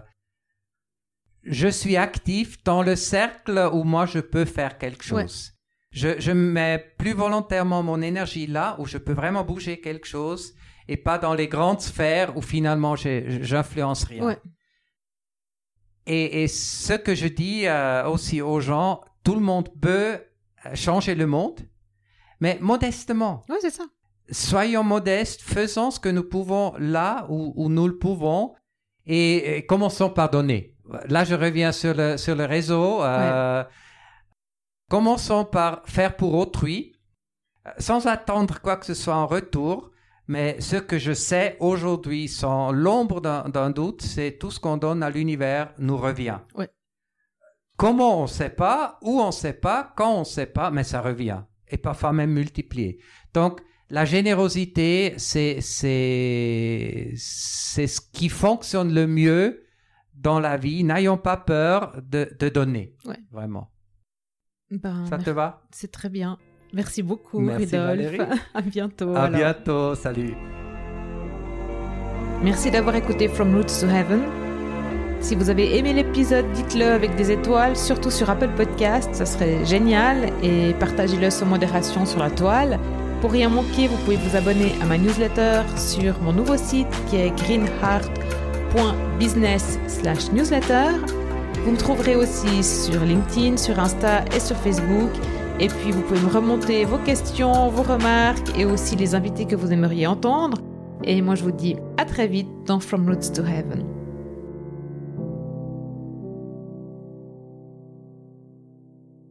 je 1.43 1.67
suis 1.67 1.97
actif 1.97 2.63
dans 2.63 2.81
le 2.81 2.95
cercle 2.95 3.69
où 3.73 3.83
moi 3.83 4.05
je 4.05 4.19
peux 4.19 4.45
faire 4.45 4.77
quelque 4.77 5.03
chose. 5.03 5.53
Je, 5.91 6.19
je 6.19 6.31
mets 6.31 6.93
plus 6.97 7.13
volontairement 7.13 7.83
mon 7.83 8.01
énergie 8.01 8.47
là 8.47 8.75
où 8.79 8.85
je 8.85 8.97
peux 8.97 9.13
vraiment 9.13 9.43
bouger 9.43 9.81
quelque 9.81 10.07
chose 10.07 10.53
et 10.87 10.95
pas 10.95 11.17
dans 11.17 11.33
les 11.33 11.47
grandes 11.47 11.81
sphères 11.81 12.37
où 12.37 12.41
finalement 12.41 12.95
j'influence 12.95 14.05
rien. 14.05 14.37
Et, 16.07 16.43
et, 16.43 16.47
ce 16.47 16.93
que 16.93 17.13
je 17.13 17.27
dis 17.27 17.67
euh, 17.67 18.07
aussi 18.07 18.41
aux 18.41 18.59
gens, 18.59 19.01
tout 19.23 19.35
le 19.35 19.41
monde 19.41 19.69
peut 19.79 20.19
changer 20.73 21.13
le 21.13 21.27
monde, 21.27 21.59
mais 22.39 22.57
modestement. 22.59 23.43
Oui, 23.49 23.57
c'est 23.61 23.69
ça 23.69 23.83
soyons 24.31 24.83
modestes, 24.83 25.41
faisons 25.41 25.91
ce 25.91 25.99
que 25.99 26.09
nous 26.09 26.23
pouvons 26.23 26.73
là 26.77 27.25
où, 27.29 27.69
nous 27.69 27.87
le 27.87 27.97
pouvons 27.97 28.53
et, 29.05 29.65
commençons 29.67 30.09
par 30.09 30.29
donner. 30.29 30.70
Là, 31.07 31.23
je 31.23 31.35
reviens 31.35 31.71
sur 31.71 31.93
le, 31.93 32.17
sur 32.17 32.35
le 32.35 32.45
réseau. 32.45 33.03
Euh, 33.03 33.63
commençons 34.89 35.45
par 35.45 35.81
faire 35.85 36.15
pour 36.15 36.33
autrui, 36.35 36.95
sans 37.77 38.07
attendre 38.07 38.59
quoi 38.61 38.77
que 38.77 38.85
ce 38.85 38.93
soit 38.93 39.15
en 39.15 39.27
retour. 39.27 39.91
Mais 40.27 40.61
ce 40.61 40.77
que 40.77 40.97
je 40.97 41.13
sais 41.13 41.57
aujourd'hui, 41.59 42.27
sans 42.29 42.71
l'ombre 42.71 43.19
d'un 43.21 43.69
doute, 43.69 44.01
c'est 44.01 44.37
tout 44.39 44.51
ce 44.51 44.59
qu'on 44.59 44.77
donne 44.77 45.03
à 45.03 45.09
l'univers 45.09 45.73
nous 45.77 45.97
revient. 45.97 46.39
Comment 47.75 48.19
on 48.19 48.23
ne 48.23 48.27
sait 48.27 48.49
pas, 48.49 48.99
où 49.01 49.19
on 49.19 49.27
ne 49.27 49.31
sait 49.31 49.53
pas, 49.53 49.91
quand 49.97 50.13
on 50.15 50.19
ne 50.19 50.25
sait 50.25 50.45
pas, 50.45 50.71
mais 50.71 50.83
ça 50.83 51.01
revient. 51.01 51.41
Et 51.67 51.77
parfois 51.77 52.13
même 52.13 52.31
multiplié. 52.31 52.99
Donc, 53.33 53.61
la 53.89 54.05
générosité, 54.05 55.15
c'est 55.17 55.59
ce 55.61 57.15
qui 58.13 58.29
fonctionne 58.29 58.93
le 58.93 59.07
mieux 59.07 59.63
dans 60.21 60.39
la 60.39 60.57
vie. 60.57 60.83
N'ayons 60.83 61.17
pas 61.17 61.37
peur 61.37 61.93
de, 62.01 62.29
de 62.39 62.49
donner. 62.49 62.95
Vraiment. 63.31 63.69
Ben, 64.69 65.05
Ça 65.09 65.17
te 65.17 65.29
va? 65.29 65.61
C'est 65.71 65.91
très 65.91 66.09
bien. 66.09 66.37
Merci 66.73 67.03
beaucoup, 67.03 67.39
Merci 67.39 67.75
Valérie. 67.75 68.19
à 68.53 68.61
bientôt. 68.61 69.13
À 69.15 69.27
bientôt. 69.27 69.93
Salut. 69.95 70.33
Merci 72.43 72.71
d'avoir 72.71 72.95
écouté 72.95 73.27
From 73.27 73.53
Roots 73.55 73.81
to 73.81 73.87
Heaven. 73.87 74.21
Si 75.19 75.35
vous 75.35 75.49
avez 75.51 75.77
aimé 75.77 75.93
l'épisode, 75.93 76.49
dites-le 76.53 76.85
avec 76.85 77.15
des 77.15 77.29
étoiles, 77.31 77.77
surtout 77.77 78.09
sur 78.09 78.29
Apple 78.29 78.49
Podcast, 78.57 79.13
ça 79.13 79.25
serait 79.27 79.63
génial, 79.65 80.31
et 80.41 80.73
partagez-le 80.79 81.29
sans 81.29 81.45
modération 81.45 82.07
sur 82.07 82.19
la 82.19 82.31
toile. 82.31 82.79
Pour 83.21 83.31
rien 83.31 83.49
manquer, 83.49 83.87
vous 83.87 83.97
pouvez 83.97 84.15
vous 84.17 84.35
abonner 84.35 84.71
à 84.81 84.85
ma 84.85 84.97
newsletter 84.97 85.61
sur 85.77 86.19
mon 86.21 86.33
nouveau 86.33 86.57
site 86.57 86.87
qui 87.07 87.17
est 87.17 87.29
greenheart.business/newsletter. 88.73 90.99
Vous 91.63 91.71
me 91.71 91.77
trouverez 91.77 92.15
aussi 92.15 92.63
sur 92.63 93.03
LinkedIn, 93.03 93.57
sur 93.57 93.79
Insta 93.79 94.25
et 94.35 94.39
sur 94.39 94.55
Facebook. 94.57 95.11
Et 95.59 95.67
puis 95.67 95.91
vous 95.91 96.01
pouvez 96.01 96.21
me 96.21 96.29
remonter 96.29 96.85
vos 96.85 96.97
questions, 96.97 97.69
vos 97.69 97.83
remarques 97.83 98.57
et 98.57 98.65
aussi 98.65 98.95
les 98.95 99.13
invités 99.13 99.45
que 99.45 99.55
vous 99.55 99.71
aimeriez 99.71 100.07
entendre. 100.07 100.57
Et 101.03 101.21
moi 101.21 101.35
je 101.35 101.43
vous 101.43 101.51
dis 101.51 101.75
à 101.97 102.05
très 102.05 102.27
vite 102.27 102.49
dans 102.65 102.79
From 102.79 103.07
Roots 103.07 103.31
to 103.33 103.43
Heaven. 103.43 104.00